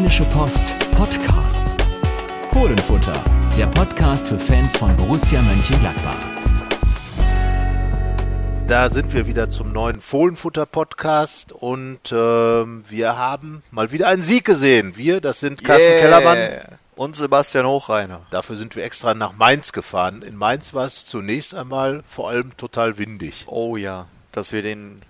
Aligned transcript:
Rheinische 0.00 0.24
Post 0.24 0.74
Podcasts. 0.92 1.76
Fohlenfutter, 2.54 3.22
der 3.58 3.66
Podcast 3.66 4.28
für 4.28 4.38
Fans 4.38 4.74
von 4.74 4.96
Borussia 4.96 5.42
Mönchengladbach. 5.42 6.16
Da 8.66 8.88
sind 8.88 9.12
wir 9.12 9.26
wieder 9.26 9.50
zum 9.50 9.74
neuen 9.74 10.00
Fohlenfutter-Podcast 10.00 11.52
und 11.52 12.00
ähm, 12.12 12.82
wir 12.88 13.18
haben 13.18 13.62
mal 13.70 13.92
wieder 13.92 14.08
einen 14.08 14.22
Sieg 14.22 14.46
gesehen. 14.46 14.96
Wir, 14.96 15.20
das 15.20 15.40
sind 15.40 15.62
Carsten 15.62 15.90
Yeah. 15.90 16.00
Kellermann. 16.00 16.38
Und 16.96 17.14
Sebastian 17.16 17.66
Hochreiner. 17.66 18.22
Dafür 18.30 18.56
sind 18.56 18.76
wir 18.76 18.84
extra 18.84 19.12
nach 19.12 19.34
Mainz 19.36 19.70
gefahren. 19.70 20.22
In 20.22 20.34
Mainz 20.34 20.72
war 20.72 20.86
es 20.86 21.04
zunächst 21.04 21.54
einmal 21.54 22.02
vor 22.08 22.30
allem 22.30 22.56
total 22.56 22.96
windig. 22.96 23.44
Oh 23.48 23.76
ja, 23.76 24.06
dass 24.32 24.52
wir 24.52 24.62
den 24.62 25.02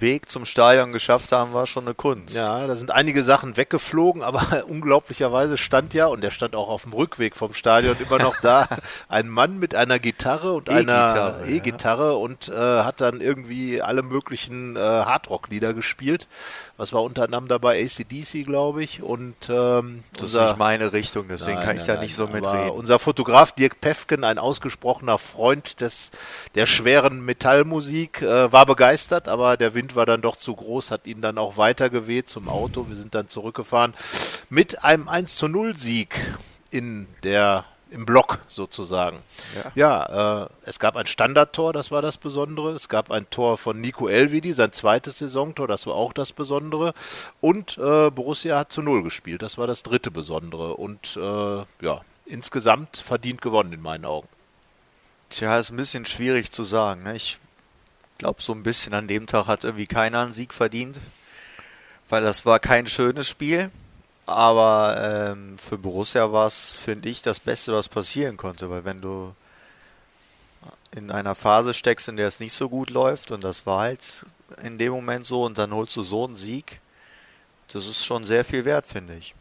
Weg 0.00 0.30
zum 0.30 0.44
Stadion 0.44 0.92
geschafft 0.92 1.32
haben, 1.32 1.52
war 1.52 1.66
schon 1.66 1.84
eine 1.84 1.94
Kunst. 1.94 2.34
Ja, 2.34 2.66
da 2.66 2.76
sind 2.76 2.90
einige 2.90 3.22
Sachen 3.22 3.56
weggeflogen, 3.56 4.22
aber 4.22 4.64
unglaublicherweise 4.68 5.58
stand 5.58 5.94
ja, 5.94 6.06
und 6.06 6.22
der 6.22 6.30
stand 6.30 6.54
auch 6.54 6.68
auf 6.68 6.82
dem 6.82 6.92
Rückweg 6.92 7.36
vom 7.36 7.54
Stadion 7.54 7.96
immer 7.98 8.18
noch 8.18 8.40
da, 8.40 8.68
ein 9.08 9.28
Mann 9.28 9.58
mit 9.58 9.74
einer 9.74 9.98
Gitarre 9.98 10.52
und 10.52 10.68
einer 10.70 11.40
E-Gitarre, 11.46 12.10
ja. 12.10 12.16
Und 12.16 12.48
äh, 12.48 12.52
hat 12.54 13.00
dann 13.00 13.20
irgendwie 13.20 13.82
alle 13.82 14.02
möglichen 14.02 14.76
äh, 14.76 14.78
Hardrock-Lieder 14.80 15.74
gespielt. 15.74 16.28
Was 16.76 16.92
war 16.92 17.02
unter 17.02 17.22
anderem 17.24 17.46
dabei? 17.48 17.82
ACDC, 17.84 18.44
glaube 18.44 18.82
ich. 18.82 19.02
Und 19.02 19.34
ähm, 19.48 20.02
Das 20.14 20.28
ist 20.28 20.34
unser- 20.34 20.48
nicht 20.48 20.58
meine 20.58 20.92
Richtung, 20.92 21.26
deswegen 21.28 21.56
Nein, 21.58 21.66
kann 21.66 21.76
ich 21.76 21.86
nein, 21.86 21.96
da 21.96 22.02
nicht 22.02 22.14
so 22.14 22.26
mitreden. 22.26 22.70
Unser 22.70 22.98
Fotograf 22.98 23.52
Dirk 23.52 23.80
Pefken, 23.80 24.24
ein 24.24 24.38
ausgesprochener 24.38 25.18
Freund 25.18 25.80
des, 25.80 26.10
der 26.54 26.66
schweren 26.66 27.24
Metallmusik, 27.24 28.22
äh, 28.22 28.52
war 28.52 28.66
begeistert, 28.66 29.28
aber 29.28 29.56
der 29.56 29.74
Wind 29.84 29.96
war 29.96 30.06
dann 30.06 30.22
doch 30.22 30.36
zu 30.36 30.54
groß, 30.54 30.90
hat 30.90 31.06
ihn 31.06 31.20
dann 31.20 31.36
auch 31.36 31.58
weitergeweht 31.58 32.28
zum 32.28 32.48
Auto. 32.48 32.86
Wir 32.88 32.96
sind 32.96 33.14
dann 33.14 33.28
zurückgefahren 33.28 33.92
mit 34.48 34.82
einem 34.82 35.08
1 35.08 35.36
zu 35.36 35.46
0 35.46 35.76
Sieg 35.76 36.18
in 36.70 37.06
der 37.22 37.66
im 37.90 38.06
Block 38.06 38.40
sozusagen. 38.48 39.18
Ja, 39.76 40.44
äh, 40.44 40.48
es 40.64 40.80
gab 40.80 40.96
ein 40.96 41.06
Standardtor, 41.06 41.72
das 41.72 41.90
war 41.90 42.02
das 42.02 42.16
Besondere. 42.16 42.70
Es 42.70 42.88
gab 42.88 43.10
ein 43.10 43.28
Tor 43.30 43.56
von 43.58 43.80
Nico 43.80 44.08
Elvedi, 44.08 44.52
sein 44.52 44.72
zweites 44.72 45.18
Saisontor, 45.18 45.68
das 45.68 45.86
war 45.86 45.94
auch 45.94 46.12
das 46.12 46.32
Besondere. 46.32 46.94
Und 47.40 47.78
äh, 47.78 48.10
Borussia 48.10 48.58
hat 48.58 48.72
zu 48.72 48.82
Null 48.82 49.02
gespielt, 49.04 49.42
das 49.42 49.58
war 49.58 49.66
das 49.66 49.84
dritte 49.84 50.10
Besondere. 50.10 50.74
Und 50.74 51.16
äh, 51.16 51.84
ja, 51.84 52.00
insgesamt 52.24 52.96
verdient 52.96 53.42
gewonnen 53.42 53.74
in 53.74 53.82
meinen 53.82 54.06
Augen. 54.06 54.28
Tja, 55.28 55.58
ist 55.58 55.70
ein 55.70 55.76
bisschen 55.76 56.04
schwierig 56.04 56.50
zu 56.50 56.64
sagen. 56.64 57.04
Ne? 57.04 57.14
Ich 57.14 57.38
glaube, 58.24 58.40
so 58.40 58.54
ein 58.54 58.62
bisschen 58.62 58.94
an 58.94 59.06
dem 59.06 59.26
Tag 59.26 59.48
hat 59.48 59.64
irgendwie 59.64 59.86
keiner 59.86 60.22
einen 60.22 60.32
Sieg 60.32 60.54
verdient, 60.54 60.98
weil 62.08 62.22
das 62.22 62.46
war 62.46 62.58
kein 62.58 62.86
schönes 62.86 63.28
Spiel. 63.28 63.70
Aber 64.24 64.96
ähm, 64.98 65.58
für 65.58 65.76
Borussia 65.76 66.32
war 66.32 66.46
es, 66.46 66.72
finde 66.72 67.10
ich, 67.10 67.20
das 67.20 67.38
Beste, 67.38 67.74
was 67.74 67.90
passieren 67.90 68.38
konnte, 68.38 68.70
weil 68.70 68.86
wenn 68.86 69.02
du 69.02 69.34
in 70.96 71.10
einer 71.10 71.34
Phase 71.34 71.74
steckst, 71.74 72.08
in 72.08 72.16
der 72.16 72.26
es 72.26 72.40
nicht 72.40 72.54
so 72.54 72.70
gut 72.70 72.88
läuft, 72.88 73.30
und 73.30 73.44
das 73.44 73.66
war 73.66 73.80
halt 73.80 74.24
in 74.62 74.78
dem 74.78 74.92
Moment 74.92 75.26
so, 75.26 75.44
und 75.44 75.58
dann 75.58 75.74
holst 75.74 75.94
du 75.94 76.02
so 76.02 76.24
einen 76.24 76.36
Sieg, 76.36 76.80
das 77.68 77.86
ist 77.86 78.06
schon 78.06 78.24
sehr 78.24 78.46
viel 78.46 78.64
wert, 78.64 78.86
finde 78.86 79.16
ich. 79.16 79.34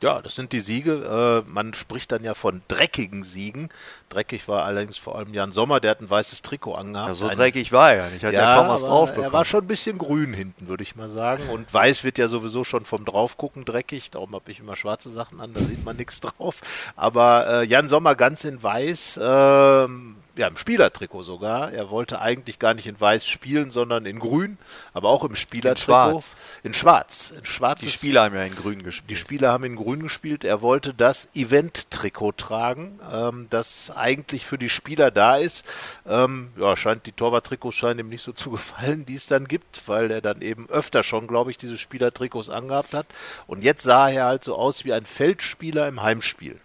Ja, 0.00 0.22
das 0.22 0.36
sind 0.36 0.52
die 0.52 0.60
Siege. 0.60 1.44
Äh, 1.46 1.50
man 1.50 1.74
spricht 1.74 2.12
dann 2.12 2.22
ja 2.22 2.34
von 2.34 2.62
dreckigen 2.68 3.24
Siegen. 3.24 3.68
Dreckig 4.08 4.46
war 4.46 4.64
allerdings 4.64 4.96
vor 4.96 5.16
allem 5.16 5.34
Jan 5.34 5.50
Sommer, 5.50 5.80
der 5.80 5.90
hat 5.92 6.00
ein 6.00 6.08
weißes 6.08 6.42
Trikot 6.42 6.74
angehabt. 6.74 7.08
Ja, 7.08 7.14
so 7.14 7.28
dreckig 7.28 7.72
war 7.72 7.92
er 7.92 8.04
ja 8.04 8.10
nicht, 8.10 8.24
hat 8.24 8.32
ja, 8.32 8.56
kaum 8.56 8.68
was 8.68 8.84
drauf 8.84 9.10
Er 9.10 9.14
bekommen. 9.16 9.32
war 9.32 9.44
schon 9.44 9.64
ein 9.64 9.66
bisschen 9.66 9.98
grün 9.98 10.32
hinten, 10.32 10.68
würde 10.68 10.82
ich 10.82 10.94
mal 10.94 11.10
sagen. 11.10 11.48
Und 11.48 11.72
weiß 11.74 12.04
wird 12.04 12.16
ja 12.16 12.28
sowieso 12.28 12.62
schon 12.64 12.84
vom 12.84 13.04
Draufgucken 13.04 13.64
dreckig. 13.64 14.10
Darum 14.10 14.34
habe 14.34 14.50
ich 14.50 14.60
immer 14.60 14.76
schwarze 14.76 15.10
Sachen 15.10 15.40
an, 15.40 15.52
da 15.52 15.60
sieht 15.60 15.84
man 15.84 15.96
nichts 15.96 16.20
drauf. 16.20 16.60
Aber 16.94 17.46
äh, 17.48 17.64
Jan 17.64 17.88
Sommer 17.88 18.14
ganz 18.14 18.44
in 18.44 18.62
weiß, 18.62 19.18
ähm, 19.22 20.16
ja, 20.38 20.46
im 20.46 20.56
Spielertrikot 20.56 21.24
sogar. 21.24 21.72
Er 21.72 21.90
wollte 21.90 22.20
eigentlich 22.20 22.58
gar 22.58 22.72
nicht 22.72 22.86
in 22.86 23.00
weiß 23.00 23.26
spielen, 23.26 23.70
sondern 23.72 24.06
in 24.06 24.20
grün, 24.20 24.56
aber 24.92 25.08
auch 25.08 25.24
im 25.24 25.34
Spielertrikot. 25.34 25.84
schwarz. 25.84 26.36
In 26.62 26.74
schwarz. 26.74 27.34
In 27.36 27.44
schwarz. 27.44 27.80
Die 27.80 27.90
Spieler 27.90 28.22
haben 28.22 28.36
ja 28.36 28.44
in 28.44 28.54
grün 28.54 28.82
gespielt. 28.82 29.10
Die 29.10 29.16
Spieler 29.16 29.52
haben 29.52 29.64
in 29.64 29.76
Grün 29.76 30.00
gespielt. 30.00 30.44
Er 30.44 30.62
wollte 30.62 30.94
das 30.94 31.28
Event-Trikot 31.34 32.32
tragen, 32.32 33.00
ähm, 33.12 33.48
das 33.50 33.90
eigentlich 33.90 34.46
für 34.46 34.58
die 34.58 34.68
Spieler 34.68 35.10
da 35.10 35.36
ist. 35.36 35.66
Ähm, 36.06 36.52
ja, 36.56 36.76
scheint 36.76 37.06
die 37.06 37.12
Torwart-Trikots 37.12 37.76
scheinen 37.76 38.00
ihm 38.00 38.08
nicht 38.08 38.22
so 38.22 38.32
zu 38.38 38.50
gefallen, 38.50 39.04
die 39.06 39.16
es 39.16 39.26
dann 39.26 39.48
gibt, 39.48 39.82
weil 39.86 40.10
er 40.10 40.20
dann 40.20 40.40
eben 40.40 40.68
öfter 40.70 41.02
schon, 41.02 41.26
glaube 41.26 41.50
ich, 41.50 41.58
diese 41.58 41.78
Spieler-Trikots 41.78 42.48
angehabt 42.48 42.94
hat. 42.94 43.06
Und 43.48 43.64
jetzt 43.64 43.82
sah 43.82 44.08
er 44.08 44.26
halt 44.26 44.44
so 44.44 44.54
aus 44.54 44.84
wie 44.84 44.92
ein 44.92 45.04
Feldspieler 45.04 45.88
im 45.88 46.02
Heimspiel. 46.02 46.56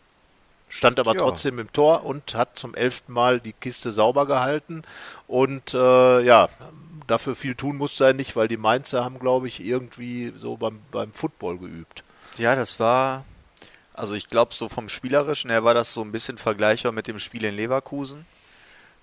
Stand 0.76 1.00
aber 1.00 1.14
Ja. 1.14 1.22
trotzdem 1.22 1.60
im 1.60 1.72
Tor 1.72 2.04
und 2.04 2.34
hat 2.34 2.58
zum 2.58 2.74
elften 2.74 3.14
Mal 3.14 3.40
die 3.40 3.54
Kiste 3.54 3.92
sauber 3.92 4.26
gehalten. 4.26 4.82
Und 5.28 5.76
äh, 5.76 6.22
ja, 6.22 6.50
dafür 7.06 7.36
viel 7.36 7.54
tun 7.54 7.78
musste 7.78 8.06
er 8.06 8.14
nicht, 8.16 8.36
weil 8.36 8.48
die 8.48 8.58
Mainzer 8.58 9.06
haben, 9.06 9.20
glaube 9.20 9.48
ich, 9.48 9.64
irgendwie 9.64 10.34
so 10.36 10.58
beim, 10.58 10.82
beim 10.92 11.14
Football 11.14 11.60
geübt. 11.60 12.04
Ja, 12.40 12.56
das 12.56 12.80
war, 12.80 13.24
also 13.94 14.16
ich 14.16 14.30
glaube, 14.30 14.56
so 14.56 14.68
vom 14.68 14.90
Spielerischen 14.90 15.52
her 15.52 15.64
war 15.64 15.76
das 15.76 15.94
so 15.94 16.02
ein 16.02 16.12
bisschen 16.12 16.40
vergleichbar 16.40 16.92
mit 16.92 17.06
dem 17.06 17.20
Spiel 17.20 17.44
in 17.46 17.56
Leverkusen. 17.56 18.26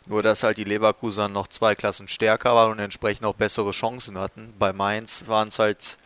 Nur, 0.06 0.24
dass 0.24 0.42
halt 0.42 0.56
die 0.56 0.64
Leverkusener 0.64 1.28
noch 1.28 1.46
zwei 1.46 1.76
Klassen 1.76 2.08
stärker 2.08 2.52
waren 2.52 2.72
und 2.72 2.78
entsprechend 2.80 3.24
auch 3.26 3.34
bessere 3.34 3.70
Chancen 3.70 4.18
hatten. 4.18 4.52
Bei 4.58 4.72
Mainz 4.72 5.24
waren 5.28 5.48
es 5.48 5.60
halt 5.60 5.98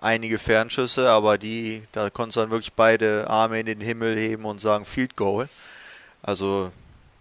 einige 0.00 0.38
Fernschüsse, 0.38 1.10
aber 1.10 1.38
die, 1.38 1.82
da 1.92 2.10
konntest 2.10 2.36
du 2.36 2.40
dann 2.40 2.50
wirklich 2.50 2.72
beide 2.72 3.28
Arme 3.28 3.60
in 3.60 3.66
den 3.66 3.80
Himmel 3.80 4.16
heben 4.16 4.44
und 4.44 4.60
sagen 4.60 4.84
Field 4.84 5.16
Goal. 5.16 5.48
Also 6.22 6.70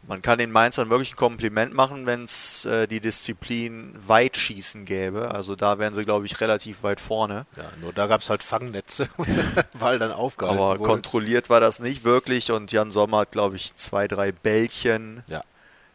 man 0.07 0.21
kann 0.21 0.37
den 0.37 0.51
Mainzern 0.51 0.89
wirklich 0.89 1.13
ein 1.13 1.17
Kompliment 1.17 1.73
machen, 1.73 2.05
wenn 2.05 2.23
es 2.23 2.63
äh, 2.65 2.87
die 2.87 3.01
Disziplin 3.01 3.93
Weitschießen 4.07 4.85
gäbe. 4.85 5.31
Also 5.31 5.55
da 5.55 5.79
wären 5.79 5.93
sie, 5.93 6.05
glaube 6.05 6.25
ich, 6.25 6.39
relativ 6.39 6.81
weit 6.83 7.01
vorne. 7.01 7.45
Ja, 7.57 7.65
nur 7.81 7.91
da 7.91 8.07
gab 8.07 8.21
es 8.21 8.29
halt 8.29 8.41
Fangnetze, 8.41 9.09
weil 9.73 9.99
dann 9.99 10.11
aufgehalten 10.13 10.59
Aber 10.61 10.79
wurde. 10.79 10.89
kontrolliert 10.89 11.49
war 11.49 11.59
das 11.59 11.79
nicht 11.79 12.03
wirklich 12.05 12.51
und 12.51 12.71
Jan 12.71 12.91
Sommer 12.91 13.19
hat, 13.19 13.31
glaube 13.31 13.57
ich, 13.57 13.75
zwei, 13.75 14.07
drei 14.07 14.31
Bällchen 14.31 15.23
Ja. 15.27 15.43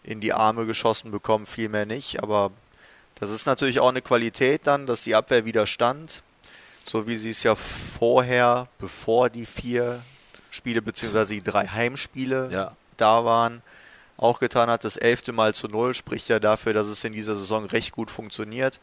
in 0.03 0.21
die 0.21 0.33
Arme 0.35 0.67
geschossen 0.67 1.11
bekommen, 1.11 1.47
viel 1.47 1.71
mehr 1.71 1.87
nicht. 1.87 2.23
Aber 2.23 2.51
das 3.15 3.31
ist 3.31 3.47
natürlich 3.47 3.81
auch 3.81 3.89
eine 3.89 4.03
Qualität 4.03 4.67
dann, 4.67 4.87
dass 4.87 5.05
die 5.05 5.15
Abwehr 5.15 5.47
widerstand, 5.47 6.23
so 6.85 7.07
wie 7.07 7.17
sie 7.17 7.31
es 7.31 7.43
ja 7.43 7.55
vorher, 7.55 8.69
bevor 8.79 9.31
die 9.31 9.47
vier 9.47 10.01
Spiele 10.51 10.83
bzw. 10.83 11.27
die 11.35 11.43
drei 11.43 11.67
Heimspiele 11.67 12.49
Ja. 12.53 12.77
da 12.97 13.25
waren, 13.25 13.63
auch 14.17 14.39
getan 14.41 14.69
hat. 14.71 14.85
Das 14.85 14.97
elfte 14.97 15.33
Mal 15.33 15.55
zu 15.55 15.69
null 15.69 15.95
spricht 15.95 16.29
ja 16.29 16.39
dafür, 16.39 16.73
dass 16.75 16.89
es 16.89 17.03
in 17.05 17.13
dieser 17.13 17.35
Saison 17.35 17.65
recht 17.67 17.93
gut 17.93 18.11
funktioniert. 18.11 18.79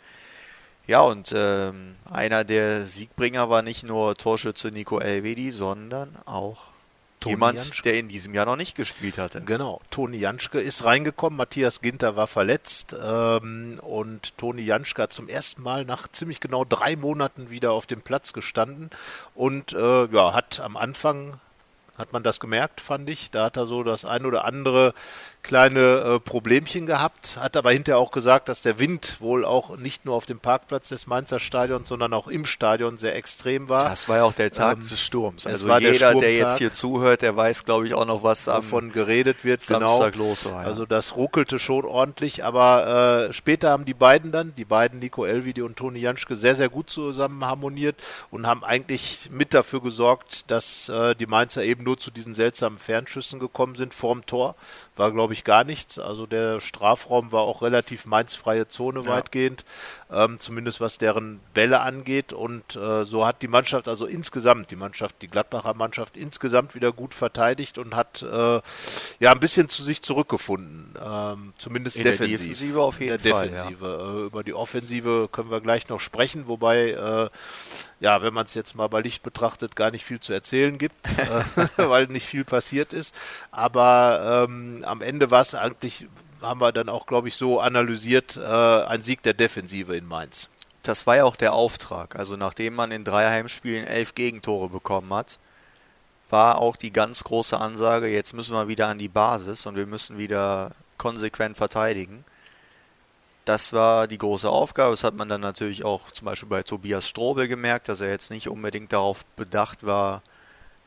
Ja, 0.87 1.01
und 1.01 1.31
ähm, 1.35 1.95
einer 2.11 2.43
der 2.43 2.87
Siegbringer 2.87 3.49
war 3.49 3.61
nicht 3.61 3.83
nur 3.83 4.15
Torschütze 4.15 4.69
Nico 4.71 4.99
Elvedi, 4.99 5.51
sondern 5.51 6.15
auch 6.25 6.68
Toni 7.19 7.33
jemand, 7.33 7.59
Janschke. 7.59 7.83
der 7.83 7.99
in 7.99 8.07
diesem 8.07 8.33
Jahr 8.33 8.45
noch 8.45 8.55
nicht 8.55 8.75
gespielt 8.75 9.17
hatte. 9.17 9.41
Genau, 9.41 9.81
Toni 9.91 10.17
Janschke 10.17 10.59
ist 10.59 10.85
reingekommen, 10.85 11.37
Matthias 11.37 11.81
Ginter 11.81 12.15
war 12.15 12.27
verletzt 12.27 12.95
ähm, 13.01 13.79
und 13.81 14.37
Toni 14.37 14.61
Janschke 14.61 15.03
hat 15.03 15.13
zum 15.13 15.27
ersten 15.27 15.61
Mal 15.61 15.85
nach 15.85 16.07
ziemlich 16.07 16.39
genau 16.39 16.65
drei 16.65 16.95
Monaten 16.95 17.49
wieder 17.49 17.71
auf 17.71 17.85
dem 17.85 18.01
Platz 18.01 18.33
gestanden 18.33 18.89
und 19.35 19.73
äh, 19.73 20.05
ja, 20.05 20.33
hat 20.33 20.59
am 20.59 20.77
Anfang 20.77 21.39
hat 21.99 22.13
man 22.13 22.23
das 22.23 22.39
gemerkt, 22.39 22.81
fand 22.81 23.09
ich. 23.09 23.29
Da 23.29 23.45
hat 23.45 23.57
er 23.57 23.65
so 23.65 23.83
das 23.83 24.05
ein 24.05 24.25
oder 24.25 24.45
andere 24.45 24.93
kleine 25.41 25.79
äh, 25.79 26.19
Problemchen 26.19 26.85
gehabt, 26.85 27.37
hat 27.39 27.55
aber 27.55 27.71
hinterher 27.71 27.97
auch 27.97 28.11
gesagt, 28.11 28.49
dass 28.49 28.61
der 28.61 28.77
Wind 28.77 29.17
wohl 29.19 29.45
auch 29.45 29.77
nicht 29.77 30.05
nur 30.05 30.15
auf 30.15 30.25
dem 30.25 30.39
Parkplatz 30.39 30.89
des 30.89 31.07
Mainzer 31.07 31.39
Stadions, 31.39 31.87
sondern 31.87 32.13
auch 32.13 32.27
im 32.27 32.45
Stadion 32.45 32.97
sehr 32.97 33.15
extrem 33.15 33.69
war. 33.69 33.85
Das 33.89 34.09
war 34.09 34.17
ja 34.17 34.23
auch 34.23 34.33
der 34.33 34.51
Tag 34.51 34.77
Ähm, 34.77 34.87
des 34.87 35.01
Sturms. 35.01 35.47
Also 35.47 35.67
der 35.67 35.79
jeder, 35.79 35.91
der 35.91 35.97
Sturmtag. 35.97 36.29
jetzt 36.29 36.57
hier 36.57 36.73
zuhört, 36.73 37.21
der 37.21 37.35
weiß, 37.35 37.63
glaube 37.65 37.87
ich, 37.87 37.93
auch 37.93 38.05
noch, 38.05 38.23
was 38.23 38.45
davon 38.45 38.91
geredet 38.91 39.43
wird, 39.45 39.61
Samstag 39.61 40.13
genau. 40.13 40.25
los 40.25 40.45
war. 40.45 40.63
Ja. 40.63 40.67
Also 40.67 40.85
das 40.85 41.15
ruckelte 41.15 41.57
schon 41.57 41.85
ordentlich, 41.85 42.43
aber 42.43 43.27
äh, 43.29 43.33
später 43.33 43.71
haben 43.71 43.85
die 43.85 43.93
beiden 43.93 44.31
dann, 44.31 44.53
die 44.55 44.65
beiden 44.65 44.99
Nico 44.99 45.25
Elvidi 45.25 45.61
und 45.61 45.77
Toni 45.77 45.99
Janschke, 45.99 46.35
sehr, 46.35 46.55
sehr 46.55 46.69
gut 46.69 46.89
zusammen 46.89 47.45
harmoniert 47.45 47.95
und 48.29 48.45
haben 48.45 48.63
eigentlich 48.63 49.29
mit 49.31 49.53
dafür 49.53 49.81
gesorgt, 49.81 50.51
dass 50.51 50.89
äh, 50.89 51.15
die 51.15 51.25
Mainzer 51.27 51.63
eben 51.63 51.83
nur 51.89 51.97
zu 51.97 52.11
diesen 52.11 52.35
seltsamen 52.35 52.77
Fernschüssen 52.77 53.39
gekommen 53.39 53.73
sind 53.73 53.95
vorm 53.95 54.23
Tor, 54.27 54.55
war 54.99 55.11
glaube 55.11 55.33
ich 55.33 55.43
gar 55.45 55.63
nichts. 55.63 55.97
Also 55.97 56.27
der 56.27 56.59
Strafraum 56.59 57.31
war 57.31 57.41
auch 57.41 57.61
relativ 57.61 58.05
mainzfreie 58.05 58.67
Zone 58.67 59.01
ja. 59.03 59.09
weitgehend, 59.09 59.63
ähm, 60.11 60.39
zumindest 60.39 60.81
was 60.81 60.97
deren 60.97 61.39
Bälle 61.53 61.79
angeht. 61.79 62.33
Und 62.33 62.75
äh, 62.75 63.05
so 63.05 63.25
hat 63.25 63.41
die 63.41 63.47
Mannschaft, 63.47 63.87
also 63.87 64.05
insgesamt, 64.05 64.71
die 64.71 64.75
Mannschaft, 64.75 65.15
die 65.21 65.27
Gladbacher 65.27 65.73
Mannschaft 65.73 66.17
insgesamt 66.17 66.75
wieder 66.75 66.91
gut 66.91 67.13
verteidigt 67.13 67.77
und 67.77 67.95
hat 67.95 68.21
äh, 68.21 68.61
ja 69.19 69.31
ein 69.31 69.39
bisschen 69.39 69.69
zu 69.69 69.83
sich 69.83 70.01
zurückgefunden, 70.01 70.93
ähm, 71.01 71.53
zumindest 71.57 71.97
In 71.97 72.03
defensiv. 72.03 72.39
Der 72.39 72.47
Defensive 72.49 72.81
auf 72.81 72.99
jeden 72.99 73.19
Fall. 73.19 73.49
Defensive. 73.49 73.85
Ja. 73.85 74.19
Äh, 74.19 74.25
über 74.25 74.43
die 74.43 74.53
Offensive 74.53 75.29
können 75.31 75.49
wir 75.49 75.61
gleich 75.61 75.87
noch 75.87 76.01
sprechen, 76.01 76.47
wobei 76.47 76.89
äh, 76.89 77.29
ja, 77.99 78.21
wenn 78.21 78.33
man 78.33 78.45
es 78.45 78.53
jetzt 78.53 78.75
mal 78.75 78.87
bei 78.87 79.01
Licht 79.01 79.23
betrachtet, 79.23 79.75
gar 79.75 79.91
nicht 79.91 80.05
viel 80.05 80.19
zu 80.19 80.33
erzählen 80.33 80.77
gibt, 80.77 81.17
äh, 81.17 81.67
weil 81.77 82.07
nicht 82.07 82.27
viel 82.27 82.45
passiert 82.45 82.93
ist. 82.93 83.13
Aber 83.51 84.45
ähm, 84.49 84.83
am 84.89 85.01
Ende 85.01 85.31
war 85.31 85.41
es 85.41 85.55
eigentlich, 85.55 86.07
haben 86.41 86.61
wir 86.61 86.71
dann 86.71 86.89
auch, 86.89 87.05
glaube 87.05 87.27
ich, 87.27 87.35
so 87.35 87.59
analysiert, 87.59 88.37
äh, 88.37 88.41
ein 88.41 89.01
Sieg 89.01 89.23
der 89.23 89.33
Defensive 89.33 89.95
in 89.95 90.05
Mainz. 90.05 90.49
Das 90.83 91.05
war 91.05 91.17
ja 91.17 91.25
auch 91.25 91.35
der 91.35 91.53
Auftrag. 91.53 92.15
Also 92.15 92.35
nachdem 92.35 92.75
man 92.75 92.91
in 92.91 93.03
drei 93.03 93.29
Heimspielen 93.29 93.85
elf 93.85 94.15
Gegentore 94.15 94.69
bekommen 94.69 95.13
hat, 95.13 95.37
war 96.29 96.59
auch 96.59 96.75
die 96.75 96.93
ganz 96.93 97.23
große 97.23 97.57
Ansage, 97.57 98.07
jetzt 98.07 98.33
müssen 98.33 98.53
wir 98.53 98.67
wieder 98.67 98.87
an 98.87 98.99
die 98.99 99.09
Basis 99.09 99.65
und 99.65 99.75
wir 99.75 99.87
müssen 99.87 100.17
wieder 100.17 100.71
konsequent 100.97 101.57
verteidigen. 101.57 102.23
Das 103.45 103.73
war 103.73 104.07
die 104.07 104.19
große 104.19 104.47
Aufgabe. 104.47 104.91
Das 104.91 105.03
hat 105.03 105.15
man 105.15 105.27
dann 105.27 105.41
natürlich 105.41 105.83
auch 105.83 106.11
zum 106.11 106.25
Beispiel 106.25 106.49
bei 106.49 106.61
Tobias 106.61 107.07
Strobel 107.07 107.47
gemerkt, 107.47 107.89
dass 107.89 108.01
er 108.01 108.09
jetzt 108.09 108.29
nicht 108.29 108.47
unbedingt 108.47 108.93
darauf 108.93 109.25
bedacht 109.37 109.85
war, 109.85 110.21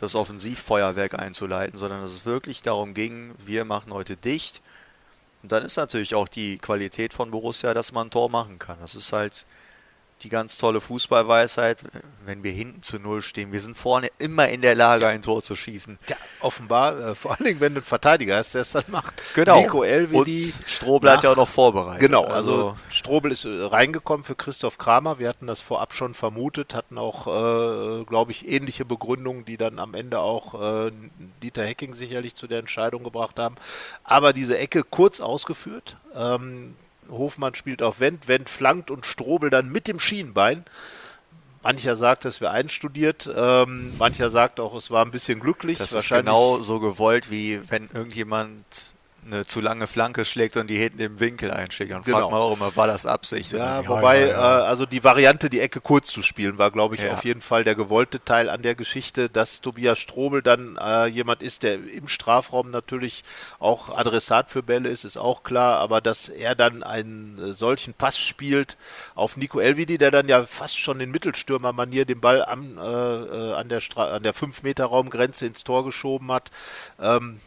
das 0.02 0.16
Offensivfeuerwerk 0.16 1.16
einzuleiten, 1.16 1.78
sondern 1.78 2.02
dass 2.02 2.10
es 2.10 2.26
wirklich 2.26 2.60
darum 2.62 2.93
ging, 2.93 3.37
wir 3.38 3.64
machen 3.64 3.93
heute 3.93 4.16
dicht. 4.16 4.60
Und 5.44 5.52
dann 5.52 5.64
ist 5.64 5.76
natürlich 5.76 6.16
auch 6.16 6.26
die 6.26 6.58
Qualität 6.58 7.12
von 7.12 7.31
Borussia, 7.31 7.72
dass 7.72 7.93
man 7.93 8.08
ein 8.08 8.10
Tor 8.10 8.28
machen 8.28 8.58
kann. 8.58 8.78
Das 8.81 8.96
ist 8.96 9.12
halt 9.12 9.46
die 10.23 10.29
ganz 10.29 10.57
tolle 10.57 10.81
Fußballweisheit, 10.81 11.79
wenn 12.25 12.43
wir 12.43 12.53
hinten 12.53 12.83
zu 12.83 12.99
Null 12.99 13.23
stehen. 13.23 13.53
Wir 13.53 13.61
sind 13.61 13.77
vorne 13.77 14.09
immer 14.19 14.49
in 14.49 14.63
der 14.63 14.75
Lage, 14.75 15.07
ein 15.07 15.23
Tor 15.23 15.43
zu 15.43 15.57
schießen. 15.57 15.99
Ja, 16.09 16.17
offenbar, 16.41 16.99
äh, 16.99 17.15
vor 17.15 17.33
allen 17.33 17.45
Dingen, 17.45 17.61
wenn 17.61 17.75
du 17.75 17.81
einen 17.81 17.87
Verteidiger 17.87 18.37
hast, 18.37 18.55
der 18.55 18.63
es 18.63 18.73
dann 18.73 18.85
macht. 18.89 19.15
Genau. 19.35 19.61
Nico 19.61 19.83
Elvedi. 19.83 20.37
Und 20.37 20.69
Strobel 20.69 21.11
nach, 21.11 21.17
hat 21.19 21.25
ja 21.25 21.31
auch 21.31 21.37
noch 21.37 21.49
vorbereitet. 21.49 22.01
Genau, 22.01 22.25
also, 22.25 22.53
also 22.53 22.77
Strobel 22.91 23.33
ist 23.33 23.45
äh, 23.45 23.63
reingekommen 23.65 24.25
für 24.25 24.35
Christoph 24.35 24.79
Kramer. 24.79 25.19
Wir 25.19 25.29
hatten 25.29 25.47
das 25.47 25.61
vorab 25.61 25.95
schon 25.95 26.15
vermutet, 26.15 26.75
hatten 26.75 26.99
auch, 26.99 27.27
äh, 27.27 28.05
glaube 28.05 28.33
ich, 28.33 28.49
ähnliche 28.49 28.85
Begründungen, 28.85 29.45
die 29.45 29.57
dann 29.57 29.79
am 29.79 29.95
Ende 29.95 30.21
auch 30.21 30.61
äh, 30.61 30.93
Dieter 31.43 31.65
Hecking 31.65 31.95
sicherlich 31.95 32.35
zu 32.35 32.47
der 32.47 32.61
Entscheidung 32.61 33.05
gebracht 33.05 33.39
haben. 33.39 33.57
Aber 34.05 34.33
diese 34.33 34.59
Ecke 34.59 34.85
kurz 34.85 35.21
ausgeführt. 35.21 35.97
Ähm, 36.15 36.75
Hofmann 37.12 37.55
spielt 37.55 37.82
auf 37.82 38.00
Wendt, 38.00 38.29
Wendt 38.29 38.49
flankt 38.49 38.91
und 38.91 39.06
Strobel 39.06 39.50
dann 39.50 39.70
mit 39.70 39.88
dem 39.88 40.00
Schienbein. 40.00 40.64
Mancher 41.62 41.94
sagt, 41.94 42.25
es 42.25 42.41
wäre 42.41 42.50
einstudiert, 42.50 43.31
ähm, 43.35 43.97
mancher 43.99 44.31
sagt 44.31 44.59
auch, 44.59 44.75
es 44.75 44.91
war 44.91 45.05
ein 45.05 45.12
bisschen 45.12 45.38
glücklich. 45.38 45.79
Das 45.79 45.93
ist 45.93 46.09
genau 46.09 46.61
so 46.61 46.81
gewollt, 46.81 47.31
wie 47.31 47.61
wenn 47.70 47.88
irgendjemand 47.93 48.64
eine 49.25 49.47
zu 49.47 49.61
lange 49.61 49.87
Flanke 49.87 50.25
schlägt 50.25 50.57
und 50.57 50.69
die 50.69 50.77
hinten 50.77 51.01
im 51.01 51.21
Winkel 51.21 51.51
einschlägt. 51.51 51.93
Dann 51.93 52.03
genau. 52.03 52.19
fragt 52.19 52.33
man 52.33 52.41
auch 52.41 52.57
immer, 52.57 52.75
war 52.77 52.87
das 52.87 53.07
Absicht? 53.07 53.53
Ja, 53.53 53.87
wobei. 53.87 54.29
Äh, 54.29 54.33
also 54.33 54.85
die 54.85 55.05
Variante, 55.05 55.49
die 55.49 55.61
Ecke 55.61 55.81
kurz 55.81 56.09
zu 56.09 56.23
spielen, 56.23 56.59
war, 56.59 56.71
glaube 56.71 56.97
ich, 56.97 57.03
ja. 57.03 57.13
auf 57.13 57.25
jeden 57.25 57.41
Fall 57.41 57.63
der 57.63 57.75
gewollte 57.75 58.25
Teil 58.25 58.49
an 58.49 58.63
der 58.63 58.75
Geschichte, 58.75 59.29
dass 59.29 59.61
Tobias 59.61 59.99
Strobel 59.99 60.43
dann 60.43 60.77
äh, 60.77 61.07
jemand 61.07 61.43
ist, 61.43 61.63
der 61.63 61.75
im 61.75 62.09
Strafraum 62.09 62.71
natürlich 62.71 63.23
auch 63.61 63.97
Adressat 63.97 64.51
für 64.51 64.63
Bälle 64.63 64.89
ist, 64.89 65.05
ist 65.05 65.17
auch 65.17 65.45
klar, 65.45 65.79
aber 65.79 66.01
dass 66.01 66.29
er 66.29 66.55
dann 66.55 66.83
einen 66.83 67.39
äh, 67.39 67.53
solchen 67.53 67.95
Pass 67.95 68.19
spielt 68.19 68.77
auf 69.15 69.37
Nico 69.37 69.61
Elvidi, 69.61 69.99
der 69.99 70.11
dann 70.11 70.29
ja 70.29 70.45
fast 70.47 70.79
schon 70.79 71.01
in 71.01 71.11
Mittelstürmermanier 71.11 72.05
den 72.07 72.21
Ball 72.21 72.45
am, 72.45 72.77
äh, 72.77 72.83
äh 72.83 73.53
an 73.53 73.69
der, 73.69 73.81
Stra 73.81 74.19
der 74.19 74.35
5-Meter-Raumgrenze 74.35 75.47
ins 75.47 75.63
Tor 75.63 75.85
geschoben 75.85 76.33
hat, 76.33 76.51
ähm, 77.01 77.39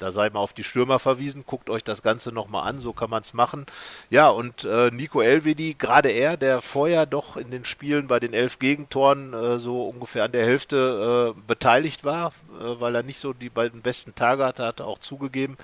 da 0.00 0.12
sei 0.12 0.30
mal 0.30 0.40
auf 0.40 0.52
die 0.52 0.64
Stürmer 0.64 0.98
verwiesen, 0.98 1.44
guckt 1.46 1.70
euch 1.70 1.84
das 1.84 2.02
Ganze 2.02 2.32
nochmal 2.32 2.68
an, 2.68 2.78
so 2.78 2.92
kann 2.92 3.10
man 3.10 3.22
es 3.22 3.34
machen. 3.34 3.66
Ja, 4.08 4.28
und 4.28 4.64
äh, 4.64 4.90
Nico 4.90 5.20
Elvedi, 5.20 5.74
gerade 5.78 6.08
er, 6.08 6.36
der 6.36 6.62
vorher 6.62 7.06
doch 7.06 7.36
in 7.36 7.50
den 7.50 7.64
Spielen 7.64 8.06
bei 8.06 8.18
den 8.18 8.32
elf 8.32 8.58
Gegentoren 8.58 9.32
äh, 9.34 9.58
so 9.58 9.84
ungefähr 9.88 10.24
an 10.24 10.32
der 10.32 10.44
Hälfte 10.44 11.34
äh, 11.36 11.40
beteiligt 11.46 12.04
war, 12.04 12.32
äh, 12.60 12.80
weil 12.80 12.94
er 12.94 13.02
nicht 13.02 13.18
so 13.18 13.32
die 13.32 13.50
beiden 13.50 13.82
besten 13.82 14.14
Tage 14.14 14.44
hatte, 14.44 14.64
hat 14.64 14.80
er 14.80 14.86
auch 14.86 14.98
zugegeben. 14.98 15.56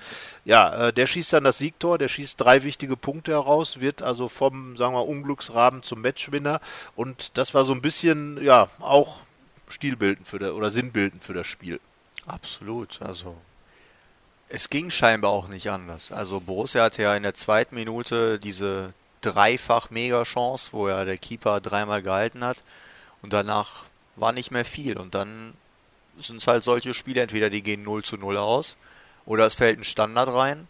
Ja, 0.44 0.88
äh, 0.88 0.92
der 0.92 1.06
schießt 1.06 1.32
dann 1.32 1.44
das 1.44 1.58
Siegtor, 1.58 1.98
der 1.98 2.08
schießt 2.08 2.40
drei 2.40 2.62
wichtige 2.62 2.96
Punkte 2.96 3.32
heraus, 3.32 3.80
wird 3.80 4.02
also 4.02 4.28
vom, 4.28 4.76
sagen 4.76 4.94
wir, 4.94 5.06
Unglücksrahmen 5.06 5.82
zum 5.82 6.02
Matchwinner 6.02 6.60
und 6.94 7.36
das 7.38 7.54
war 7.54 7.64
so 7.64 7.72
ein 7.72 7.82
bisschen, 7.82 8.42
ja, 8.42 8.68
auch 8.80 9.20
stilbildend 9.68 10.28
für 10.28 10.38
der, 10.38 10.54
oder 10.54 10.70
sinnbildend 10.70 11.24
für 11.24 11.34
das 11.34 11.46
Spiel. 11.46 11.80
Absolut, 12.26 13.00
also 13.02 13.36
es 14.48 14.68
ging 14.68 14.90
scheinbar 14.90 15.30
auch 15.30 15.48
nicht 15.48 15.70
anders. 15.70 16.12
Also 16.12 16.40
Borussia 16.40 16.84
hatte 16.84 17.02
ja 17.02 17.16
in 17.16 17.22
der 17.22 17.34
zweiten 17.34 17.74
Minute 17.74 18.38
diese 18.38 18.92
dreifach 19.20 19.90
Mega-Chance, 19.90 20.68
wo 20.72 20.88
ja 20.88 21.04
der 21.04 21.18
Keeper 21.18 21.60
dreimal 21.60 22.02
gehalten 22.02 22.44
hat 22.44 22.62
und 23.22 23.32
danach 23.32 23.82
war 24.14 24.32
nicht 24.32 24.50
mehr 24.50 24.64
viel 24.64 24.96
und 24.96 25.14
dann 25.14 25.54
sind 26.18 26.38
es 26.38 26.46
halt 26.46 26.64
solche 26.64 26.94
Spiele, 26.94 27.20
entweder 27.20 27.50
die 27.50 27.62
gehen 27.62 27.82
0 27.82 28.04
zu 28.04 28.16
0 28.16 28.36
aus 28.36 28.76
oder 29.26 29.46
es 29.46 29.54
fällt 29.54 29.78
ein 29.78 29.84
Standard 29.84 30.32
rein. 30.32 30.68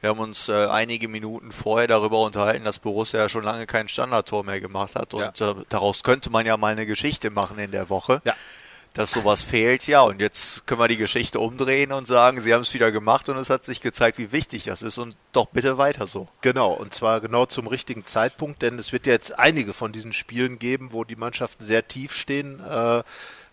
Wir 0.00 0.10
haben 0.10 0.20
uns 0.20 0.50
äh, 0.50 0.66
einige 0.66 1.08
Minuten 1.08 1.50
vorher 1.50 1.88
darüber 1.88 2.22
unterhalten, 2.22 2.64
dass 2.64 2.78
Borussia 2.78 3.20
ja 3.20 3.28
schon 3.30 3.42
lange 3.42 3.66
kein 3.66 3.88
Standardtor 3.88 4.44
mehr 4.44 4.60
gemacht 4.60 4.96
hat 4.96 5.14
und 5.14 5.38
ja. 5.38 5.50
äh, 5.50 5.54
daraus 5.70 6.02
könnte 6.02 6.28
man 6.28 6.44
ja 6.44 6.58
mal 6.58 6.72
eine 6.72 6.84
Geschichte 6.84 7.30
machen 7.30 7.58
in 7.58 7.70
der 7.70 7.88
Woche. 7.88 8.20
Ja 8.24 8.34
dass 8.94 9.10
sowas 9.10 9.42
fehlt. 9.42 9.86
Ja, 9.86 10.02
und 10.02 10.20
jetzt 10.20 10.66
können 10.66 10.80
wir 10.80 10.88
die 10.88 10.96
Geschichte 10.96 11.40
umdrehen 11.40 11.92
und 11.92 12.06
sagen, 12.06 12.40
sie 12.40 12.54
haben 12.54 12.62
es 12.62 12.72
wieder 12.72 12.92
gemacht 12.92 13.28
und 13.28 13.36
es 13.36 13.50
hat 13.50 13.64
sich 13.64 13.80
gezeigt, 13.80 14.18
wie 14.18 14.32
wichtig 14.32 14.64
das 14.64 14.82
ist 14.82 14.98
und 14.98 15.16
doch 15.32 15.46
bitte 15.46 15.76
weiter 15.76 16.06
so. 16.06 16.28
Genau, 16.40 16.72
und 16.72 16.94
zwar 16.94 17.20
genau 17.20 17.44
zum 17.44 17.66
richtigen 17.66 18.06
Zeitpunkt, 18.06 18.62
denn 18.62 18.78
es 18.78 18.92
wird 18.92 19.06
ja 19.06 19.12
jetzt 19.12 19.38
einige 19.38 19.72
von 19.72 19.92
diesen 19.92 20.12
Spielen 20.12 20.58
geben, 20.58 20.92
wo 20.92 21.04
die 21.04 21.16
Mannschaften 21.16 21.64
sehr 21.64 21.86
tief 21.88 22.14
stehen. 22.14 22.60
Äh, 22.60 23.02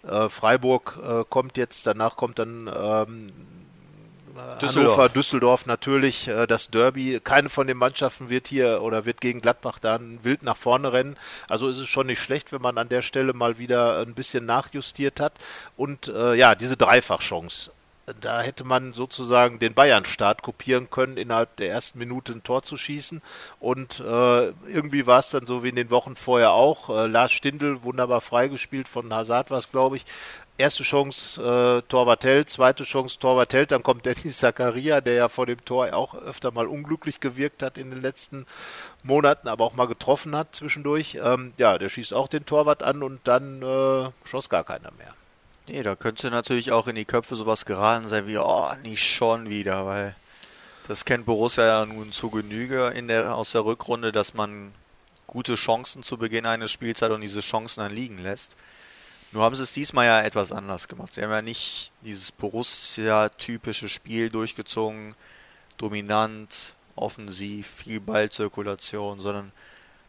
äh, 0.07 0.29
Freiburg 0.29 0.99
äh, 1.03 1.23
kommt 1.27 1.57
jetzt, 1.57 1.87
danach 1.87 2.15
kommt 2.15 2.39
dann 2.39 2.71
ähm, 2.73 3.33
Düsseldorf. 4.61 4.97
Hannover, 4.97 5.09
Düsseldorf 5.09 5.65
natürlich 5.65 6.27
äh, 6.27 6.47
das 6.47 6.69
Derby. 6.69 7.19
Keine 7.23 7.49
von 7.49 7.67
den 7.67 7.77
Mannschaften 7.77 8.29
wird 8.29 8.47
hier 8.47 8.81
oder 8.81 9.05
wird 9.05 9.21
gegen 9.21 9.41
Gladbach 9.41 9.79
dann 9.79 10.23
wild 10.23 10.43
nach 10.43 10.57
vorne 10.57 10.93
rennen. 10.93 11.17
Also 11.47 11.67
ist 11.67 11.77
es 11.77 11.87
schon 11.87 12.07
nicht 12.07 12.21
schlecht, 12.21 12.51
wenn 12.51 12.61
man 12.61 12.77
an 12.77 12.89
der 12.89 13.01
Stelle 13.01 13.33
mal 13.33 13.57
wieder 13.57 14.01
ein 14.01 14.13
bisschen 14.13 14.45
nachjustiert 14.45 15.19
hat. 15.19 15.33
Und 15.77 16.07
äh, 16.07 16.35
ja, 16.35 16.55
diese 16.55 16.77
Dreifachchance. 16.77 17.71
Da 18.19 18.41
hätte 18.41 18.63
man 18.63 18.93
sozusagen 18.93 19.59
den 19.59 19.73
Bayern-Start 19.73 20.41
kopieren 20.41 20.89
können, 20.89 21.17
innerhalb 21.17 21.55
der 21.57 21.69
ersten 21.69 21.99
Minute 21.99 22.33
ein 22.33 22.43
Tor 22.43 22.63
zu 22.63 22.77
schießen. 22.77 23.21
Und 23.59 23.99
äh, 23.99 24.47
irgendwie 24.67 25.07
war 25.07 25.19
es 25.19 25.29
dann 25.29 25.45
so 25.45 25.63
wie 25.63 25.69
in 25.69 25.75
den 25.75 25.91
Wochen 25.91 26.15
vorher 26.15 26.51
auch. 26.51 26.89
Äh, 26.89 27.07
Lars 27.07 27.31
Stindl, 27.31 27.83
wunderbar 27.83 28.21
freigespielt 28.21 28.87
von 28.87 29.13
Hazard 29.13 29.51
war 29.51 29.59
es, 29.59 29.71
glaube 29.71 29.97
ich, 29.97 30.05
erste 30.61 30.83
Chance 30.83 31.83
äh, 31.91 32.17
Held, 32.23 32.49
zweite 32.49 32.83
Chance 32.83 33.19
Torwart 33.19 33.53
Held, 33.53 33.71
dann 33.71 33.83
kommt 33.83 34.05
Dennis 34.05 34.37
Zakaria, 34.37 35.01
der 35.01 35.13
ja 35.15 35.29
vor 35.29 35.45
dem 35.45 35.63
Tor 35.65 35.93
auch 35.93 36.15
öfter 36.15 36.51
mal 36.51 36.67
unglücklich 36.67 37.19
gewirkt 37.19 37.63
hat 37.63 37.77
in 37.77 37.89
den 37.89 38.01
letzten 38.01 38.45
Monaten, 39.03 39.47
aber 39.47 39.65
auch 39.65 39.73
mal 39.73 39.87
getroffen 39.87 40.35
hat 40.35 40.55
zwischendurch. 40.55 41.17
Ähm, 41.21 41.53
ja, 41.57 41.77
der 41.77 41.89
schießt 41.89 42.13
auch 42.13 42.27
den 42.27 42.45
Torwart 42.45 42.83
an 42.83 43.03
und 43.03 43.21
dann 43.25 43.61
äh, 43.61 44.09
schoss 44.23 44.49
gar 44.49 44.63
keiner 44.63 44.91
mehr. 44.97 45.13
Nee, 45.67 45.83
da 45.83 45.95
könnte 45.95 46.31
natürlich 46.31 46.71
auch 46.71 46.87
in 46.87 46.95
die 46.95 47.05
Köpfe 47.05 47.35
sowas 47.35 47.65
geraten 47.65 48.07
sein 48.07 48.27
wie, 48.27 48.37
oh, 48.37 48.73
nicht 48.83 49.03
schon 49.03 49.49
wieder, 49.49 49.85
weil 49.85 50.15
das 50.87 51.05
kennt 51.05 51.25
Borussia 51.25 51.65
ja 51.65 51.85
nun 51.85 52.11
zu 52.11 52.29
Genüge 52.29 52.87
in 52.87 53.07
der, 53.07 53.35
aus 53.35 53.51
der 53.51 53.63
Rückrunde, 53.63 54.11
dass 54.11 54.33
man 54.33 54.73
gute 55.27 55.55
Chancen 55.55 56.03
zu 56.03 56.17
Beginn 56.17 56.45
eines 56.45 56.71
Spiels 56.71 57.01
hat 57.01 57.11
und 57.11 57.21
diese 57.21 57.41
Chancen 57.41 57.81
dann 57.81 57.93
liegen 57.93 58.17
lässt. 58.17 58.57
Nur 59.31 59.43
haben 59.43 59.55
sie 59.55 59.63
es 59.63 59.73
diesmal 59.73 60.07
ja 60.07 60.21
etwas 60.21 60.51
anders 60.51 60.89
gemacht. 60.89 61.13
Sie 61.13 61.23
haben 61.23 61.31
ja 61.31 61.41
nicht 61.41 61.93
dieses 62.01 62.33
Borussia-typische 62.33 63.87
Spiel 63.87 64.29
durchgezogen, 64.29 65.15
dominant, 65.77 66.75
offensiv, 66.97 67.67
viel 67.67 68.01
Ballzirkulation, 68.01 69.21
sondern 69.21 69.53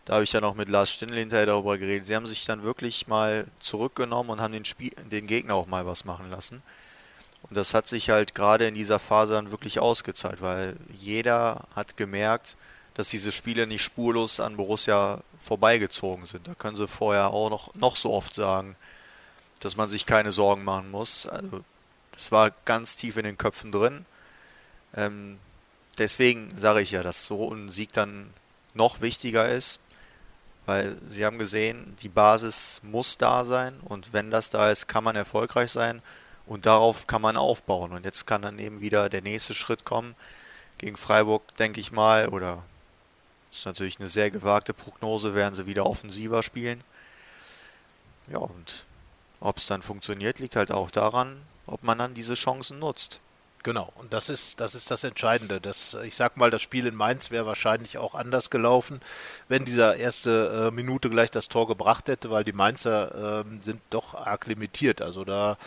da 0.05 0.15
habe 0.15 0.25
ich 0.25 0.33
ja 0.33 0.41
noch 0.41 0.55
mit 0.55 0.69
Lars 0.69 0.91
Stindl 0.91 1.17
hinterher 1.17 1.47
darüber 1.47 1.79
geredet. 1.79 2.07
Sie 2.07 2.17
haben 2.17 2.27
sich 2.27 2.45
dann 2.45 2.65
wirklich 2.65 3.07
mal 3.07 3.47
zurückgenommen 3.61 4.31
und 4.31 4.41
haben 4.41 4.53
den, 4.53 4.65
Spiel, 4.65 4.91
den 5.11 5.27
Gegner 5.27 5.55
auch 5.55 5.67
mal 5.67 5.87
was 5.87 6.05
machen 6.05 6.31
lassen. 6.31 6.63
Und 7.49 7.57
das 7.57 7.75
hat 7.75 7.89
sich 7.89 8.11
halt 8.11 8.35
gerade 8.35 8.67
in 8.67 8.75
dieser 8.75 8.99
Phase 8.99 9.35
dann 9.35 9.51
wirklich 9.51 9.79
ausgezahlt, 9.79 10.43
weil 10.43 10.77
jeder 10.93 11.65
hat 11.75 11.97
gemerkt, 11.97 12.57
dass 12.95 13.09
diese 13.09 13.33
Spiele 13.33 13.67
nicht 13.67 13.83
spurlos 13.83 14.41
an 14.41 14.57
Borussia 14.57 15.23
vorbeigezogen 15.39 16.27
sind. 16.27 16.47
Da 16.47 16.55
können 16.55 16.77
sie 16.77 16.89
vorher 16.89 17.31
auch 17.31 17.51
noch, 17.51 17.75
noch 17.75 17.97
so 17.97 18.13
oft 18.13 18.35
sagen, 18.35 18.77
dass 19.61 19.77
man 19.77 19.89
sich 19.89 20.07
keine 20.07 20.33
Sorgen 20.33 20.65
machen 20.65 20.91
muss. 20.91 21.27
Also 21.27 21.63
Das 22.13 22.33
war 22.33 22.51
ganz 22.65 22.97
tief 22.97 23.17
in 23.17 23.25
den 23.25 23.39
Köpfen 23.39 23.73
drin. 23.73 24.05
Ähm, 24.95 25.39
deswegen 25.99 26.53
sage 26.59 26.81
ich 26.81 26.91
ja, 26.91 27.03
dass 27.03 27.27
so 27.27 27.53
ein 27.53 27.71
Sieg 27.71 27.93
dann 27.93 28.33
noch 28.75 29.01
wichtiger 29.01 29.49
ist, 29.49 29.79
weil 30.67 30.97
sie 31.09 31.25
haben 31.25 31.39
gesehen, 31.39 31.97
die 32.03 32.09
Basis 32.09 32.81
muss 32.85 33.19
da 33.19 33.45
sein 33.45 33.75
und 33.85 34.13
wenn 34.13 34.31
das 34.31 34.51
da 34.51 34.71
ist, 34.71 34.87
kann 34.87 35.05
man 35.05 35.17
erfolgreich 35.17 35.71
sein 35.71 36.03
und 36.47 36.67
darauf 36.67 37.07
kann 37.07 37.23
man 37.23 37.37
aufbauen. 37.37 37.93
Und 37.93 38.05
jetzt 38.05 38.27
kann 38.27 38.43
dann 38.43 38.59
eben 38.59 38.81
wieder 38.81 39.09
der 39.09 39.23
nächste 39.23 39.55
Schritt 39.55 39.85
kommen. 39.85 40.15
Gegen 40.79 40.97
Freiburg, 40.97 41.57
denke 41.57 41.81
ich 41.81 41.93
mal, 41.93 42.29
oder 42.29 42.63
ist 43.51 43.67
natürlich 43.67 43.99
eine 44.01 44.09
sehr 44.09 44.31
gewagte 44.31 44.73
Prognose, 44.75 45.35
werden 45.35 45.55
sie 45.55 45.67
wieder 45.67 45.87
offensiver 45.87 46.43
spielen. 46.43 46.83
Ja, 48.29 48.39
und 48.39 48.87
ob 49.41 49.59
es 49.59 49.67
dann 49.67 49.83
funktioniert, 49.83 50.39
liegt 50.39 50.57
halt 50.57 50.71
auch 50.71 50.91
daran, 50.91 51.43
ob 51.67 51.83
man 51.83 51.99
dann 51.99 52.15
diese 52.15 52.35
Chancen 52.35 52.79
nutzt. 52.79 53.21
Genau, 53.65 53.93
und 53.95 54.13
das 54.13 54.29
ist, 54.29 54.59
das 54.59 54.75
ist 54.75 54.91
das 54.91 55.05
Entscheidende. 55.05 55.61
Das, 55.61 55.97
ich 56.05 56.17
sag 56.17 56.37
mal, 56.37 56.51
das 56.51 56.63
Spiel 56.63 56.87
in 56.87 56.97
Mainz 56.97 57.31
wäre 57.31 57.47
wahrscheinlich 57.47 57.97
auch 57.97 58.17
anders 58.17 58.51
gelaufen, 58.51 59.01
wenn 59.49 59.65
dieser 59.65 59.97
erste 59.97 60.69
äh, 60.69 60.75
Minute 60.75 61.09
gleich 61.11 61.31
das 61.31 61.49
Tor 61.49 61.69
gebracht 61.69 62.09
hätte, 62.09 62.31
weil 62.31 62.43
die 62.43 62.53
Mainzer 62.53 63.45
äh, 63.45 63.61
sind 63.61 63.81
doch 63.91 64.15
arg 64.15 64.47
limitiert. 64.47 65.01
Also 65.01 65.25
da 65.25 65.59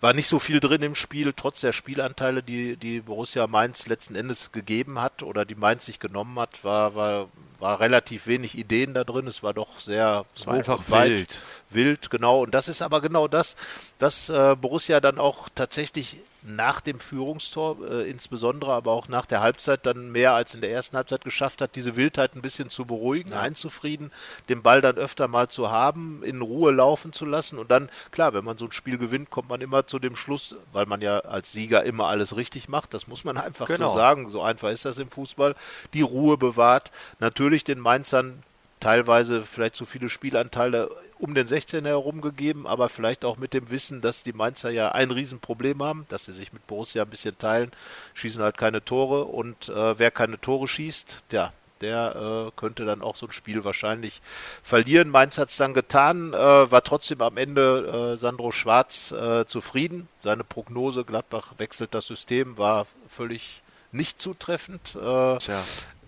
war 0.00 0.12
nicht 0.12 0.28
so 0.28 0.38
viel 0.38 0.60
drin 0.60 0.82
im 0.82 0.94
Spiel, 0.94 1.32
trotz 1.34 1.60
der 1.60 1.72
Spielanteile, 1.72 2.44
die, 2.44 2.76
die 2.76 3.00
Borussia 3.00 3.48
Mainz 3.48 3.88
letzten 3.88 4.14
Endes 4.14 4.52
gegeben 4.52 5.00
hat 5.00 5.24
oder 5.24 5.44
die 5.44 5.56
Mainz 5.56 5.86
sich 5.86 5.98
genommen 5.98 6.38
hat, 6.38 6.62
war, 6.62 6.94
war, 6.94 7.28
war 7.58 7.80
relativ 7.80 8.28
wenig 8.28 8.56
Ideen 8.56 8.94
da 8.94 9.02
drin. 9.02 9.26
Es 9.26 9.42
war 9.42 9.54
doch 9.54 9.80
sehr 9.80 10.24
es 10.36 10.46
war 10.46 10.54
einfach 10.54 10.88
wild. 10.88 11.44
Wild, 11.68 12.10
genau. 12.10 12.42
Und 12.42 12.54
das 12.54 12.68
ist 12.68 12.80
aber 12.80 13.00
genau 13.00 13.26
das, 13.26 13.56
was 13.98 14.28
äh, 14.28 14.54
Borussia 14.54 15.00
dann 15.00 15.18
auch 15.18 15.48
tatsächlich 15.52 16.18
nach 16.42 16.80
dem 16.80 16.98
Führungstor, 16.98 17.76
äh, 17.88 18.08
insbesondere 18.08 18.72
aber 18.72 18.92
auch 18.92 19.08
nach 19.08 19.26
der 19.26 19.40
Halbzeit, 19.40 19.84
dann 19.84 20.10
mehr 20.10 20.32
als 20.32 20.54
in 20.54 20.60
der 20.60 20.70
ersten 20.70 20.96
Halbzeit 20.96 21.24
geschafft 21.24 21.60
hat, 21.60 21.76
diese 21.76 21.96
Wildheit 21.96 22.34
ein 22.34 22.42
bisschen 22.42 22.70
zu 22.70 22.86
beruhigen, 22.86 23.32
ja. 23.32 23.40
einzufrieden, 23.40 24.10
den 24.48 24.62
Ball 24.62 24.80
dann 24.80 24.96
öfter 24.96 25.28
mal 25.28 25.48
zu 25.48 25.70
haben, 25.70 26.22
in 26.24 26.40
Ruhe 26.40 26.72
laufen 26.72 27.12
zu 27.12 27.26
lassen 27.26 27.58
und 27.58 27.70
dann, 27.70 27.90
klar, 28.10 28.32
wenn 28.32 28.44
man 28.44 28.56
so 28.56 28.64
ein 28.64 28.72
Spiel 28.72 28.96
gewinnt, 28.96 29.30
kommt 29.30 29.48
man 29.48 29.60
immer 29.60 29.86
zu 29.86 29.98
dem 29.98 30.16
Schluss, 30.16 30.54
weil 30.72 30.86
man 30.86 31.02
ja 31.02 31.18
als 31.20 31.52
Sieger 31.52 31.84
immer 31.84 32.06
alles 32.06 32.36
richtig 32.36 32.68
macht, 32.68 32.94
das 32.94 33.06
muss 33.06 33.24
man 33.24 33.36
einfach 33.38 33.66
genau. 33.66 33.90
so 33.90 33.96
sagen, 33.96 34.30
so 34.30 34.42
einfach 34.42 34.70
ist 34.70 34.84
das 34.84 34.98
im 34.98 35.10
Fußball, 35.10 35.54
die 35.92 36.02
Ruhe 36.02 36.38
bewahrt, 36.38 36.90
natürlich 37.18 37.64
den 37.64 37.80
Mainzern 37.80 38.42
teilweise 38.80 39.42
vielleicht 39.42 39.76
zu 39.76 39.84
viele 39.84 40.08
Spielanteile 40.08 40.90
um 41.20 41.34
den 41.34 41.46
16er 41.46 41.86
herum 41.86 42.20
gegeben, 42.20 42.66
aber 42.66 42.88
vielleicht 42.88 43.24
auch 43.24 43.36
mit 43.36 43.54
dem 43.54 43.70
Wissen, 43.70 44.00
dass 44.00 44.22
die 44.22 44.32
Mainzer 44.32 44.70
ja 44.70 44.92
ein 44.92 45.10
Riesenproblem 45.10 45.82
haben, 45.82 46.06
dass 46.08 46.24
sie 46.24 46.32
sich 46.32 46.52
mit 46.52 46.66
Borussia 46.66 47.02
ein 47.02 47.10
bisschen 47.10 47.38
teilen, 47.38 47.70
schießen 48.14 48.42
halt 48.42 48.58
keine 48.58 48.84
Tore 48.84 49.24
und 49.26 49.68
äh, 49.68 49.98
wer 49.98 50.10
keine 50.10 50.40
Tore 50.40 50.66
schießt, 50.66 51.24
ja, 51.32 51.52
der 51.80 52.48
äh, 52.48 52.50
könnte 52.56 52.84
dann 52.84 53.02
auch 53.02 53.16
so 53.16 53.26
ein 53.26 53.32
Spiel 53.32 53.64
wahrscheinlich 53.64 54.20
verlieren. 54.62 55.08
Mainz 55.08 55.38
hat 55.38 55.50
es 55.50 55.56
dann 55.56 55.74
getan, 55.74 56.32
äh, 56.32 56.36
war 56.70 56.82
trotzdem 56.82 57.20
am 57.22 57.36
Ende 57.36 58.12
äh, 58.12 58.16
Sandro 58.16 58.52
Schwarz 58.52 59.12
äh, 59.12 59.46
zufrieden. 59.46 60.08
Seine 60.18 60.44
Prognose, 60.44 61.04
Gladbach 61.04 61.54
wechselt 61.58 61.94
das 61.94 62.06
System, 62.06 62.58
war 62.58 62.86
völlig 63.08 63.62
nicht 63.92 64.20
zutreffend. 64.20 64.94
Äh, 64.94 65.38
Tja. 65.38 65.62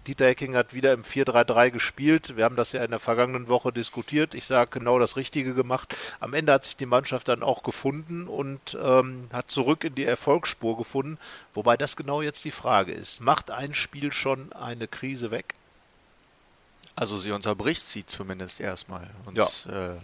Dieter 0.06 0.26
Hecking 0.26 0.56
hat 0.56 0.74
wieder 0.74 0.92
im 0.92 1.04
4-3-3 1.04 1.70
gespielt. 1.70 2.36
Wir 2.36 2.44
haben 2.44 2.56
das 2.56 2.72
ja 2.72 2.82
in 2.82 2.90
der 2.90 2.98
vergangenen 2.98 3.48
Woche 3.48 3.72
diskutiert. 3.72 4.34
Ich 4.34 4.44
sage 4.44 4.70
genau 4.78 4.98
das 4.98 5.16
Richtige 5.16 5.54
gemacht. 5.54 5.94
Am 6.18 6.34
Ende 6.34 6.52
hat 6.52 6.64
sich 6.64 6.76
die 6.76 6.86
Mannschaft 6.86 7.28
dann 7.28 7.42
auch 7.42 7.62
gefunden 7.62 8.26
und 8.26 8.76
ähm, 8.82 9.28
hat 9.32 9.50
zurück 9.50 9.84
in 9.84 9.94
die 9.94 10.04
Erfolgsspur 10.04 10.76
gefunden. 10.76 11.18
Wobei 11.54 11.76
das 11.76 11.94
genau 11.94 12.20
jetzt 12.20 12.44
die 12.44 12.50
Frage 12.50 12.92
ist. 12.92 13.20
Macht 13.20 13.50
ein 13.50 13.74
Spiel 13.74 14.12
schon 14.12 14.52
eine 14.52 14.88
Krise 14.88 15.30
weg? 15.30 15.54
Also 16.96 17.16
sie 17.16 17.30
unterbricht 17.30 17.88
sie 17.88 18.04
zumindest 18.04 18.60
erstmal. 18.60 19.08
Und, 19.24 19.36
ja. 19.36 19.46
Äh, 19.68 19.96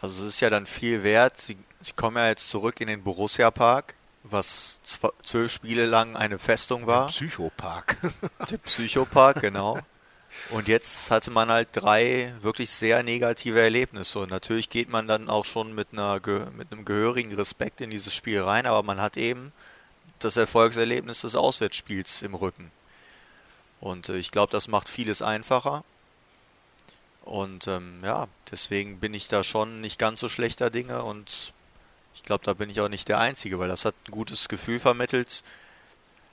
also 0.00 0.24
es 0.24 0.34
ist 0.34 0.40
ja 0.40 0.48
dann 0.48 0.64
viel 0.64 1.04
wert. 1.04 1.38
Sie, 1.38 1.58
sie 1.82 1.92
kommen 1.92 2.16
ja 2.16 2.28
jetzt 2.28 2.48
zurück 2.48 2.80
in 2.80 2.88
den 2.88 3.04
Borussia 3.04 3.50
Park 3.50 3.94
was 4.24 4.80
zwölf 5.22 5.52
Spiele 5.52 5.84
lang 5.84 6.16
eine 6.16 6.38
Festung 6.38 6.86
war. 6.86 7.06
Der 7.06 7.12
Psychopark. 7.12 7.96
Der 8.50 8.58
Psychopark, 8.58 9.40
genau. 9.40 9.78
Und 10.50 10.68
jetzt 10.68 11.10
hatte 11.10 11.30
man 11.30 11.50
halt 11.50 11.68
drei 11.72 12.32
wirklich 12.40 12.70
sehr 12.70 13.02
negative 13.02 13.60
Erlebnisse. 13.60 14.20
Und 14.20 14.30
natürlich 14.30 14.70
geht 14.70 14.88
man 14.88 15.06
dann 15.06 15.28
auch 15.28 15.44
schon 15.44 15.74
mit, 15.74 15.88
einer, 15.92 16.20
mit 16.56 16.72
einem 16.72 16.84
gehörigen 16.84 17.34
Respekt 17.34 17.80
in 17.80 17.90
dieses 17.90 18.14
Spiel 18.14 18.40
rein, 18.40 18.66
aber 18.66 18.82
man 18.82 19.00
hat 19.00 19.16
eben 19.16 19.52
das 20.18 20.36
Erfolgserlebnis 20.36 21.22
des 21.22 21.36
Auswärtsspiels 21.36 22.22
im 22.22 22.34
Rücken. 22.34 22.70
Und 23.80 24.08
äh, 24.08 24.16
ich 24.16 24.30
glaube, 24.30 24.52
das 24.52 24.68
macht 24.68 24.88
vieles 24.88 25.22
einfacher. 25.22 25.84
Und 27.24 27.66
ähm, 27.66 28.00
ja, 28.02 28.28
deswegen 28.50 29.00
bin 29.00 29.14
ich 29.14 29.28
da 29.28 29.44
schon 29.44 29.80
nicht 29.80 29.98
ganz 29.98 30.20
so 30.20 30.28
schlechter 30.28 30.70
Dinge 30.70 31.02
und 31.02 31.52
ich 32.14 32.22
glaube, 32.22 32.44
da 32.44 32.54
bin 32.54 32.70
ich 32.70 32.80
auch 32.80 32.88
nicht 32.88 33.08
der 33.08 33.18
Einzige, 33.18 33.58
weil 33.58 33.68
das 33.68 33.84
hat 33.84 33.94
ein 34.06 34.12
gutes 34.12 34.48
Gefühl 34.48 34.78
vermittelt. 34.78 35.42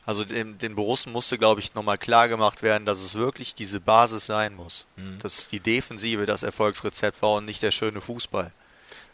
Also 0.06 0.24
den, 0.24 0.58
den 0.58 0.76
Borussen 0.76 1.12
musste, 1.12 1.38
glaube 1.38 1.62
ich, 1.62 1.76
nochmal 1.76 1.98
klar 1.98 2.30
gemacht 2.30 2.64
werden, 2.64 2.86
dass 2.86 3.00
es 3.02 3.16
wirklich 3.16 3.54
diese 3.54 3.80
Basis 3.80 4.26
sein 4.26 4.56
muss. 4.56 4.88
Mhm. 4.96 5.20
Dass 5.20 5.48
die 5.48 5.60
Defensive 5.60 6.26
das 6.26 6.44
Erfolgsrezept 6.44 7.22
war 7.22 7.36
und 7.36 7.46
nicht 7.46 7.62
der 7.62 7.72
schöne 7.72 8.02
Fußball. 8.02 8.52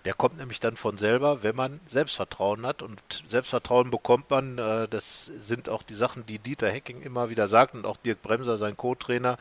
Der 0.06 0.14
kommt 0.14 0.38
nämlich 0.38 0.60
dann 0.60 0.78
von 0.78 0.98
selber, 0.98 1.42
wenn 1.42 1.56
man 1.56 1.80
Selbstvertrauen 1.88 2.66
hat. 2.66 2.84
Und 2.84 3.02
Selbstvertrauen 3.28 3.90
bekommt 3.90 4.30
man, 4.30 4.58
äh, 4.60 4.88
das 4.88 5.26
sind 5.26 5.68
auch 5.68 5.82
die 5.82 5.96
Sachen, 5.96 6.26
die 6.28 6.40
Dieter 6.40 6.70
Hecking 6.70 7.02
immer 7.02 7.30
wieder 7.30 7.48
sagt 7.48 7.74
und 7.74 7.86
auch 7.86 7.98
Dirk 7.98 8.22
Bremser, 8.22 8.58
sein 8.58 8.78
Co-Trainer, 8.78 9.38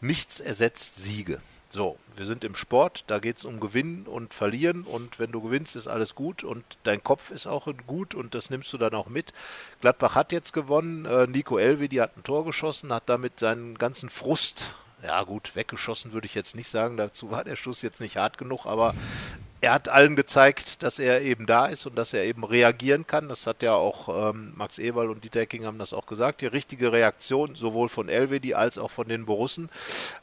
nichts 0.00 0.40
ersetzt 0.40 0.96
Siege. 0.96 1.40
So, 1.70 1.98
wir 2.16 2.24
sind 2.24 2.44
im 2.44 2.54
Sport, 2.54 3.04
da 3.08 3.18
geht 3.18 3.36
es 3.36 3.44
um 3.44 3.60
Gewinnen 3.60 4.06
und 4.06 4.32
Verlieren 4.32 4.84
und 4.84 5.18
wenn 5.18 5.32
du 5.32 5.42
gewinnst, 5.42 5.76
ist 5.76 5.86
alles 5.86 6.14
gut 6.14 6.42
und 6.42 6.64
dein 6.84 7.04
Kopf 7.04 7.30
ist 7.30 7.46
auch 7.46 7.68
gut 7.86 8.14
und 8.14 8.34
das 8.34 8.48
nimmst 8.48 8.72
du 8.72 8.78
dann 8.78 8.94
auch 8.94 9.08
mit. 9.08 9.34
Gladbach 9.82 10.14
hat 10.14 10.32
jetzt 10.32 10.54
gewonnen, 10.54 11.04
äh, 11.04 11.26
Nico 11.26 11.58
Elvedi 11.58 11.96
hat 11.96 12.16
ein 12.16 12.22
Tor 12.22 12.46
geschossen, 12.46 12.90
hat 12.90 13.10
damit 13.10 13.38
seinen 13.38 13.76
ganzen 13.76 14.08
Frust, 14.08 14.76
ja 15.04 15.22
gut, 15.24 15.54
weggeschossen 15.56 16.14
würde 16.14 16.24
ich 16.24 16.34
jetzt 16.34 16.56
nicht 16.56 16.68
sagen, 16.68 16.96
dazu 16.96 17.30
war 17.30 17.44
der 17.44 17.56
Schuss 17.56 17.82
jetzt 17.82 18.00
nicht 18.00 18.16
hart 18.16 18.38
genug, 18.38 18.64
aber 18.64 18.94
er 19.60 19.72
hat 19.72 19.88
allen 19.88 20.14
gezeigt, 20.14 20.84
dass 20.84 21.00
er 21.00 21.22
eben 21.22 21.46
da 21.46 21.66
ist 21.66 21.84
und 21.84 21.96
dass 21.96 22.14
er 22.14 22.24
eben 22.24 22.44
reagieren 22.44 23.06
kann. 23.06 23.28
Das 23.28 23.46
hat 23.46 23.62
ja 23.62 23.74
auch 23.74 24.30
ähm, 24.30 24.52
Max 24.54 24.78
Eberl 24.78 25.10
und 25.10 25.24
Dieter 25.24 25.40
Hecking 25.40 25.64
haben 25.64 25.78
das 25.78 25.92
auch 25.92 26.06
gesagt. 26.06 26.42
Die 26.42 26.46
richtige 26.46 26.92
Reaktion 26.92 27.56
sowohl 27.56 27.88
von 27.88 28.08
Elvedi 28.08 28.54
als 28.54 28.78
auch 28.78 28.92
von 28.92 29.08
den 29.08 29.26
Borussen. 29.26 29.68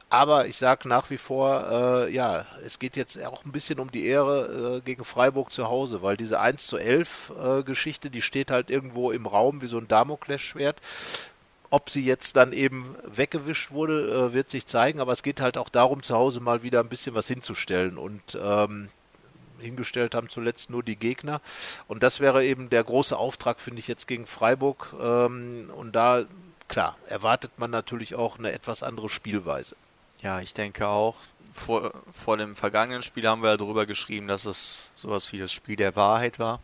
Aber 0.09 0.47
ich 0.47 0.55
sage 0.55 0.87
nach 0.87 1.09
wie 1.09 1.17
vor, 1.17 1.67
äh, 1.69 2.13
ja, 2.13 2.45
es 2.63 2.79
geht 2.79 2.95
jetzt 2.95 3.21
auch 3.25 3.43
ein 3.43 3.51
bisschen 3.51 3.79
um 3.79 3.91
die 3.91 4.05
Ehre 4.05 4.77
äh, 4.77 4.81
gegen 4.81 5.03
Freiburg 5.03 5.51
zu 5.51 5.67
Hause, 5.67 6.01
weil 6.01 6.15
diese 6.15 6.39
1 6.39 6.67
zu 6.67 6.77
11 6.77 7.33
äh, 7.37 7.63
Geschichte, 7.63 8.09
die 8.09 8.21
steht 8.21 8.51
halt 8.51 8.69
irgendwo 8.69 9.11
im 9.11 9.25
Raum 9.25 9.61
wie 9.61 9.67
so 9.67 9.77
ein 9.77 9.89
Damoklesschwert. 9.89 10.79
Ob 11.71 11.89
sie 11.89 12.05
jetzt 12.05 12.37
dann 12.37 12.53
eben 12.53 12.95
weggewischt 13.03 13.71
wurde, 13.71 14.29
äh, 14.29 14.33
wird 14.33 14.49
sich 14.49 14.65
zeigen, 14.65 15.01
aber 15.01 15.11
es 15.11 15.23
geht 15.23 15.41
halt 15.41 15.57
auch 15.57 15.67
darum, 15.67 16.03
zu 16.03 16.15
Hause 16.15 16.39
mal 16.39 16.63
wieder 16.63 16.79
ein 16.79 16.87
bisschen 16.87 17.15
was 17.15 17.27
hinzustellen. 17.27 17.97
Und 17.97 18.37
ähm, 18.41 18.87
hingestellt 19.65 20.15
haben 20.15 20.29
zuletzt 20.29 20.69
nur 20.69 20.83
die 20.83 20.95
Gegner. 20.95 21.41
Und 21.87 22.03
das 22.03 22.19
wäre 22.19 22.45
eben 22.45 22.69
der 22.69 22.83
große 22.83 23.17
Auftrag, 23.17 23.59
finde 23.59 23.79
ich, 23.79 23.87
jetzt 23.87 24.07
gegen 24.07 24.25
Freiburg. 24.25 24.93
Ähm, 25.01 25.71
und 25.75 25.93
da, 25.95 26.23
klar, 26.67 26.97
erwartet 27.07 27.51
man 27.57 27.71
natürlich 27.71 28.15
auch 28.15 28.39
eine 28.39 28.51
etwas 28.51 28.83
andere 28.83 29.09
Spielweise. 29.09 29.75
Ja, 30.21 30.39
ich 30.39 30.53
denke 30.53 30.87
auch. 30.87 31.17
Vor, 31.51 31.93
vor 32.11 32.35
dem 32.35 32.55
vergangenen 32.55 33.01
Spiel 33.01 33.27
haben 33.27 33.41
wir 33.41 33.51
ja 33.51 33.57
darüber 33.57 33.85
geschrieben, 33.85 34.27
dass 34.27 34.43
es 34.45 34.91
sowas 34.95 35.31
wie 35.31 35.39
das 35.39 35.53
Spiel 35.53 35.77
der 35.77 35.95
Wahrheit 35.95 36.37
war, 36.37 36.59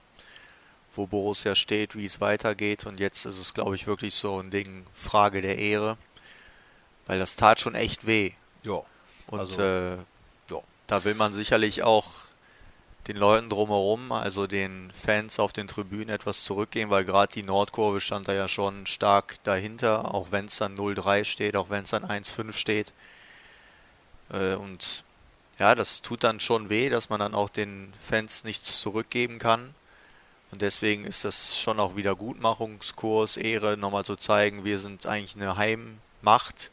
wo 0.94 1.08
Borussia 1.08 1.56
steht, 1.56 1.96
wie 1.96 2.06
es 2.06 2.20
weitergeht. 2.20 2.86
Und 2.86 3.00
jetzt 3.00 3.26
ist 3.26 3.40
es, 3.40 3.54
glaube 3.54 3.76
ich, 3.76 3.88
wirklich 3.88 4.16
so 4.16 4.40
ein 4.40 4.52
Ding, 4.52 4.86
Frage 4.94 5.42
der 5.42 5.58
Ehre, 5.58 5.98
weil 7.08 7.20
das 7.20 7.38
tat 7.38 7.62
schon 7.62 7.76
echt 7.76 8.06
weh. 8.06 8.32
Ja. 8.64 8.82
Und 9.28 9.40
also, 9.40 9.62
äh, 9.62 9.96
ja. 10.50 10.62
da 10.88 11.04
will 11.06 11.16
man 11.16 11.32
sicherlich 11.32 11.84
auch 11.84 12.12
den 13.08 13.18
Leuten 13.18 13.50
drumherum, 13.50 14.12
also 14.12 14.48
den 14.48 14.92
Fans 14.94 15.40
auf 15.40 15.54
den 15.54 15.68
Tribünen 15.68 16.10
etwas 16.10 16.44
zurückgehen, 16.44 16.90
weil 16.90 17.04
gerade 17.04 17.34
die 17.34 17.44
Nordkurve 17.44 18.00
stand 18.00 18.28
da 18.28 18.34
ja 18.34 18.48
schon 18.48 18.86
stark 18.86 19.44
dahinter, 19.44 20.14
auch 20.14 20.28
wenn 20.32 20.46
es 20.46 20.58
dann 20.58 20.78
0-3 20.78 21.24
steht, 21.24 21.56
auch 21.56 21.70
wenn 21.70 21.84
es 21.84 21.92
dann 21.92 22.06
1-5 22.06 22.54
steht. 22.54 22.94
Äh, 24.32 24.54
und 24.54 25.04
ja, 25.58 25.76
das 25.76 26.02
tut 26.02 26.24
dann 26.24 26.40
schon 26.40 26.70
weh, 26.70 26.90
dass 26.90 27.10
man 27.10 27.20
dann 27.20 27.34
auch 27.34 27.50
den 27.50 27.94
Fans 28.00 28.44
nichts 28.44 28.82
zurückgeben 28.82 29.40
kann. 29.40 29.74
Und 30.52 30.62
deswegen 30.62 31.06
ist 31.06 31.24
das 31.24 31.58
schon 31.58 31.80
auch 31.80 31.96
wieder 31.96 32.16
Gutmachungskurs, 32.16 33.38
Ehre, 33.38 33.78
nochmal 33.78 34.06
zu 34.06 34.16
zeigen, 34.16 34.66
wir 34.66 34.80
sind 34.80 35.06
eigentlich 35.06 35.36
eine 35.36 35.56
Heimmacht 35.56 36.72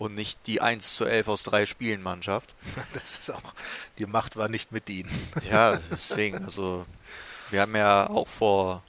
und 0.00 0.14
nicht 0.14 0.46
die 0.46 0.62
1 0.62 0.96
zu 0.96 1.04
11 1.04 1.28
aus 1.28 1.42
drei 1.42 1.66
Spielen 1.66 2.02
Mannschaft. 2.02 2.54
Das 2.94 3.18
ist 3.18 3.30
auch, 3.30 3.54
die 3.98 4.06
Macht 4.06 4.36
war 4.36 4.48
nicht 4.48 4.72
mit 4.72 4.88
ihnen. 4.88 5.10
Ja, 5.50 5.78
deswegen, 5.90 6.42
also 6.42 6.86
wir 7.50 7.60
haben 7.60 7.76
ja 7.76 8.08
auch 8.08 8.26
vor 8.26 8.82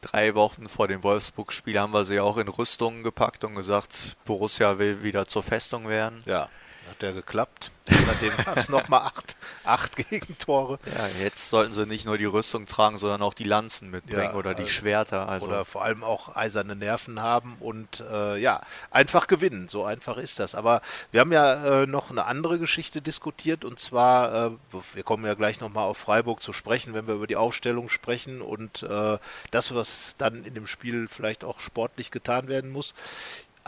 drei 0.00 0.34
Wochen 0.34 0.68
vor 0.68 0.88
dem 0.88 1.04
Wolfsburg-Spiel 1.04 1.78
haben 1.78 1.92
wir 1.92 2.04
sie 2.04 2.18
auch 2.18 2.36
in 2.36 2.48
Rüstungen 2.48 3.04
gepackt 3.04 3.44
und 3.44 3.54
gesagt, 3.54 4.16
Borussia 4.24 4.78
will 4.78 5.04
wieder 5.04 5.28
zur 5.28 5.44
Festung 5.44 5.88
werden. 5.88 6.22
Ja, 6.26 6.48
hat 6.88 7.02
ja 7.02 7.12
geklappt. 7.12 7.70
Seitdem 7.86 8.36
gab 8.44 8.56
es 8.56 8.68
nochmal 8.68 9.00
acht, 9.02 9.36
acht 9.64 9.96
Gegentore. 9.96 10.78
Ja, 10.86 11.24
jetzt 11.24 11.48
sollten 11.48 11.72
sie 11.72 11.86
nicht 11.86 12.06
nur 12.06 12.18
die 12.18 12.24
Rüstung 12.26 12.66
tragen, 12.66 12.98
sondern 12.98 13.22
auch 13.22 13.34
die 13.34 13.44
Lanzen 13.44 13.90
mitbringen 13.90 14.30
ja, 14.32 14.34
oder 14.34 14.54
die 14.54 14.62
also, 14.62 14.72
Schwerter. 14.72 15.28
Also. 15.28 15.46
Oder 15.46 15.64
vor 15.64 15.84
allem 15.84 16.04
auch 16.04 16.36
eiserne 16.36 16.76
Nerven 16.76 17.22
haben 17.22 17.56
und 17.60 18.00
äh, 18.10 18.36
ja, 18.38 18.60
einfach 18.90 19.26
gewinnen. 19.26 19.68
So 19.68 19.84
einfach 19.84 20.16
ist 20.18 20.38
das. 20.38 20.54
Aber 20.54 20.82
wir 21.12 21.20
haben 21.20 21.32
ja 21.32 21.82
äh, 21.82 21.86
noch 21.86 22.10
eine 22.10 22.26
andere 22.26 22.58
Geschichte 22.58 23.00
diskutiert 23.00 23.64
und 23.64 23.78
zwar, 23.78 24.46
äh, 24.46 24.50
wir 24.94 25.02
kommen 25.02 25.24
ja 25.24 25.34
gleich 25.34 25.60
nochmal 25.60 25.84
auf 25.84 25.98
Freiburg 25.98 26.42
zu 26.42 26.52
sprechen, 26.52 26.94
wenn 26.94 27.06
wir 27.06 27.14
über 27.14 27.26
die 27.26 27.36
Aufstellung 27.36 27.88
sprechen 27.88 28.42
und 28.42 28.82
äh, 28.82 29.18
das, 29.50 29.74
was 29.74 30.14
dann 30.18 30.44
in 30.44 30.54
dem 30.54 30.66
Spiel 30.66 31.08
vielleicht 31.08 31.44
auch 31.44 31.60
sportlich 31.60 32.10
getan 32.10 32.48
werden 32.48 32.70
muss. 32.70 32.94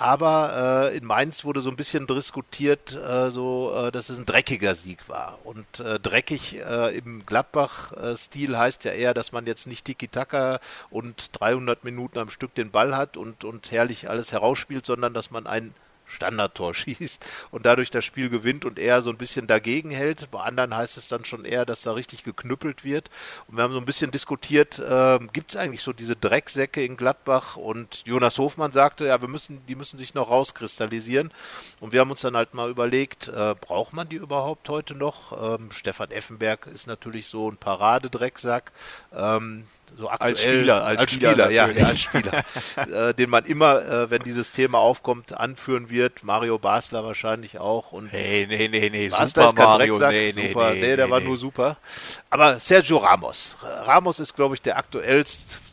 Aber 0.00 0.88
äh, 0.90 0.97
in 0.97 1.04
Mainz 1.04 1.45
wurde 1.45 1.61
so 1.61 1.69
ein 1.69 1.76
bisschen 1.76 2.07
diskutiert, 2.07 2.97
äh, 2.97 3.28
so, 3.28 3.71
äh, 3.75 3.92
dass 3.92 4.09
es 4.09 4.19
ein 4.19 4.25
dreckiger 4.25 4.75
Sieg 4.75 5.11
war. 5.11 5.38
Und 5.45 5.80
äh, 5.80 6.00
dreckig 6.00 6.57
äh, 6.59 6.97
im 6.97 7.26
Gladbach-Stil 7.26 8.57
heißt 8.57 8.85
ja 8.85 8.92
eher, 8.92 9.12
dass 9.12 9.33
man 9.33 9.45
jetzt 9.45 9.66
nicht 9.66 9.85
Tiki-Taka 9.85 10.61
und 10.88 11.38
300 11.38 11.85
Minuten 11.85 12.19
am 12.19 12.30
Stück 12.30 12.54
den 12.54 12.71
Ball 12.71 12.97
hat 12.97 13.19
und, 13.19 13.45
und 13.45 13.73
herrlich 13.73 14.09
alles 14.09 14.33
herausspielt, 14.33 14.87
sondern 14.87 15.12
dass 15.12 15.30
man 15.30 15.47
ein 15.47 15.75
Standardtor 16.11 16.75
schießt 16.75 17.25
und 17.50 17.67
dadurch 17.67 17.90
das 17.90 18.05
Spiel 18.05 18.29
gewinnt 18.29 18.64
und 18.64 18.79
eher 18.79 19.02
so 19.02 19.11
ein 19.11 19.17
bisschen 19.17 19.47
dagegen 19.47 19.90
hält. 19.90 20.31
Bei 20.31 20.40
anderen 20.40 20.76
heißt 20.76 20.97
es 20.97 21.09
dann 21.09 21.25
schon 21.25 21.45
eher, 21.45 21.64
dass 21.64 21.83
da 21.83 21.93
richtig 21.93 22.25
geknüppelt 22.25 22.85
wird. 22.85 23.11
Und 23.49 23.57
wir 23.57 23.62
haben 23.62 23.73
so 23.73 23.79
ein 23.79 23.87
bisschen 23.87 24.11
diskutiert, 24.11 24.79
äh, 24.79 25.19
gibt 25.33 25.52
es 25.52 25.57
eigentlich 25.57 25.83
so 25.83 25.93
diese 25.93 26.17
Drecksäcke 26.17 26.85
in 26.85 26.97
Gladbach? 26.97 27.57
Und 27.57 28.02
Jonas 28.07 28.38
Hofmann 28.38 28.73
sagte, 28.73 29.07
ja, 29.07 29.21
wir 29.21 29.29
müssen, 29.29 29.64
die 29.67 29.75
müssen 29.75 29.99
sich 29.99 30.14
noch 30.14 30.31
rauskristallisieren. 30.31 31.33
Und 31.81 31.93
wir 31.93 32.00
haben 32.00 32.11
uns 32.11 32.21
dann 32.21 32.37
halt 32.37 32.55
mal 32.55 32.71
überlegt, 32.71 33.29
äh, 33.29 33.55
braucht 33.61 33.93
man 33.93 34.09
die 34.09 34.17
überhaupt 34.17 34.69
heute 34.69 34.95
noch? 34.95 35.57
Ähm, 35.57 35.71
Stefan 35.73 36.11
Effenberg 36.11 36.67
ist 36.67 36.87
natürlich 36.87 37.29
so 37.29 37.50
ein 37.50 37.57
Paradedrecksack. 37.57 38.73
Ähm, 39.12 39.67
so 39.97 40.09
aktuell, 40.09 40.30
als 40.30 40.42
Spieler, 40.42 40.85
als, 40.85 41.00
als 41.00 41.12
Spieler, 41.12 41.32
Spieler 41.32 41.50
ja, 41.50 41.68
ja, 41.68 41.87
als 41.87 42.00
Spieler, 42.00 42.44
äh, 43.09 43.14
den 43.14 43.30
man 43.30 43.44
immer, 43.44 43.82
äh, 43.82 44.11
wenn 44.11 44.23
dieses 44.23 44.52
Thema 44.52 44.78
aufkommt, 44.78 45.32
anführen 45.32 45.90
wird. 45.90 46.25
Mario 46.25 46.59
Basler 46.59 47.04
wahrscheinlich 47.04 47.59
auch. 47.59 47.92
Und 47.92 48.12
nee, 48.12 48.47
nee, 48.49 48.68
nee, 48.68 48.90
nee, 48.90 49.09
Basler 49.09 49.49
super 49.49 49.62
Mario, 49.62 49.99
nee, 49.99 50.32
nee, 50.35 50.49
super. 50.49 50.73
nee, 50.73 50.80
nee, 50.80 50.97
der 50.97 51.06
nee, 51.06 51.11
war 51.12 51.20
nee. 51.20 51.26
nur 51.26 51.37
super. 51.37 51.76
Aber 52.30 52.61
Sergio 52.61 52.99
Ramos, 52.99 53.56
Ramos 53.85 54.20
ist, 54.20 54.35
glaube 54.35 54.54
ich, 54.54 54.62
der 54.62 54.78
aktuellst 54.78 55.70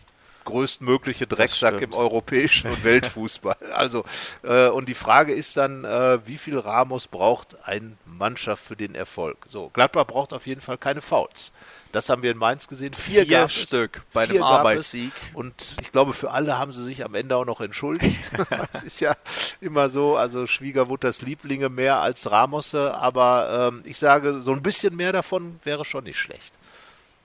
größtmögliche 0.48 1.28
Drecksack 1.28 1.82
im 1.82 1.94
europäischen 1.94 2.72
und 2.72 2.84
Weltfußball. 2.84 3.56
Also, 3.74 4.06
äh, 4.44 4.70
und 4.70 4.90
die 4.90 4.96
Frage 4.96 5.34
ist 5.34 5.58
dann, 5.58 5.84
äh, 5.84 6.26
wie 6.26 6.38
viel 6.38 6.58
Ramos 6.58 7.08
braucht 7.08 7.58
eine 7.68 7.98
Mannschaft 8.06 8.64
für 8.64 8.76
den 8.76 8.96
Erfolg? 8.96 9.38
So, 9.48 9.70
Gladbach 9.70 10.08
braucht 10.08 10.34
auf 10.34 10.48
jeden 10.48 10.62
Fall 10.62 10.78
keine 10.78 11.02
Fouls. 11.02 11.52
Das 11.98 12.10
haben 12.10 12.22
wir 12.22 12.30
in 12.30 12.38
Mainz 12.38 12.68
gesehen. 12.68 12.94
Vier, 12.94 13.26
Vier 13.26 13.50
Stück 13.50 14.04
bei 14.14 14.26
einem 14.26 14.44
Arbeitssieg. 14.44 15.12
Und 15.34 15.76
ich 15.82 15.92
glaube, 15.92 16.14
für 16.14 16.30
alle 16.30 16.60
haben 16.60 16.72
sie 16.72 16.84
sich 16.84 17.04
am 17.04 17.16
Ende 17.16 17.36
auch 17.36 17.46
noch 17.46 17.60
entschuldigt. 17.60 18.30
Es 18.72 18.84
ist 18.84 19.00
ja 19.00 19.16
immer 19.62 19.90
so, 19.90 20.16
also 20.16 20.46
Schwiegermutters 20.46 21.24
Lieblinge 21.24 21.70
mehr 21.70 22.00
als 22.00 22.30
Ramosse, 22.30 22.94
aber 22.94 23.72
ähm, 23.74 23.82
ich 23.84 23.98
sage, 23.98 24.42
so 24.42 24.52
ein 24.52 24.62
bisschen 24.62 24.96
mehr 24.96 25.12
davon 25.12 25.60
wäre 25.64 25.86
schon 25.86 26.04
nicht 26.04 26.20
schlecht. 26.20 26.54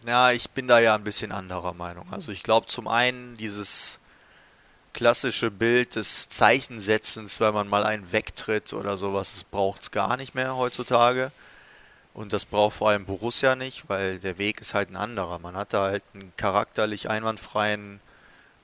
Ja, 0.07 0.31
ich 0.31 0.49
bin 0.49 0.67
da 0.67 0.79
ja 0.79 0.95
ein 0.95 1.05
bisschen 1.05 1.33
anderer 1.33 1.75
Meinung. 1.75 2.07
Also 2.11 2.33
ich 2.33 2.43
glaube 2.43 2.67
zum 2.69 2.89
einen 2.89 3.37
dieses 3.37 3.99
klassische 4.95 5.51
Bild 5.51 5.97
des 5.97 6.31
Zeichensetzens, 6.31 7.41
wenn 7.41 7.53
man 7.53 7.69
mal 7.69 7.85
einen 7.85 8.11
wegtritt 8.11 8.73
oder 8.73 8.97
sowas, 8.97 9.33
das 9.33 9.45
braucht 9.45 9.83
es 9.83 9.91
gar 9.91 10.17
nicht 10.17 10.35
mehr 10.35 10.57
heutzutage. 10.57 11.31
Und 12.15 12.33
das 12.33 12.45
braucht 12.45 12.77
vor 12.77 12.91
allem 12.91 13.07
Borussia 13.07 13.57
nicht, 13.57 13.89
weil 13.89 14.19
der 14.19 14.37
Weg 14.39 14.61
ist 14.61 14.75
halt 14.75 14.91
ein 14.91 14.97
anderer. 14.97 15.39
Man 15.39 15.57
hat 15.57 15.73
da 15.73 15.85
halt 15.85 16.05
einen 16.15 16.33
charakterlich 16.37 17.09
einwandfreien 17.09 18.01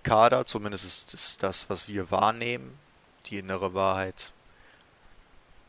Kader, 0.02 0.44
zumindest 0.46 0.84
ist 0.84 1.14
das, 1.14 1.36
das 1.38 1.70
was 1.70 1.88
wir 1.88 2.10
wahrnehmen. 2.10 2.78
Die 3.26 3.38
innere 3.38 3.74
Wahrheit 3.74 4.32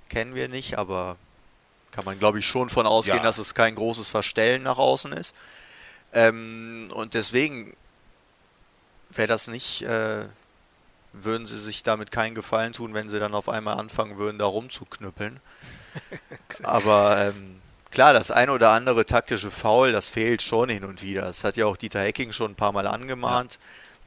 kennen 0.09 0.35
wir 0.35 0.49
nicht, 0.49 0.77
aber 0.77 1.17
kann 1.91 2.05
man 2.05 2.19
glaube 2.19 2.39
ich 2.39 2.45
schon 2.45 2.69
von 2.69 2.85
ausgehen, 2.85 3.17
ja. 3.17 3.23
dass 3.23 3.37
es 3.37 3.53
kein 3.53 3.75
großes 3.75 4.09
Verstellen 4.09 4.63
nach 4.63 4.77
außen 4.77 5.13
ist. 5.13 5.35
Ähm, 6.13 6.89
und 6.93 7.13
deswegen 7.13 7.75
wäre 9.09 9.27
das 9.27 9.47
nicht, 9.47 9.83
äh, 9.83 10.25
würden 11.13 11.47
sie 11.47 11.59
sich 11.59 11.83
damit 11.83 12.11
keinen 12.11 12.35
Gefallen 12.35 12.73
tun, 12.73 12.93
wenn 12.93 13.09
sie 13.09 13.19
dann 13.19 13.33
auf 13.33 13.49
einmal 13.49 13.77
anfangen 13.77 14.17
würden, 14.17 14.37
da 14.37 14.45
rumzuknüppeln. 14.45 15.39
Aber 16.63 17.27
ähm, 17.27 17.61
klar, 17.91 18.13
das 18.13 18.31
eine 18.31 18.51
oder 18.51 18.71
andere 18.71 19.05
taktische 19.05 19.51
Foul, 19.51 19.91
das 19.91 20.09
fehlt 20.09 20.41
schon 20.41 20.69
hin 20.69 20.83
und 20.83 21.01
wieder. 21.01 21.21
Das 21.21 21.43
hat 21.43 21.57
ja 21.57 21.65
auch 21.65 21.77
Dieter 21.77 22.01
Hecking 22.01 22.31
schon 22.31 22.51
ein 22.51 22.55
paar 22.55 22.71
Mal 22.71 22.87
angemahnt. 22.87 23.53
Ja. 23.53 23.59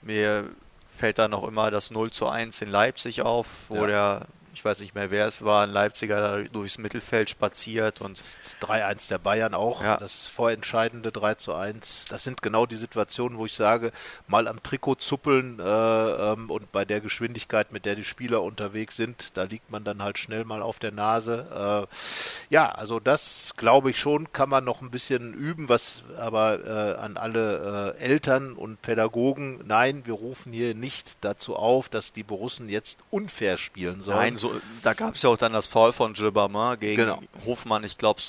Mir 0.03 0.51
fällt 0.97 1.19
da 1.19 1.29
noch 1.29 1.47
immer 1.47 1.71
das 1.71 1.91
0 1.91 2.11
zu 2.11 2.29
1 2.29 2.61
in 2.63 2.71
Leipzig 2.71 3.23
auf, 3.23 3.47
wo 3.69 3.77
ja. 3.77 3.87
der 3.87 4.27
ich 4.53 4.65
weiß 4.65 4.81
nicht 4.81 4.95
mehr 4.95 5.11
wer 5.11 5.27
es 5.27 5.45
war, 5.45 5.65
ein 5.65 5.71
Leipziger 5.71 6.21
da 6.21 6.49
durchs 6.49 6.79
Mittelfeld 6.79 7.31
spaziert 7.31 8.01
und. 8.01 8.23
3-1 8.23 9.09
der 9.09 9.19
Bayern 9.19 9.55
auch, 9.55 9.83
ja. 9.83 9.97
das 9.97 10.27
vorentscheidende 10.27 11.13
3 11.13 11.35
zu 11.35 11.55
1. 11.55 12.07
Das 12.07 12.25
sind 12.25 12.43
genau 12.43 12.67
die 12.67 12.77
Situationen, 12.77 13.39
wo 13.39 13.47
ich 13.47 13.55
sage, 13.55 13.93
mal 14.27 14.49
am 14.49 14.63
Trikot 14.63 14.97
zuppeln 14.97 15.59
äh, 15.59 15.63
ähm, 15.63 16.51
und 16.51 16.71
bei 16.73 16.85
der 16.85 17.01
Geschwindigkeit, 17.01 17.73
mit 17.73 17.85
der 17.85 17.95
die 17.95 18.05
Spieler 18.05 18.43
unterwegs 18.43 18.97
sind, 18.97 19.37
da 19.37 19.45
liegt 19.45 19.71
man 19.71 19.85
dann 19.85 20.03
halt 20.03 20.19
schnell 20.19 20.45
mal 20.45 20.63
auf 20.63 20.79
der 20.79 20.93
Nase. 20.93 21.89
Äh, 21.91 22.55
ja, 22.55 22.71
also 22.71 23.01
das 23.01 23.55
glaube 23.57 23.91
ich 23.91 23.99
schon, 23.99 24.33
kann 24.33 24.49
man 24.49 24.65
noch 24.65 24.83
ein 24.83 24.91
bisschen 24.91 25.35
üben, 25.35 25.69
was 25.69 26.03
aber 26.19 26.65
äh, 26.67 27.01
an 27.01 27.17
alle 27.17 27.95
äh, 27.99 28.03
Eltern 28.03 28.53
und 28.53 28.83
Pädagogen, 28.83 29.61
nein, 29.65 30.03
wir 30.05 30.15
rufen 30.15 30.53
hier 30.53 30.75
nicht 30.75 31.17
dazu 31.23 31.57
auf, 31.57 31.89
dass 31.89 32.13
die 32.13 32.23
Borussen 32.23 32.69
jetzt 32.69 32.99
unfair 33.11 33.57
spielen 33.57 34.03
sollen. 34.03 34.19
Nein, 34.19 34.37
so, 34.43 34.61
da 34.83 34.93
gab 34.93 35.15
es 35.15 35.23
ja 35.23 35.31
auch 35.31 35.37
dann 35.37 35.53
das 35.53 35.69
Foul 35.69 35.93
von 35.93 36.13
Gilbermin 36.13 36.79
gegen 36.79 36.97
genau. 36.97 37.23
Hofmann. 37.47 37.85
Ich 37.85 37.97
glaube, 37.97 38.21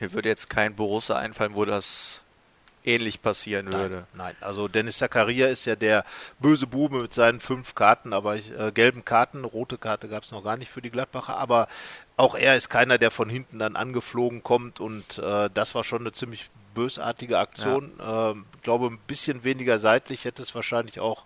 mir 0.00 0.12
würde 0.12 0.28
jetzt 0.28 0.50
kein 0.50 0.74
Borussia 0.74 1.16
einfallen, 1.16 1.54
wo 1.54 1.64
das 1.64 2.22
ähnlich 2.84 3.20
passieren 3.20 3.66
nein, 3.66 3.80
würde. 3.80 4.06
Nein, 4.14 4.34
also 4.40 4.68
Dennis 4.68 4.98
Zakaria 4.98 5.48
ist 5.48 5.64
ja 5.64 5.76
der 5.76 6.04
böse 6.38 6.66
Bube 6.66 7.02
mit 7.02 7.12
seinen 7.12 7.40
fünf 7.40 7.74
Karten, 7.74 8.12
aber 8.12 8.36
ich, 8.36 8.50
äh, 8.58 8.70
gelben 8.72 9.04
Karten, 9.04 9.44
rote 9.44 9.76
Karte 9.76 10.08
gab 10.08 10.22
es 10.22 10.30
noch 10.30 10.44
gar 10.44 10.56
nicht 10.56 10.70
für 10.70 10.82
die 10.82 10.90
Gladbacher, 10.90 11.36
aber 11.36 11.66
auch 12.16 12.36
er 12.36 12.56
ist 12.56 12.68
keiner, 12.68 12.96
der 12.96 13.10
von 13.10 13.28
hinten 13.28 13.58
dann 13.58 13.76
angeflogen 13.76 14.42
kommt 14.42 14.80
und 14.80 15.18
äh, 15.18 15.50
das 15.52 15.74
war 15.74 15.84
schon 15.84 16.02
eine 16.02 16.12
ziemlich 16.12 16.48
bösartige 16.74 17.38
Aktion. 17.38 17.92
Ja. 17.98 18.30
Ähm, 18.30 18.46
ich 18.54 18.62
glaube, 18.62 18.86
ein 18.86 18.98
bisschen 19.06 19.42
weniger 19.42 19.78
seitlich 19.78 20.24
hätte 20.24 20.42
es 20.42 20.54
wahrscheinlich 20.54 21.00
auch 21.00 21.24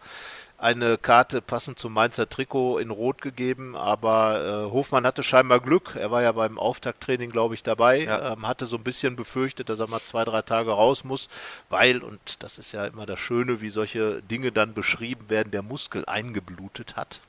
eine 0.61 0.99
Karte 0.99 1.41
passend 1.41 1.79
zum 1.79 1.95
Mainzer 1.95 2.29
Trikot 2.29 2.79
in 2.79 2.91
Rot 2.91 3.23
gegeben, 3.23 3.75
aber 3.77 4.67
äh, 4.67 4.71
Hofmann 4.71 5.07
hatte 5.07 5.23
scheinbar 5.23 5.61
Glück. 5.61 5.97
Er 5.99 6.11
war 6.11 6.23
ja 6.23 6.33
beim 6.33 6.59
Auftakttraining, 6.59 7.31
glaube 7.31 7.55
ich, 7.55 7.63
dabei, 7.63 8.05
ja. 8.05 8.35
ähm, 8.35 8.47
hatte 8.47 8.67
so 8.67 8.77
ein 8.77 8.85
bisschen 8.85 9.17
befürchtet, 9.17 9.71
dass 9.71 9.81
er 9.81 9.89
mal 9.89 10.01
zwei, 10.01 10.25
drei 10.25 10.43
Tage 10.43 10.71
raus 10.71 11.03
muss, 11.03 11.29
weil, 11.71 12.03
und 12.03 12.43
das 12.43 12.59
ist 12.59 12.73
ja 12.73 12.85
immer 12.85 13.07
das 13.07 13.19
Schöne, 13.19 13.63
wie 13.63 13.71
solche 13.71 14.21
Dinge 14.23 14.53
dann 14.53 14.75
beschrieben 14.75 15.31
werden, 15.31 15.51
der 15.51 15.63
Muskel 15.63 16.05
eingeblutet 16.05 16.97
hat. 16.97 17.23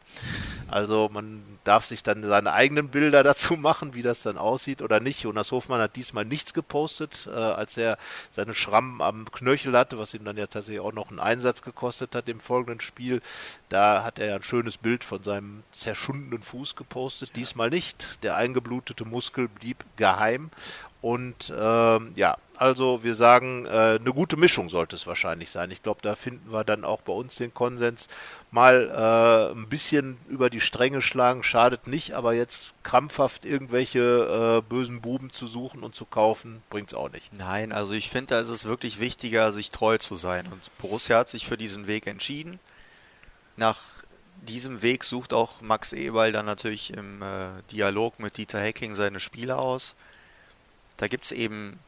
Also 0.68 1.10
man 1.12 1.44
darf 1.64 1.86
sich 1.86 2.04
dann 2.04 2.24
seine 2.24 2.54
eigenen 2.54 2.90
Bilder 2.90 3.24
dazu 3.32 3.56
machen, 3.56 3.94
wie 3.96 4.02
das 4.02 4.24
dann 4.24 4.38
aussieht 4.38 4.82
oder 4.82 5.00
nicht. 5.00 5.22
Jonas 5.24 5.52
Hofmann 5.52 5.80
hat 5.80 5.96
diesmal 5.96 6.26
nichts 6.26 6.54
gepostet, 6.54 7.30
äh, 7.32 7.36
als 7.36 7.78
er 7.78 7.98
seine 8.30 8.54
Schrammen 8.54 9.02
am 9.02 9.32
Knöchel 9.32 9.78
hatte, 9.78 9.98
was 9.98 10.14
ihm 10.14 10.26
dann 10.26 10.38
ja 10.38 10.48
tatsächlich 10.48 10.82
auch 10.82 10.94
noch 10.94 11.10
einen 11.10 11.20
Einsatz 11.20 11.62
gekostet 11.62 12.14
hat 12.16 12.28
im 12.28 12.42
folgenden 12.42 12.82
Spiel. 12.82 13.21
Da 13.70 14.04
hat 14.04 14.20
er 14.20 14.36
ein 14.36 14.44
schönes 14.44 14.78
Bild 14.78 15.04
von 15.04 15.24
seinem 15.24 15.64
zerschundenen 15.72 16.42
Fuß 16.42 16.76
gepostet. 16.76 17.36
Diesmal 17.36 17.70
nicht. 17.70 18.24
Der 18.24 18.36
eingeblutete 18.36 19.06
Muskel 19.06 19.48
blieb 19.48 19.84
geheim 19.96 20.52
und 21.02 21.52
ähm, 21.60 22.12
ja, 22.16 22.38
also 22.58 23.04
wir 23.04 23.16
sagen, 23.16 23.66
äh, 23.66 23.98
eine 24.00 24.14
gute 24.14 24.38
Mischung 24.38 24.70
sollte 24.70 24.96
es 24.96 25.08
wahrscheinlich 25.08 25.50
sein. 25.50 25.72
Ich 25.72 25.82
glaube, 25.82 26.02
da 26.04 26.16
finden 26.16 26.52
wir 26.52 26.64
dann 26.64 26.86
auch 26.86 27.02
bei 27.02 27.12
uns 27.12 27.38
den 27.38 27.56
Konsens. 27.56 28.08
Mal 28.52 28.92
äh, 28.92 29.58
ein 29.58 29.68
bisschen 29.68 30.18
über 30.30 30.52
die 30.52 30.62
Stränge 30.62 31.02
schlagen, 31.02 31.42
schadet 31.42 31.88
nicht, 31.88 32.14
aber 32.14 32.34
jetzt 32.34 32.74
krampfhaft 32.84 33.46
irgendwelche 33.46 34.62
äh, 34.62 34.70
bösen 34.70 35.02
Buben 35.02 35.32
zu 35.32 35.48
suchen 35.48 35.84
und 35.84 35.96
zu 35.96 36.06
kaufen, 36.06 36.62
bringt 36.70 36.90
es 36.90 36.94
auch 36.94 37.12
nicht. 37.12 37.36
Nein, 37.36 37.72
also 37.72 37.94
ich 37.94 38.10
finde, 38.10 38.36
da 38.36 38.40
ist 38.40 38.50
es 38.50 38.66
wirklich 38.66 39.00
wichtiger, 39.00 39.52
sich 39.54 39.72
treu 39.72 39.98
zu 39.98 40.14
sein. 40.14 40.46
Und 40.52 40.70
Borussia 40.78 41.18
hat 41.18 41.30
sich 41.30 41.48
für 41.48 41.58
diesen 41.58 41.88
Weg 41.88 42.06
entschieden. 42.06 42.60
Nach 43.62 43.80
diesem 44.42 44.82
Weg 44.82 45.04
sucht 45.04 45.34
auch 45.34 45.62
Max 45.62 45.94
Eberl 45.94 46.32
dann 46.32 46.46
natürlich 46.46 46.92
im 46.94 47.22
äh, 47.22 47.62
Dialog 47.72 48.20
mit 48.20 48.38
Dieter 48.38 48.60
Hecking 48.60 48.96
seine 48.96 49.20
Spieler 49.20 49.60
aus 49.60 49.96
da 51.02 51.08
gibt 51.08 51.26
es 51.26 51.32
eben 51.32 51.80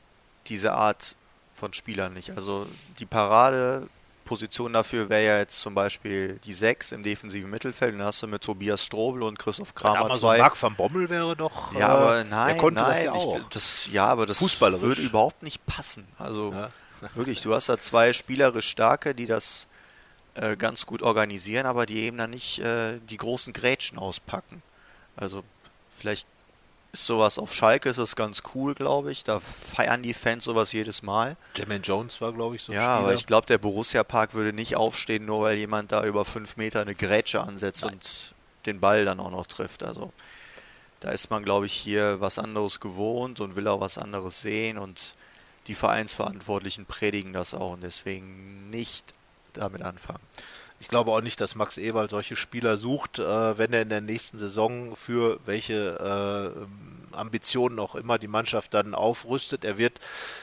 diese 0.47 0.73
Art 0.73 1.15
von 1.53 1.71
Spielern 1.71 2.13
nicht. 2.15 2.31
Also 2.36 2.65
die 2.97 3.05
Parade 3.05 3.88
Position 4.25 4.73
dafür 4.73 5.07
wäre 5.09 5.23
ja 5.23 5.38
jetzt 5.38 5.62
zum 5.62 5.75
Beispiel 5.75 6.39
die 6.45 6.53
6 6.53 6.93
im 6.93 7.03
defensiven 7.03 7.49
Mittelfeld. 7.49 7.93
Dann 7.93 8.03
hast 8.03 8.23
du 8.23 8.27
mit 8.27 8.41
Tobias 8.41 8.83
Strobel 8.83 9.21
und 9.21 9.38
Christoph 9.38 9.75
Kramer 9.75 10.15
so 10.15 10.21
zwei. 10.21 10.39
Marc 10.39 10.59
van 10.59 10.75
Bommel 10.75 11.09
wäre 11.09 11.36
doch. 11.36 11.73
ja, 11.73 11.79
äh, 11.79 11.83
aber 11.83 12.23
nein, 12.23 12.57
nein, 12.57 12.73
das 12.73 13.03
ja. 13.03 13.15
Ich, 13.15 13.41
das, 13.51 13.89
ja, 13.91 14.05
aber 14.07 14.25
das 14.25 14.41
würde 14.41 15.01
überhaupt 15.03 15.43
nicht 15.43 15.63
passen. 15.67 16.07
Also 16.17 16.51
Ja. 16.51 16.71
wirklich, 17.13 17.43
du 17.43 17.53
hast 17.53 17.69
da 17.69 17.77
zwei 17.77 18.13
spielerisch 18.13 18.67
starke, 18.67 19.13
die 19.13 19.27
das 19.27 19.67
äh, 20.36 20.56
ganz 20.56 20.86
gut 20.86 21.02
organisieren, 21.02 21.65
aber 21.65 21.86
die 21.86 22.00
eben 22.02 22.17
dann 22.17 22.32
nicht 22.32 22.60
äh, 22.60 23.00
die 23.00 23.17
großen 23.17 23.54
Grätschen 23.54 23.98
auspacken. 23.98 24.62
Also 25.15 25.43
vielleicht 25.89 26.28
ist 26.91 27.06
sowas 27.06 27.39
auf 27.39 27.54
Schalke, 27.54 27.89
ist 27.89 27.98
das 27.98 28.15
ganz 28.15 28.43
cool, 28.54 28.76
glaube 28.76 29.12
ich. 29.12 29.24
Da 29.24 29.39
feiern 29.39 30.04
die 30.04 30.13
Fans 30.13 30.46
sowas 30.46 30.72
jedes 30.72 31.02
Mal. 31.02 31.36
Jermaine 31.56 31.84
Jones 31.84 32.22
war, 32.22 32.32
glaube 32.34 32.56
ich, 32.56 32.62
so 32.63 32.72
Ja, 32.72 32.88
aber 32.88 33.08
Spieler. 33.08 33.19
ich 33.19 33.26
glaube, 33.26 33.48
der 33.48 33.58
Borussia-Park 33.58 34.34
würde 34.36 34.54
nicht 34.54 34.76
aufstehen, 34.76 35.26
nur 35.26 35.41
weil 35.41 35.58
jemand 35.58 35.91
da 35.91 36.04
über 36.06 36.24
fünf 36.24 36.56
Meter 36.56 36.82
eine 36.82 36.93
Grätsche 36.96 37.41
ansetzt 37.41 37.84
und 37.84 38.36
den 38.67 38.80
Ball 38.80 39.06
dann 39.06 39.19
auch 39.19 39.32
noch 39.32 39.48
trifft. 39.48 39.84
Also 39.84 40.13
da 41.00 41.10
ist 41.10 41.30
man, 41.32 41.43
glaube 41.43 41.65
ich, 41.65 41.74
hier 41.74 42.22
was 42.22 42.38
anderes 42.39 42.80
gewohnt 42.80 43.39
und 43.39 43.56
will 43.56 43.67
auch 43.67 43.80
was 43.82 43.98
anderes 43.98 44.41
sehen 44.41 44.78
und 44.78 45.15
die 45.67 45.76
Vereinsverantwortlichen 45.76 46.86
predigen 46.86 47.34
das 47.34 47.54
auch 47.54 47.72
und 47.72 47.82
deswegen 47.84 48.69
nicht 48.69 49.13
damit 49.54 49.82
anfangen. 49.84 50.22
Ich 50.84 50.89
glaube 50.89 51.12
auch 51.12 51.22
nicht, 51.22 51.39
dass 51.39 51.56
Max 51.56 51.78
Eberl 51.78 52.10
solche 52.10 52.36
Spieler 52.36 52.76
sucht, 52.76 53.17
äh, 53.17 53.58
wenn 53.58 53.72
er 53.72 53.84
in 53.84 53.88
der 53.88 54.02
nächsten 54.02 54.38
Saison 54.38 54.98
für 54.98 55.39
welche 55.46 56.54
äh, 56.60 56.65
Ambitionen 57.15 57.80
auch 57.80 57.96
immer 57.96 58.17
die 58.17 58.28
Mannschaft 58.28 58.74
dann 58.74 58.93
aufrüstet. 58.93 59.65
Er 59.65 59.78
wird 59.78 60.00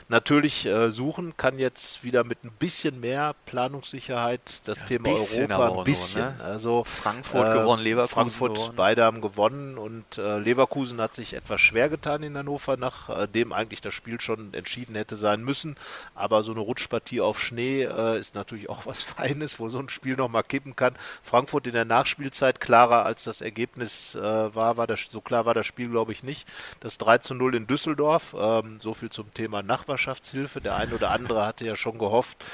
natürlich 0.09 0.67
äh, 0.67 0.91
suchen, 0.91 1.37
kann 1.37 1.59
jetzt 1.59 2.05
wieder 2.05 2.25
mit 2.25 2.45
ein 2.45 2.53
bisschen 2.59 3.01
mehr 3.01 3.35
Planungssicherheit 3.47 4.41
das 4.65 4.85
Thema 4.85 5.05
bisschen 5.11 5.53
Europa 5.53 5.69
ein 5.69 5.75
nur, 5.75 5.85
bisschen. 5.85 6.23
ne? 6.23 6.37
Also 6.45 6.85
Frankfurt 6.85 7.55
äh, 7.55 7.59
gewonnen, 7.59 7.83
Leverkusen 7.83 8.15
Frankfurt, 8.15 8.55
gewonnen. 8.55 8.75
beide 8.77 9.05
haben 9.05 9.21
gewonnen 9.21 9.79
und 9.79 10.19
äh, 10.19 10.39
Leverkusen 10.39 11.01
hat 11.01 11.15
sich 11.15 11.35
etwas 11.35 11.61
schwer 11.61 11.89
getan 11.89 12.23
in 12.23 12.37
Hannover, 12.37 12.77
nachdem 12.77 13.53
eigentlich 13.53 13.81
das 13.81 13.95
Spiel 13.95 14.21
schon 14.21 14.55
entschieden 14.55 14.95
hätte 14.95 15.17
sein 15.17 15.43
müssen. 15.45 15.77
Aber 16.15 16.43
so 16.43 16.53
eine 16.53 16.61
Rutschpartie 16.61 17.21
auf 17.21 17.41
Schnee 17.41 17.83
äh, 17.83 18.19
ist 18.19 18.35
natürlich 18.35 18.69
auch 18.69 18.87
was 18.87 19.03
Feines, 19.11 19.59
wo 19.59 19.69
so 19.69 19.79
ein 19.79 19.89
Spiel 19.89 20.17
nochmal 20.31 20.45
kippen 20.45 20.77
kann. 20.77 20.95
Frankfurt 21.23 21.67
in 21.67 21.73
der 21.73 21.85
Nachspielzeit 21.85 22.61
klarer 22.61 23.05
als 23.05 23.25
das 23.25 23.41
Ergebnis 23.41 24.15
äh, 24.15 24.21
war, 24.55 24.77
war 24.77 24.87
das, 24.87 25.07
so 25.09 25.21
klar 25.21 25.45
war 25.45 25.55
das 25.55 25.67
Spiel, 25.67 25.91
glaube 25.91 26.13
ich, 26.13 26.23
nicht. 26.23 26.47
Das 26.79 26.99
3 26.99 27.19
zu 27.19 27.35
0 27.35 27.57
in 27.57 27.67
Düsseldorf, 27.67 28.35
ähm, 28.39 28.79
so 28.81 28.95
viel 28.95 29.11
zum 29.11 29.35
Thema 29.35 29.63
Nachbarschaftshilfe. 29.63 30.61
Der 30.61 30.77
ein 30.77 30.93
oder 30.93 31.11
andere 31.11 31.45
hatte 31.45 31.67
ja 31.67 31.75
schon 31.75 31.99
gehofft, 31.99 32.45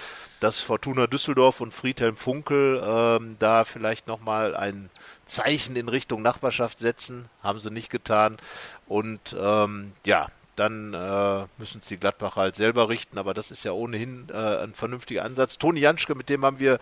dass 0.40 0.60
Fortuna 0.60 1.06
Düsseldorf 1.06 1.60
und 1.60 1.72
Friedhelm 1.72 2.16
Funkel 2.16 2.82
ähm, 2.84 3.36
da 3.38 3.64
vielleicht 3.64 4.06
nochmal 4.06 4.56
ein 4.56 4.90
Zeichen 5.26 5.76
in 5.76 5.88
Richtung 5.88 6.22
Nachbarschaft 6.22 6.78
setzen. 6.78 7.28
Haben 7.42 7.58
sie 7.58 7.70
nicht 7.70 7.90
getan. 7.90 8.38
Und 8.86 9.36
ähm, 9.38 9.92
ja, 10.04 10.28
dann 10.56 10.94
äh, 10.94 11.46
müssen 11.58 11.80
es 11.80 11.86
die 11.86 11.98
Gladbacher 11.98 12.40
halt 12.40 12.56
selber 12.56 12.88
richten, 12.88 13.18
aber 13.18 13.34
das 13.34 13.50
ist 13.50 13.64
ja 13.64 13.72
ohnehin 13.72 14.28
äh, 14.32 14.62
ein 14.62 14.74
vernünftiger 14.74 15.24
Ansatz. 15.24 15.58
Toni 15.58 15.80
Janschke, 15.80 16.14
mit 16.14 16.28
dem 16.28 16.44
haben 16.44 16.58
wir 16.58 16.78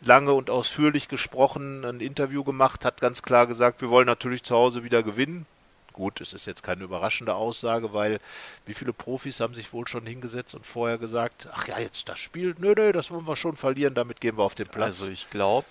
lange 0.00 0.32
und 0.32 0.50
ausführlich 0.50 1.08
gesprochen, 1.08 1.84
ein 1.84 2.00
Interview 2.00 2.42
gemacht, 2.42 2.84
hat 2.84 3.00
ganz 3.00 3.22
klar 3.22 3.46
gesagt, 3.46 3.80
wir 3.80 3.90
wollen 3.90 4.06
natürlich 4.06 4.42
zu 4.42 4.56
Hause 4.56 4.82
wieder 4.82 5.02
gewinnen. 5.02 5.46
Gut, 5.92 6.20
es 6.20 6.32
ist 6.32 6.46
jetzt 6.46 6.62
keine 6.62 6.84
überraschende 6.84 7.34
Aussage, 7.34 7.92
weil 7.92 8.20
wie 8.66 8.74
viele 8.74 8.92
Profis 8.92 9.40
haben 9.40 9.54
sich 9.54 9.72
wohl 9.72 9.88
schon 9.88 10.06
hingesetzt 10.06 10.54
und 10.54 10.64
vorher 10.64 10.96
gesagt, 10.96 11.48
ach 11.52 11.66
ja, 11.66 11.78
jetzt 11.80 12.08
das 12.08 12.20
Spiel, 12.20 12.54
nö, 12.58 12.72
nö, 12.76 12.92
das 12.92 13.10
wollen 13.10 13.26
wir 13.26 13.34
schon 13.34 13.56
verlieren, 13.56 13.94
damit 13.94 14.20
gehen 14.20 14.38
wir 14.38 14.44
auf 14.44 14.54
den 14.54 14.68
Platz. 14.68 14.86
Also 14.86 15.10
ich 15.10 15.28
glaube, 15.28 15.66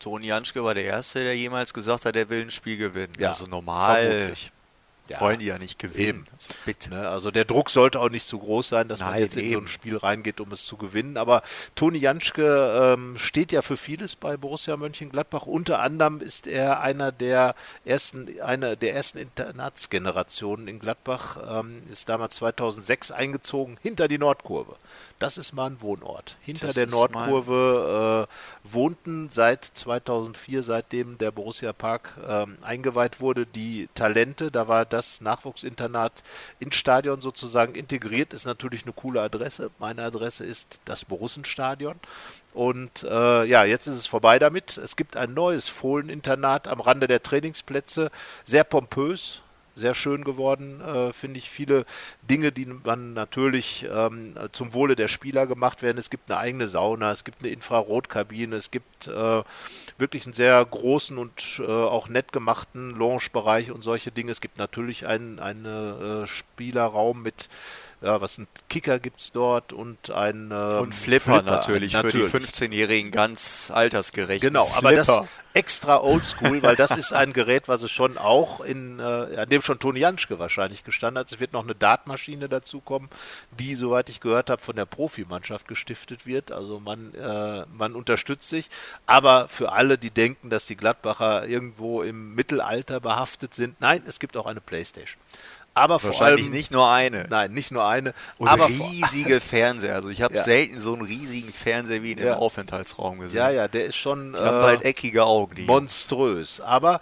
Toni 0.00 0.28
Janschke 0.28 0.64
war 0.64 0.72
der 0.72 0.84
Erste, 0.84 1.22
der 1.22 1.36
jemals 1.36 1.74
gesagt 1.74 2.06
hat, 2.06 2.16
er 2.16 2.30
will 2.30 2.42
ein 2.42 2.50
Spiel 2.50 2.78
gewinnen. 2.78 3.12
Ja, 3.18 3.28
also 3.28 3.46
normal 3.46 4.06
vermutlich. 4.06 4.52
Ja. 5.08 5.20
wollen 5.20 5.38
die 5.38 5.46
ja 5.46 5.58
nicht 5.58 5.78
gewinnen. 5.78 6.20
Eben. 6.20 6.24
Also 6.34 6.54
bitte. 6.66 6.90
Ne, 6.90 7.08
also 7.08 7.30
der 7.30 7.44
Druck 7.44 7.70
sollte 7.70 8.00
auch 8.00 8.10
nicht 8.10 8.26
zu 8.26 8.38
groß 8.38 8.68
sein, 8.68 8.88
dass 8.88 9.00
man 9.00 9.12
Nein, 9.12 9.22
jetzt 9.22 9.36
in 9.36 9.44
so 9.50 9.56
ein 9.56 9.62
eben. 9.62 9.68
Spiel 9.68 9.96
reingeht, 9.96 10.40
um 10.40 10.52
es 10.52 10.64
zu 10.66 10.76
gewinnen. 10.76 11.16
Aber 11.16 11.42
Toni 11.74 11.98
Janschke 11.98 12.94
ähm, 12.94 13.16
steht 13.16 13.52
ja 13.52 13.62
für 13.62 13.76
vieles 13.76 14.16
bei 14.16 14.36
Borussia 14.36 14.76
Mönchengladbach. 14.76 15.46
Unter 15.46 15.80
anderem 15.80 16.20
ist 16.20 16.46
er 16.46 16.80
einer 16.80 17.12
der 17.12 17.54
ersten, 17.84 18.40
einer 18.40 18.76
der 18.76 18.94
ersten 18.94 19.18
Internatsgenerationen 19.18 20.68
in 20.68 20.78
Gladbach. 20.78 21.38
Ähm, 21.60 21.82
ist 21.90 22.08
damals 22.08 22.36
2006 22.36 23.10
eingezogen 23.10 23.78
hinter 23.82 24.08
die 24.08 24.18
Nordkurve. 24.18 24.74
Das 25.18 25.36
ist 25.36 25.52
mal 25.52 25.66
ein 25.66 25.80
Wohnort. 25.82 26.36
Hinter 26.40 26.68
Das 26.68 26.76
der 26.76 26.86
Nordkurve 26.86 28.28
äh, 28.28 28.72
wohnten 28.72 29.30
seit 29.30 29.64
2004, 29.64 30.62
seitdem 30.62 31.18
der 31.18 31.32
Borussia 31.32 31.72
Park 31.72 32.16
ähm, 32.26 32.56
eingeweiht 32.62 33.20
wurde, 33.20 33.44
die 33.44 33.88
Talente. 33.94 34.52
Da 34.52 34.68
war 34.68 34.84
das 34.84 35.20
Nachwuchsinternat 35.20 36.22
ins 36.60 36.76
Stadion 36.76 37.20
sozusagen 37.20 37.74
integriert. 37.74 38.32
Ist 38.32 38.46
natürlich 38.46 38.84
eine 38.84 38.92
coole 38.92 39.20
Adresse. 39.20 39.70
Meine 39.80 40.02
Adresse 40.02 40.44
ist 40.44 40.78
das 40.84 41.04
Borussenstadion. 41.04 41.96
Und 42.54 43.02
äh, 43.02 43.44
ja, 43.44 43.64
jetzt 43.64 43.88
ist 43.88 43.96
es 43.96 44.06
vorbei 44.06 44.38
damit. 44.38 44.78
Es 44.78 44.94
gibt 44.94 45.16
ein 45.16 45.34
neues 45.34 45.68
Fohleninternat 45.68 46.68
am 46.68 46.80
Rande 46.80 47.08
der 47.08 47.22
Trainingsplätze. 47.22 48.10
Sehr 48.44 48.64
pompös, 48.64 49.42
sehr 49.78 49.94
schön 49.94 50.24
geworden, 50.24 50.80
äh, 50.80 51.12
finde 51.12 51.38
ich. 51.38 51.48
Viele 51.50 51.84
Dinge, 52.28 52.52
die 52.52 52.66
man 52.66 53.14
natürlich 53.14 53.86
ähm, 53.94 54.34
zum 54.52 54.74
Wohle 54.74 54.96
der 54.96 55.08
Spieler 55.08 55.46
gemacht 55.46 55.82
werden. 55.82 55.98
Es 55.98 56.10
gibt 56.10 56.30
eine 56.30 56.40
eigene 56.40 56.68
Sauna, 56.68 57.12
es 57.12 57.24
gibt 57.24 57.42
eine 57.42 57.50
Infrarotkabine, 57.50 58.56
es 58.56 58.70
gibt 58.70 59.08
äh, 59.08 59.42
wirklich 59.96 60.24
einen 60.24 60.34
sehr 60.34 60.64
großen 60.64 61.16
und 61.16 61.60
äh, 61.60 61.70
auch 61.70 62.08
nett 62.08 62.32
gemachten 62.32 62.90
Loungebereich 62.90 63.70
und 63.70 63.82
solche 63.82 64.10
Dinge. 64.10 64.32
Es 64.32 64.40
gibt 64.40 64.58
natürlich 64.58 65.06
einen, 65.06 65.38
einen 65.38 65.64
äh, 65.64 66.26
Spielerraum 66.26 67.22
mit 67.22 67.48
ja, 68.00 68.20
was 68.20 68.38
ein 68.38 68.46
Kicker 68.68 68.98
gibt 68.98 69.20
es 69.20 69.32
dort 69.32 69.72
und 69.72 70.10
ein 70.10 70.50
ähm, 70.52 70.80
Und 70.80 70.94
Flipper, 70.94 71.42
natürlich, 71.42 71.94
natürlich. 71.94 72.28
für 72.28 72.38
die 72.38 72.46
15-Jährigen 72.46 73.10
ganz 73.10 73.72
altersgerecht. 73.74 74.42
Genau, 74.42 74.70
aber 74.76 74.94
das 74.94 75.10
extra 75.58 76.00
oldschool, 76.00 76.62
weil 76.62 76.76
das 76.76 76.96
ist 76.96 77.12
ein 77.12 77.32
Gerät, 77.38 77.66
was 77.66 77.82
es 77.82 77.90
schon 77.90 78.16
auch 78.16 78.60
in, 78.60 79.00
äh, 79.00 79.02
an 79.02 79.48
dem 79.48 79.60
schon 79.60 79.80
Toni 79.80 79.98
Janschke 79.98 80.38
wahrscheinlich 80.38 80.84
gestanden 80.84 81.18
hat. 81.20 81.32
Es 81.32 81.40
wird 81.40 81.52
noch 81.52 81.64
eine 81.64 81.74
Dartmaschine 81.74 82.48
dazukommen, 82.48 83.08
die, 83.58 83.74
soweit 83.74 84.08
ich 84.08 84.20
gehört 84.20 84.50
habe, 84.50 84.62
von 84.62 84.76
der 84.76 84.86
Profimannschaft 84.86 85.66
gestiftet 85.66 86.26
wird. 86.26 86.52
Also 86.52 86.78
man, 86.78 87.12
äh, 87.14 87.64
man 87.72 87.96
unterstützt 87.96 88.48
sich. 88.48 88.68
Aber 89.06 89.48
für 89.48 89.72
alle, 89.72 89.98
die 89.98 90.10
denken, 90.10 90.50
dass 90.50 90.66
die 90.66 90.76
Gladbacher 90.76 91.46
irgendwo 91.48 92.02
im 92.02 92.36
Mittelalter 92.36 93.00
behaftet 93.00 93.54
sind, 93.54 93.80
nein, 93.80 94.02
es 94.06 94.20
gibt 94.20 94.36
auch 94.36 94.46
eine 94.46 94.60
Playstation. 94.60 95.20
Aber 95.74 96.00
vor 96.00 96.10
Wahrscheinlich 96.10 96.46
allem, 96.46 96.52
nicht 96.54 96.72
nur 96.72 96.90
eine. 96.90 97.26
Nein, 97.30 97.52
nicht 97.52 97.70
nur 97.70 97.86
eine. 97.86 98.12
Und 98.38 98.48
aber 98.48 98.66
riesige 98.66 99.40
Fernseher. 99.40 99.94
Also 99.94 100.08
ich 100.08 100.22
habe 100.22 100.34
Ja. 100.34 100.42
selten 100.42 100.78
so 100.80 100.92
einen 100.94 101.02
riesigen 101.02 101.52
Fernseher 101.52 102.02
wie 102.02 102.12
in 102.12 102.18
Ja. 102.18 102.34
dem 102.34 102.34
Aufenthaltsraum 102.34 103.20
gesehen. 103.20 103.36
ja, 103.36 103.50
ja, 103.50 103.68
der 103.68 103.86
ist 103.86 103.96
schon 103.96 104.32
Die 104.32 104.38
haben 104.40 104.58
äh, 104.58 104.62
bald 104.62 104.84
eckige 104.84 105.24
Augen. 105.24 105.54
Die 105.54 105.62
monströs. 105.66 106.60
Aber 106.60 107.00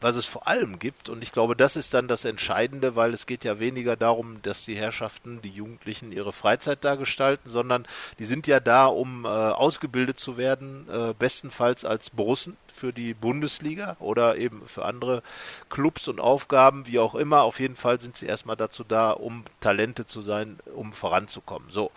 was 0.00 0.14
es 0.14 0.26
vor 0.26 0.46
allem 0.46 0.78
gibt, 0.78 1.08
und 1.08 1.22
ich 1.22 1.32
glaube, 1.32 1.56
das 1.56 1.74
ist 1.74 1.92
dann 1.92 2.06
das 2.06 2.24
Entscheidende, 2.24 2.94
weil 2.94 3.12
es 3.12 3.26
geht 3.26 3.44
ja 3.44 3.58
weniger 3.58 3.96
darum, 3.96 4.40
dass 4.42 4.64
die 4.64 4.76
Herrschaften, 4.76 5.42
die 5.42 5.50
Jugendlichen 5.50 6.12
ihre 6.12 6.32
Freizeit 6.32 6.84
da 6.84 6.94
gestalten, 6.94 7.50
sondern 7.50 7.86
die 8.18 8.24
sind 8.24 8.46
ja 8.46 8.60
da, 8.60 8.86
um 8.86 9.24
äh, 9.24 9.28
ausgebildet 9.28 10.20
zu 10.20 10.36
werden, 10.36 10.88
äh, 10.88 11.14
bestenfalls 11.18 11.84
als 11.84 12.10
Borussen 12.10 12.56
für 12.72 12.92
die 12.92 13.12
Bundesliga 13.12 13.96
oder 13.98 14.36
eben 14.36 14.62
für 14.66 14.84
andere 14.84 15.22
Clubs 15.68 16.06
und 16.06 16.20
Aufgaben, 16.20 16.86
wie 16.86 17.00
auch 17.00 17.16
immer. 17.16 17.42
Auf 17.42 17.58
jeden 17.58 17.76
Fall 17.76 18.00
sind 18.00 18.16
sie 18.16 18.26
erstmal 18.26 18.56
dazu 18.56 18.84
da, 18.84 19.10
um 19.10 19.44
Talente 19.60 20.06
zu 20.06 20.22
sein, 20.22 20.58
um 20.74 20.92
voranzukommen. 20.92 21.70
So. 21.70 21.90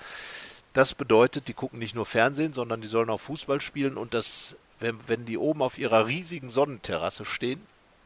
Das 0.74 0.94
bedeutet, 0.94 1.48
die 1.50 1.54
gucken 1.54 1.80
nicht 1.80 1.96
nur 1.96 2.06
Fernsehen, 2.06 2.54
sondern 2.54 2.82
die 2.82 2.88
sollen 2.88 3.10
auch 3.10 3.20
Fußball 3.20 3.62
spielen 3.62 3.98
und 3.98 4.14
das, 4.14 4.56
wenn, 4.80 4.98
wenn 5.08 5.26
die 5.26 5.38
oben 5.38 5.62
auf 5.62 5.78
ihrer 5.78 6.08
riesigen 6.08 6.50
Sonnenterrasse 6.50 7.26
stehen, 7.26 7.62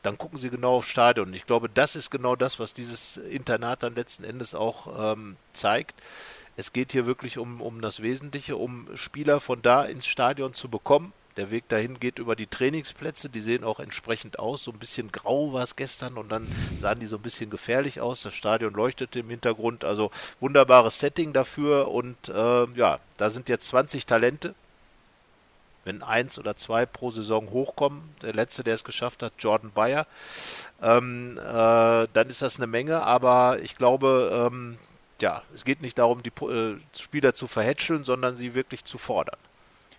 dann 0.05 0.17
gucken 0.17 0.37
sie 0.37 0.49
genau 0.49 0.77
aufs 0.77 0.89
Stadion. 0.89 1.27
Und 1.27 1.33
ich 1.33 1.45
glaube, 1.45 1.69
das 1.69 1.95
ist 1.95 2.11
genau 2.11 2.35
das, 2.35 2.59
was 2.59 2.73
dieses 2.73 3.17
Internat 3.17 3.83
dann 3.83 3.95
letzten 3.95 4.23
Endes 4.23 4.55
auch 4.55 5.13
ähm, 5.13 5.37
zeigt. 5.53 5.95
Es 6.57 6.71
geht 6.71 6.91
hier 6.91 7.05
wirklich 7.05 7.37
um, 7.37 7.61
um 7.61 7.81
das 7.81 8.01
Wesentliche, 8.01 8.55
um 8.55 8.87
Spieler 8.95 9.39
von 9.39 9.61
da 9.61 9.83
ins 9.83 10.05
Stadion 10.05 10.53
zu 10.53 10.69
bekommen. 10.69 11.11
Der 11.37 11.51
Weg 11.51 11.67
dahin 11.67 11.99
geht 11.99 12.17
über 12.17 12.37
die 12.37 12.47
Trainingsplätze, 12.47 13.27
die 13.27 13.41
sehen 13.41 13.65
auch 13.65 13.81
entsprechend 13.81 14.39
aus. 14.39 14.63
So 14.63 14.71
ein 14.71 14.79
bisschen 14.79 15.11
grau 15.11 15.51
war 15.51 15.63
es 15.63 15.75
gestern 15.75 16.17
und 16.17 16.31
dann 16.31 16.47
sahen 16.79 17.01
die 17.01 17.07
so 17.07 17.17
ein 17.17 17.21
bisschen 17.21 17.49
gefährlich 17.49 17.99
aus. 17.99 18.21
Das 18.21 18.33
Stadion 18.33 18.73
leuchtete 18.73 19.19
im 19.19 19.29
Hintergrund, 19.29 19.83
also 19.83 20.11
wunderbares 20.39 20.99
Setting 20.99 21.33
dafür. 21.33 21.89
Und 21.89 22.29
äh, 22.29 22.65
ja, 22.75 22.99
da 23.17 23.29
sind 23.29 23.49
jetzt 23.49 23.67
20 23.67 24.05
Talente, 24.05 24.55
wenn 25.85 26.03
eins 26.03 26.37
oder 26.37 26.57
zwei 26.57 26.85
pro 26.85 27.11
Saison 27.11 27.49
hochkommen, 27.51 28.03
der 28.21 28.33
letzte, 28.33 28.63
der 28.63 28.73
es 28.73 28.83
geschafft 28.83 29.23
hat, 29.23 29.33
Jordan 29.39 29.71
Bayer, 29.71 30.07
ähm, 30.81 31.37
äh, 31.37 31.41
dann 32.11 32.27
ist 32.27 32.41
das 32.41 32.57
eine 32.57 32.67
Menge, 32.67 33.03
aber 33.03 33.59
ich 33.61 33.77
glaube, 33.77 34.49
ähm, 34.51 34.77
ja, 35.21 35.43
es 35.53 35.63
geht 35.63 35.81
nicht 35.81 35.97
darum, 35.97 36.21
die 36.23 36.31
äh, 36.45 36.77
Spieler 36.99 37.33
zu 37.33 37.47
verhätscheln, 37.47 38.03
sondern 38.03 38.35
sie 38.35 38.53
wirklich 38.53 38.83
zu 38.83 38.97
fordern. 38.97 39.37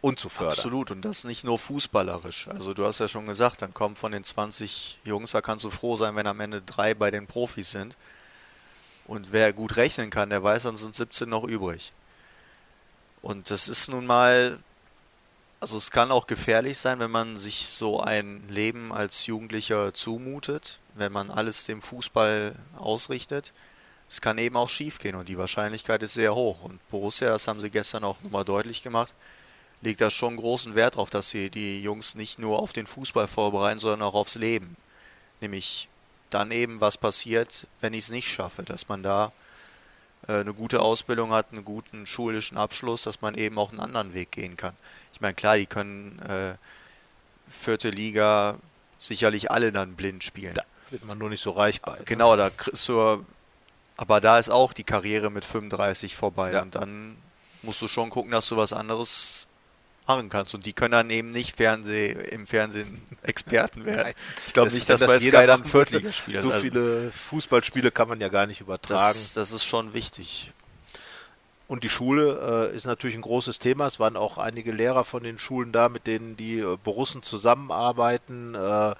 und 0.02 0.18
zu 0.18 0.28
fördern. 0.28 0.52
Absolut, 0.52 0.90
und 0.90 1.04
das 1.04 1.24
nicht 1.24 1.44
nur 1.44 1.58
fußballerisch. 1.58 2.48
Also 2.48 2.74
du 2.74 2.84
hast 2.84 2.98
ja 2.98 3.08
schon 3.08 3.26
gesagt, 3.26 3.62
dann 3.62 3.72
kommen 3.72 3.96
von 3.96 4.12
den 4.12 4.24
20 4.24 4.98
Jungs, 5.04 5.32
da 5.32 5.40
kannst 5.40 5.64
du 5.64 5.70
froh 5.70 5.96
sein, 5.96 6.14
wenn 6.16 6.26
am 6.26 6.40
Ende 6.40 6.60
drei 6.62 6.94
bei 6.94 7.10
den 7.10 7.26
Profis 7.26 7.70
sind. 7.70 7.96
Und 9.06 9.32
wer 9.32 9.52
gut 9.52 9.76
rechnen 9.76 10.10
kann, 10.10 10.30
der 10.30 10.42
weiß, 10.42 10.64
dann 10.64 10.76
sind 10.76 10.94
17 10.94 11.28
noch 11.28 11.44
übrig. 11.44 11.92
Und 13.22 13.50
das 13.50 13.68
ist 13.68 13.88
nun 13.88 14.04
mal, 14.06 14.58
also 15.60 15.78
es 15.78 15.90
kann 15.90 16.10
auch 16.10 16.26
gefährlich 16.26 16.78
sein, 16.78 16.98
wenn 16.98 17.10
man 17.10 17.36
sich 17.36 17.68
so 17.68 18.00
ein 18.00 18.46
Leben 18.48 18.92
als 18.92 19.26
Jugendlicher 19.26 19.94
zumutet, 19.94 20.78
wenn 20.94 21.12
man 21.12 21.30
alles 21.30 21.64
dem 21.64 21.82
Fußball 21.82 22.54
ausrichtet. 22.76 23.52
Es 24.08 24.20
kann 24.20 24.38
eben 24.38 24.56
auch 24.56 24.68
schief 24.68 24.98
gehen 24.98 25.16
und 25.16 25.28
die 25.28 25.38
Wahrscheinlichkeit 25.38 26.02
ist 26.02 26.14
sehr 26.14 26.34
hoch. 26.34 26.62
Und 26.62 26.86
Borussia, 26.90 27.28
das 27.28 27.48
haben 27.48 27.60
sie 27.60 27.70
gestern 27.70 28.04
auch 28.04 28.20
nochmal 28.22 28.44
deutlich 28.44 28.82
gemacht, 28.82 29.14
legt 29.80 30.00
da 30.00 30.10
schon 30.10 30.36
großen 30.36 30.74
Wert 30.74 30.96
drauf, 30.96 31.10
dass 31.10 31.30
sie 31.30 31.50
die 31.50 31.82
Jungs 31.82 32.14
nicht 32.14 32.38
nur 32.38 32.60
auf 32.60 32.72
den 32.72 32.86
Fußball 32.86 33.26
vorbereiten, 33.26 33.80
sondern 33.80 34.02
auch 34.02 34.14
aufs 34.14 34.36
Leben. 34.36 34.76
Nämlich 35.40 35.88
dann 36.30 36.50
eben, 36.50 36.80
was 36.80 36.98
passiert, 36.98 37.66
wenn 37.80 37.94
ich 37.94 38.04
es 38.04 38.10
nicht 38.10 38.28
schaffe, 38.28 38.62
dass 38.62 38.88
man 38.88 39.02
da 39.02 39.32
eine 40.32 40.54
gute 40.54 40.80
Ausbildung 40.80 41.30
hat, 41.30 41.46
einen 41.52 41.64
guten 41.64 42.06
schulischen 42.06 42.56
Abschluss, 42.56 43.02
dass 43.02 43.20
man 43.20 43.34
eben 43.34 43.58
auch 43.58 43.70
einen 43.70 43.80
anderen 43.80 44.14
Weg 44.14 44.32
gehen 44.32 44.56
kann. 44.56 44.74
Ich 45.12 45.20
meine, 45.20 45.34
klar, 45.34 45.56
die 45.56 45.66
können 45.66 46.18
äh, 46.20 46.54
vierte 47.48 47.90
Liga 47.90 48.56
sicherlich 48.98 49.50
alle 49.50 49.72
dann 49.72 49.94
blind 49.94 50.24
spielen. 50.24 50.54
Da 50.54 50.64
wird 50.90 51.04
man 51.04 51.18
nur 51.18 51.30
nicht 51.30 51.42
so 51.42 51.52
reich 51.52 51.80
bei. 51.80 51.92
Ne? 51.92 52.04
Genau, 52.04 52.36
da 52.36 52.50
kriegst 52.50 52.88
du, 52.88 53.24
aber 53.96 54.20
da 54.20 54.38
ist 54.38 54.50
auch 54.50 54.72
die 54.72 54.84
Karriere 54.84 55.30
mit 55.30 55.44
35 55.44 56.16
vorbei 56.16 56.52
ja. 56.52 56.62
und 56.62 56.74
dann 56.74 57.16
musst 57.62 57.80
du 57.82 57.88
schon 57.88 58.10
gucken, 58.10 58.32
dass 58.32 58.48
du 58.48 58.56
was 58.56 58.72
anderes 58.72 59.45
machen 60.06 60.28
kannst. 60.28 60.54
Und 60.54 60.66
die 60.66 60.72
können 60.72 60.92
dann 60.92 61.10
eben 61.10 61.32
nicht 61.32 61.56
Fernseh, 61.56 62.12
im 62.12 62.46
Fernsehen 62.46 63.02
Experten 63.22 63.84
werden. 63.84 64.14
Ich 64.46 64.52
glaube 64.52 64.72
nicht, 64.72 64.88
dass 64.88 65.00
das 65.00 65.08
bei 65.08 65.18
Sky 65.18 65.46
dann 65.46 65.64
Viertligaspieler 65.64 66.42
So 66.42 66.50
viele 66.50 67.10
Fußballspiele 67.12 67.90
kann 67.90 68.08
man 68.08 68.20
ja 68.20 68.28
gar 68.28 68.46
nicht 68.46 68.60
übertragen. 68.60 69.18
Das, 69.18 69.34
das 69.34 69.52
ist 69.52 69.64
schon 69.64 69.94
wichtig. 69.94 70.52
Und 71.68 71.82
die 71.82 71.88
Schule 71.88 72.70
äh, 72.72 72.76
ist 72.76 72.86
natürlich 72.86 73.16
ein 73.16 73.22
großes 73.22 73.58
Thema. 73.58 73.86
Es 73.86 73.98
waren 73.98 74.16
auch 74.16 74.38
einige 74.38 74.70
Lehrer 74.70 75.04
von 75.04 75.24
den 75.24 75.38
Schulen 75.38 75.72
da, 75.72 75.88
mit 75.88 76.06
denen 76.06 76.36
die 76.36 76.60
äh, 76.60 76.76
Borussen 76.76 77.24
zusammenarbeiten. 77.24 78.54
Äh, 78.54 78.94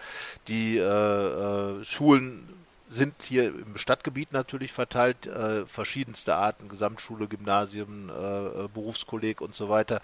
die 0.48 0.76
äh, 0.76 0.82
äh, 0.82 1.84
Schulen 1.84 2.55
sind 2.88 3.22
hier 3.22 3.46
im 3.46 3.76
Stadtgebiet 3.76 4.32
natürlich 4.32 4.72
verteilt, 4.72 5.26
äh, 5.26 5.66
verschiedenste 5.66 6.36
Arten, 6.36 6.68
Gesamtschule, 6.68 7.28
Gymnasium, 7.28 8.10
äh, 8.10 8.12
äh 8.12 8.68
Berufskolleg 8.72 9.40
und 9.40 9.54
so 9.54 9.68
weiter, 9.68 10.00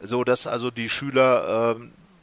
so 0.00 0.24
dass 0.24 0.46
also 0.46 0.70
die 0.70 0.88
Schüler 0.88 1.76
äh, 1.76 1.80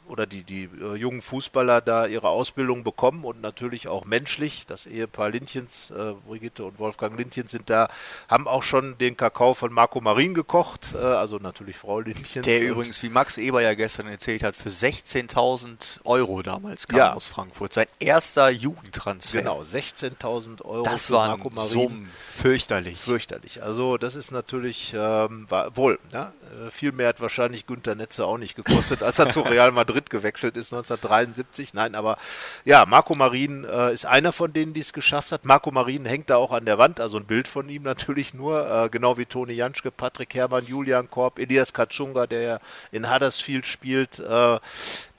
oder 0.08 0.26
die, 0.26 0.42
die 0.42 0.68
äh, 0.80 0.94
jungen 0.94 1.22
Fußballer 1.22 1.80
da 1.80 2.06
ihre 2.06 2.28
Ausbildung 2.28 2.84
bekommen 2.84 3.24
und 3.24 3.40
natürlich 3.40 3.88
auch 3.88 4.04
menschlich. 4.04 4.66
Das 4.66 4.86
Ehepaar 4.86 5.30
Lindchens, 5.30 5.90
äh, 5.90 6.14
Brigitte 6.26 6.64
und 6.64 6.78
Wolfgang 6.78 7.18
Lindchens 7.18 7.50
sind 7.50 7.70
da, 7.70 7.88
haben 8.28 8.48
auch 8.48 8.62
schon 8.62 8.98
den 8.98 9.16
Kakao 9.16 9.54
von 9.54 9.72
Marco 9.72 10.00
Marin 10.00 10.34
gekocht, 10.34 10.94
äh, 10.94 10.98
also 10.98 11.38
natürlich 11.38 11.76
Frau 11.76 12.00
Lindchens. 12.00 12.44
Der 12.44 12.62
übrigens, 12.62 13.02
wie 13.02 13.10
Max 13.10 13.38
Eber 13.38 13.62
ja 13.62 13.74
gestern 13.74 14.08
erzählt 14.08 14.42
hat, 14.42 14.56
für 14.56 14.70
16.000 14.70 16.00
Euro 16.04 16.42
damals 16.42 16.88
kam 16.88 16.98
ja. 16.98 17.12
aus 17.12 17.28
Frankfurt. 17.28 17.72
Sein 17.72 17.86
erster 17.98 18.50
Jugendtransfer. 18.50 19.38
Genau, 19.38 19.62
16.000 19.62 20.62
Euro 20.64 20.82
das 20.82 21.10
waren 21.10 21.38
Marco 21.38 21.50
Marin. 21.50 21.68
Summen 21.68 22.10
fürchterlich. 22.18 22.98
Fürchterlich. 22.98 23.62
Also 23.62 23.98
das 23.98 24.14
ist 24.14 24.30
natürlich, 24.30 24.94
ähm, 24.94 25.46
war, 25.48 25.76
wohl, 25.76 25.98
ja, 26.12 26.32
äh, 26.66 26.70
viel 26.70 26.92
mehr 26.92 27.08
hat 27.08 27.20
wahrscheinlich 27.20 27.66
Günter 27.66 27.94
Netze 27.94 28.24
auch 28.26 28.38
nicht 28.38 28.54
gekostet, 28.54 29.02
als 29.02 29.18
er 29.18 29.30
zu 29.30 29.40
Real 29.40 29.72
Madrid 29.72 29.97
gewechselt 30.06 30.56
ist 30.56 30.72
1973. 30.72 31.74
Nein, 31.74 31.94
aber 31.94 32.16
ja, 32.64 32.86
Marco 32.86 33.14
Marin 33.14 33.64
äh, 33.64 33.92
ist 33.92 34.06
einer 34.06 34.32
von 34.32 34.52
denen, 34.52 34.74
die 34.74 34.80
es 34.80 34.92
geschafft 34.92 35.32
hat. 35.32 35.44
Marco 35.44 35.70
Marin 35.70 36.06
hängt 36.06 36.30
da 36.30 36.36
auch 36.36 36.52
an 36.52 36.64
der 36.64 36.78
Wand, 36.78 37.00
also 37.00 37.18
ein 37.18 37.26
Bild 37.26 37.48
von 37.48 37.68
ihm 37.68 37.82
natürlich 37.84 38.34
nur, 38.34 38.68
äh, 38.70 38.88
genau 38.88 39.18
wie 39.18 39.26
Toni 39.26 39.52
Janschke, 39.52 39.90
Patrick 39.90 40.34
Herrmann, 40.34 40.66
Julian 40.66 41.10
Korb, 41.10 41.38
Elias 41.38 41.72
Katschunga, 41.72 42.26
der 42.26 42.40
ja 42.42 42.58
in 42.92 43.12
Huddersfield 43.12 43.66
spielt. 43.66 44.18
Äh, 44.18 44.58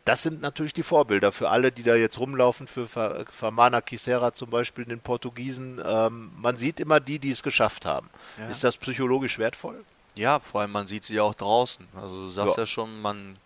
das 0.10 0.24
sind 0.24 0.42
natürlich 0.42 0.74
die 0.74 0.82
Vorbilder 0.82 1.32
für 1.32 1.50
alle, 1.50 1.72
die 1.72 1.84
da 1.84 1.94
jetzt 1.94 2.20
rumlaufen, 2.20 2.66
für 2.66 2.88
Famana 3.30 3.80
Kisera 3.80 4.34
zum 4.34 4.50
Beispiel, 4.50 4.86
den 4.86 5.00
Portugiesen. 5.00 5.80
Ähm, 5.86 6.32
man 6.36 6.58
sieht 6.58 6.80
immer 6.80 7.00
die, 7.00 7.20
die 7.20 7.30
es 7.30 7.44
geschafft 7.44 7.86
haben. 7.86 8.10
Ja. 8.40 8.48
Ist 8.48 8.64
das 8.64 8.78
psychologisch 8.78 9.38
wertvoll? 9.38 9.84
Ja, 10.16 10.40
vor 10.40 10.62
allem 10.62 10.72
man 10.72 10.88
sieht 10.88 11.06
sie 11.06 11.20
auch 11.20 11.36
draußen. 11.36 11.88
Also 11.96 12.26
du 12.26 12.30
sagst 12.32 12.58
ja, 12.58 12.64
ja 12.64 12.68
schon, 12.68 13.02
man 13.02 13.38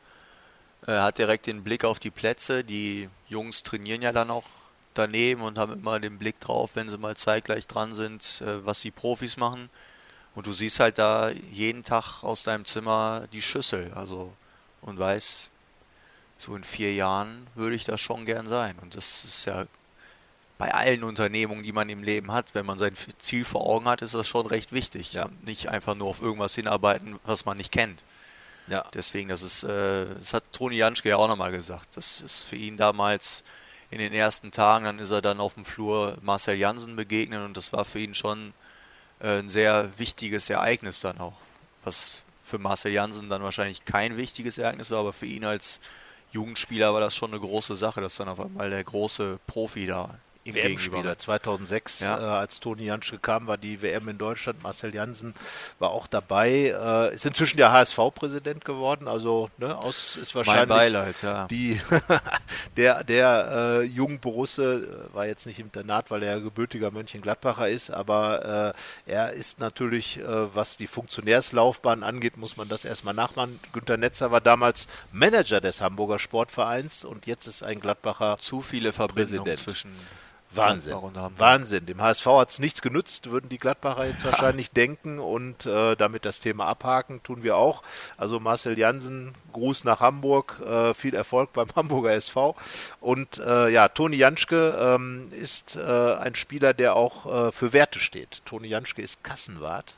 hat 0.91 1.17
direkt 1.17 1.47
den 1.47 1.63
Blick 1.63 1.85
auf 1.85 1.99
die 1.99 2.11
Plätze. 2.11 2.63
Die 2.63 3.09
Jungs 3.27 3.63
trainieren 3.63 4.01
ja 4.01 4.11
dann 4.11 4.29
auch 4.29 4.45
daneben 4.93 5.41
und 5.41 5.57
haben 5.57 5.73
immer 5.73 5.99
den 5.99 6.19
Blick 6.19 6.39
drauf, 6.39 6.71
wenn 6.75 6.89
sie 6.89 6.97
mal 6.97 7.15
zeitgleich 7.15 7.67
dran 7.67 7.93
sind, 7.93 8.41
äh, 8.41 8.65
was 8.65 8.81
die 8.81 8.91
Profis 8.91 9.37
machen. 9.37 9.69
Und 10.35 10.47
du 10.47 10.53
siehst 10.53 10.79
halt 10.79 10.97
da 10.97 11.29
jeden 11.51 11.83
Tag 11.83 12.23
aus 12.23 12.43
deinem 12.43 12.65
Zimmer 12.65 13.27
die 13.31 13.41
Schüssel. 13.41 13.91
Also 13.93 14.33
und 14.81 14.99
weißt, 14.99 15.49
so 16.37 16.55
in 16.55 16.63
vier 16.63 16.93
Jahren 16.93 17.47
würde 17.55 17.75
ich 17.75 17.85
das 17.85 18.01
schon 18.01 18.25
gern 18.25 18.47
sein. 18.47 18.75
Und 18.81 18.95
das 18.95 19.23
ist 19.23 19.45
ja 19.45 19.65
bei 20.57 20.73
allen 20.73 21.03
Unternehmungen, 21.03 21.63
die 21.63 21.71
man 21.71 21.89
im 21.89 22.03
Leben 22.03 22.31
hat, 22.31 22.53
wenn 22.55 22.65
man 22.65 22.77
sein 22.77 22.93
Ziel 23.17 23.45
vor 23.45 23.65
Augen 23.65 23.85
hat, 23.85 24.01
ist 24.01 24.13
das 24.13 24.27
schon 24.27 24.45
recht 24.45 24.71
wichtig. 24.71 25.13
Ja. 25.13 25.29
Nicht 25.43 25.69
einfach 25.69 25.95
nur 25.95 26.07
auf 26.07 26.21
irgendwas 26.21 26.55
hinarbeiten, 26.55 27.19
was 27.25 27.45
man 27.45 27.57
nicht 27.57 27.71
kennt. 27.71 28.03
Ja. 28.67 28.85
Deswegen, 28.93 29.29
das 29.29 29.41
ist, 29.41 29.63
äh, 29.63 30.05
das 30.15 30.33
hat 30.33 30.51
Toni 30.51 30.77
Janschke 30.77 31.09
ja 31.09 31.17
auch 31.17 31.27
nochmal 31.27 31.51
gesagt. 31.51 31.97
Das 31.97 32.21
ist 32.21 32.43
für 32.43 32.55
ihn 32.55 32.77
damals 32.77 33.43
in 33.89 33.99
den 33.99 34.13
ersten 34.13 34.51
Tagen, 34.51 34.85
dann 34.85 34.99
ist 34.99 35.11
er 35.11 35.21
dann 35.21 35.39
auf 35.39 35.53
dem 35.53 35.65
Flur 35.65 36.17
Marcel 36.21 36.55
Jansen 36.55 36.95
begegnet 36.95 37.43
und 37.45 37.55
das 37.55 37.73
war 37.73 37.85
für 37.85 37.99
ihn 37.99 38.15
schon 38.15 38.53
äh, 39.19 39.39
ein 39.39 39.49
sehr 39.49 39.91
wichtiges 39.97 40.49
Ereignis 40.49 40.99
dann 40.99 41.19
auch. 41.19 41.39
Was 41.83 42.23
für 42.41 42.57
Marcel 42.57 42.91
Jansen 42.91 43.29
dann 43.29 43.43
wahrscheinlich 43.43 43.85
kein 43.85 44.17
wichtiges 44.17 44.57
Ereignis 44.57 44.89
war, 44.91 44.99
aber 44.99 45.13
für 45.13 45.27
ihn 45.27 45.45
als 45.45 45.79
Jugendspieler 46.31 46.93
war 46.93 47.01
das 47.01 47.15
schon 47.15 47.31
eine 47.31 47.39
große 47.39 47.75
Sache, 47.75 48.01
dass 48.01 48.15
dann 48.15 48.27
auf 48.27 48.39
einmal 48.39 48.69
der 48.69 48.83
große 48.83 49.39
Profi 49.45 49.85
da 49.85 50.17
WM-Spieler 50.45 51.17
2006, 51.17 52.01
ja. 52.01 52.17
äh, 52.17 52.21
als 52.39 52.59
Toni 52.59 52.85
Janschke 52.85 53.17
kam, 53.17 53.47
war 53.47 53.57
die 53.57 53.81
WM 53.81 54.09
in 54.09 54.17
Deutschland. 54.17 54.61
Marcel 54.63 54.93
Jansen 54.93 55.33
war 55.79 55.91
auch 55.91 56.07
dabei. 56.07 56.73
Äh, 56.75 57.13
ist 57.13 57.25
inzwischen 57.25 57.57
der 57.57 57.71
HSV-Präsident 57.71 58.65
geworden. 58.65 59.07
Also 59.07 59.49
ne, 59.57 59.77
aus 59.77 60.15
ist 60.15 60.35
wahrscheinlich 60.35 60.69
mein 60.69 60.77
Beileid, 60.77 61.21
ja. 61.21 61.47
die 61.47 61.79
der 62.77 63.03
der 63.03 63.81
äh, 63.81 63.83
jungen 63.83 64.19
Borusse 64.19 65.09
äh, 65.11 65.15
war 65.15 65.25
jetzt 65.25 65.45
nicht 65.45 65.59
im 65.59 65.67
Internat, 65.73 66.11
weil 66.11 66.23
er 66.23 66.39
gebürtiger 66.39 66.91
Mönchengladbacher 66.91 67.67
ist, 67.69 67.89
aber 67.89 68.73
äh, 69.05 69.11
er 69.11 69.33
ist 69.33 69.59
natürlich, 69.59 70.19
äh, 70.19 70.55
was 70.55 70.77
die 70.77 70.87
Funktionärslaufbahn 70.87 72.03
angeht, 72.03 72.37
muss 72.37 72.57
man 72.57 72.69
das 72.69 72.85
erstmal 72.85 73.13
nachmachen. 73.13 73.59
Günter 73.71 73.97
Netzer 73.97 74.31
war 74.31 74.41
damals 74.41 74.87
Manager 75.11 75.61
des 75.61 75.81
Hamburger 75.81 76.19
Sportvereins 76.19 77.05
und 77.05 77.25
jetzt 77.25 77.47
ist 77.47 77.63
ein 77.63 77.79
Gladbacher 77.79 78.37
zu 78.39 78.61
viele 78.61 78.93
Verbindungen 78.93 79.43
Präsident. 79.43 79.59
zwischen 79.59 79.91
Wahnsinn. 80.55 80.95
Wahnsinn. 81.37 81.85
Dem 81.85 82.01
HSV 82.01 82.25
hat 82.25 82.49
es 82.49 82.59
nichts 82.59 82.81
genutzt, 82.81 83.31
würden 83.31 83.49
die 83.49 83.57
Gladbacher 83.57 84.05
jetzt 84.05 84.25
wahrscheinlich 84.25 84.71
denken 84.71 85.19
und 85.19 85.65
äh, 85.65 85.95
damit 85.95 86.25
das 86.25 86.39
Thema 86.39 86.65
abhaken, 86.65 87.21
tun 87.23 87.43
wir 87.43 87.57
auch. 87.57 87.83
Also 88.17 88.39
Marcel 88.39 88.77
Jansen, 88.77 89.33
Gruß 89.53 89.83
nach 89.83 89.99
Hamburg, 89.99 90.61
äh, 90.65 90.93
viel 90.93 91.15
Erfolg 91.15 91.53
beim 91.53 91.67
Hamburger 91.75 92.11
SV. 92.11 92.55
Und 93.01 93.39
äh, 93.39 93.69
ja, 93.69 93.87
Toni 93.87 94.17
Janschke 94.17 94.77
ähm, 94.79 95.31
ist 95.31 95.75
äh, 95.75 96.15
ein 96.15 96.35
Spieler, 96.35 96.73
der 96.73 96.95
auch 96.95 97.47
äh, 97.47 97.51
für 97.51 97.73
Werte 97.73 97.99
steht. 97.99 98.41
Toni 98.45 98.67
Janschke 98.67 99.01
ist 99.01 99.23
Kassenwart 99.23 99.95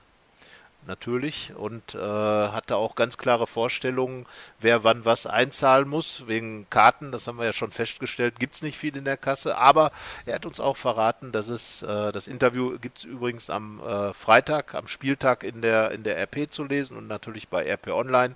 natürlich 0.87 1.53
und 1.55 1.95
äh, 1.95 1.99
hatte 1.99 2.77
auch 2.77 2.95
ganz 2.95 3.17
klare 3.17 3.47
Vorstellungen, 3.47 4.25
wer 4.59 4.83
wann 4.83 5.05
was 5.05 5.25
einzahlen 5.25 5.87
muss. 5.87 6.23
Wegen 6.27 6.67
Karten, 6.69 7.11
das 7.11 7.27
haben 7.27 7.37
wir 7.37 7.45
ja 7.45 7.53
schon 7.53 7.71
festgestellt, 7.71 8.39
gibt 8.39 8.55
es 8.55 8.61
nicht 8.61 8.77
viel 8.77 8.95
in 8.95 9.05
der 9.05 9.17
Kasse, 9.17 9.57
aber 9.57 9.91
er 10.25 10.35
hat 10.35 10.45
uns 10.45 10.59
auch 10.59 10.77
verraten, 10.77 11.31
dass 11.31 11.49
es, 11.49 11.81
äh, 11.81 12.11
das 12.11 12.27
Interview 12.27 12.77
gibt 12.79 12.99
es 12.99 13.03
übrigens 13.03 13.49
am 13.49 13.79
äh, 13.81 14.13
Freitag, 14.13 14.75
am 14.75 14.87
Spieltag 14.87 15.43
in 15.43 15.61
der, 15.61 15.91
in 15.91 16.03
der 16.03 16.17
RP 16.17 16.51
zu 16.51 16.63
lesen 16.63 16.97
und 16.97 17.07
natürlich 17.07 17.47
bei 17.49 17.69
RP 17.71 17.87
Online 17.87 18.33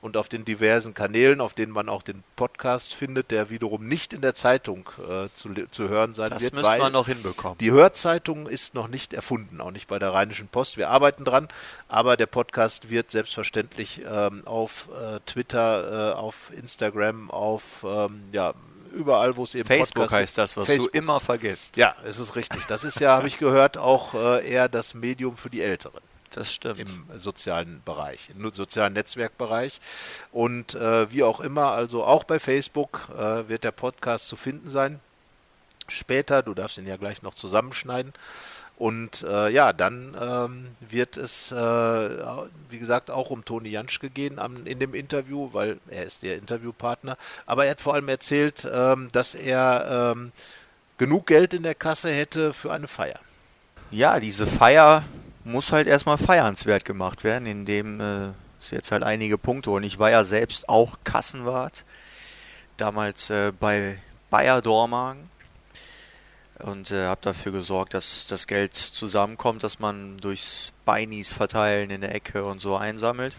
und 0.00 0.16
auf 0.16 0.28
den 0.28 0.44
diversen 0.44 0.94
Kanälen, 0.94 1.40
auf 1.40 1.54
denen 1.54 1.72
man 1.72 1.88
auch 1.88 2.02
den 2.02 2.24
Podcast 2.36 2.94
findet, 2.94 3.30
der 3.30 3.50
wiederum 3.50 3.86
nicht 3.86 4.12
in 4.12 4.20
der 4.20 4.34
Zeitung 4.34 4.88
äh, 4.98 5.28
zu, 5.34 5.50
zu 5.70 5.88
hören 5.88 6.14
sein 6.14 6.30
das 6.30 6.42
wird. 6.42 6.54
Das 6.54 6.62
müssen 6.62 6.80
wir 6.80 6.90
noch 6.90 7.06
hinbekommen. 7.06 7.58
Die 7.58 7.70
Hörzeitung 7.70 8.48
ist 8.48 8.74
noch 8.74 8.88
nicht 8.88 9.12
erfunden, 9.12 9.60
auch 9.60 9.70
nicht 9.70 9.88
bei 9.88 9.98
der 9.98 10.12
Rheinischen 10.12 10.48
Post. 10.48 10.76
Wir 10.76 10.90
arbeiten 10.90 11.24
dran, 11.24 11.48
aber 11.92 12.16
der 12.16 12.26
Podcast 12.26 12.88
wird 12.88 13.10
selbstverständlich 13.10 14.00
ähm, 14.08 14.46
auf 14.46 14.88
äh, 14.98 15.20
Twitter, 15.26 16.12
äh, 16.12 16.14
auf 16.14 16.50
Instagram, 16.56 17.30
auf 17.30 17.84
ähm, 17.86 18.22
ja, 18.32 18.54
überall, 18.94 19.36
wo 19.36 19.44
es 19.44 19.54
eben 19.54 19.66
Facebook 19.66 19.96
Podcast 19.96 20.14
heißt 20.14 20.38
das, 20.38 20.56
was 20.56 20.68
Facebook. 20.68 20.90
du 20.90 20.98
immer 20.98 21.20
vergisst. 21.20 21.76
Ja, 21.76 21.94
es 22.06 22.18
ist 22.18 22.34
richtig. 22.34 22.64
Das 22.64 22.84
ist 22.84 22.98
ja, 22.98 23.10
habe 23.10 23.28
ich 23.28 23.36
gehört, 23.36 23.76
auch 23.76 24.14
äh, 24.14 24.50
eher 24.50 24.70
das 24.70 24.94
Medium 24.94 25.36
für 25.36 25.50
die 25.50 25.60
Älteren. 25.60 26.00
Das 26.30 26.50
stimmt. 26.50 26.80
Im 26.80 27.18
sozialen 27.18 27.82
Bereich, 27.84 28.30
im 28.30 28.50
sozialen 28.52 28.94
Netzwerkbereich. 28.94 29.78
Und 30.32 30.74
äh, 30.74 31.12
wie 31.12 31.22
auch 31.24 31.40
immer, 31.40 31.72
also 31.72 32.04
auch 32.04 32.24
bei 32.24 32.38
Facebook 32.38 33.10
äh, 33.14 33.50
wird 33.50 33.64
der 33.64 33.72
Podcast 33.72 34.28
zu 34.28 34.36
finden 34.36 34.70
sein. 34.70 34.98
Später, 35.88 36.42
du 36.42 36.54
darfst 36.54 36.78
ihn 36.78 36.86
ja 36.86 36.96
gleich 36.96 37.20
noch 37.20 37.34
zusammenschneiden. 37.34 38.14
Und 38.82 39.22
äh, 39.22 39.48
ja, 39.50 39.72
dann 39.72 40.16
ähm, 40.20 40.66
wird 40.80 41.16
es, 41.16 41.52
äh, 41.52 41.56
wie 41.56 42.80
gesagt, 42.80 43.12
auch 43.12 43.30
um 43.30 43.44
Toni 43.44 43.68
Janschke 43.68 44.10
gehen 44.10 44.40
am, 44.40 44.66
in 44.66 44.80
dem 44.80 44.92
Interview, 44.92 45.50
weil 45.52 45.78
er 45.86 46.04
ist 46.04 46.24
der 46.24 46.34
Interviewpartner. 46.34 47.16
Aber 47.46 47.64
er 47.64 47.70
hat 47.70 47.80
vor 47.80 47.94
allem 47.94 48.08
erzählt, 48.08 48.68
ähm, 48.74 49.06
dass 49.12 49.36
er 49.36 50.14
ähm, 50.16 50.32
genug 50.98 51.28
Geld 51.28 51.54
in 51.54 51.62
der 51.62 51.76
Kasse 51.76 52.10
hätte 52.10 52.52
für 52.52 52.72
eine 52.72 52.88
Feier. 52.88 53.20
Ja, 53.92 54.18
diese 54.18 54.48
Feier 54.48 55.04
muss 55.44 55.70
halt 55.70 55.86
erstmal 55.86 56.18
feiernswert 56.18 56.84
gemacht 56.84 57.22
werden, 57.22 57.46
indem 57.46 58.00
äh, 58.00 58.30
es 58.60 58.72
jetzt 58.72 58.90
halt 58.90 59.04
einige 59.04 59.38
Punkte 59.38 59.70
und 59.70 59.84
ich 59.84 60.00
war 60.00 60.10
ja 60.10 60.24
selbst 60.24 60.68
auch 60.68 60.98
Kassenwart, 61.04 61.84
damals 62.78 63.30
äh, 63.30 63.52
bei 63.52 63.98
Bayer 64.28 64.60
Dormagen 64.60 65.30
und 66.62 66.90
äh, 66.90 67.06
habe 67.06 67.20
dafür 67.22 67.52
gesorgt, 67.52 67.94
dass 67.94 68.26
das 68.26 68.46
Geld 68.46 68.74
zusammenkommt, 68.74 69.62
dass 69.62 69.78
man 69.78 70.18
durchs 70.18 70.72
Beinis 70.84 71.32
verteilen 71.32 71.90
in 71.90 72.00
der 72.00 72.14
Ecke 72.14 72.44
und 72.44 72.60
so 72.60 72.76
einsammelt. 72.76 73.34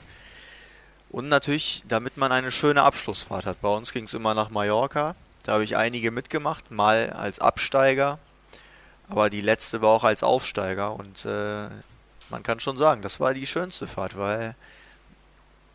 Und 1.10 1.30
natürlich, 1.30 1.84
damit 1.88 2.18
man 2.18 2.32
eine 2.32 2.52
schöne 2.52 2.84
Abschlussfahrt 2.84 3.46
hat. 3.46 3.62
Bei 3.62 3.70
uns 3.70 3.94
ging 3.94 4.06
es 4.06 4.14
immer 4.14 4.34
nach 4.34 4.50
Mallorca. 4.50 5.16
Da 5.44 5.54
habe 5.54 5.64
ich 5.64 5.78
einige 5.78 6.12
mitgemacht, 6.12 6.72
mal 6.72 7.12
als 7.12 7.40
Absteiger, 7.40 8.18
aber 9.10 9.30
die 9.30 9.42
letzte 9.42 9.82
war 9.82 9.90
auch 9.90 10.04
als 10.04 10.24
Aufsteiger. 10.24 10.94
Und 10.94 11.26
äh, 11.26 11.68
man 12.30 12.44
kann 12.44 12.60
schon 12.60 12.78
sagen, 12.78 13.02
das 13.02 13.20
war 13.20 13.34
die 13.34 13.46
schönste 13.46 13.88
Fahrt, 13.88 14.18
weil 14.18 14.56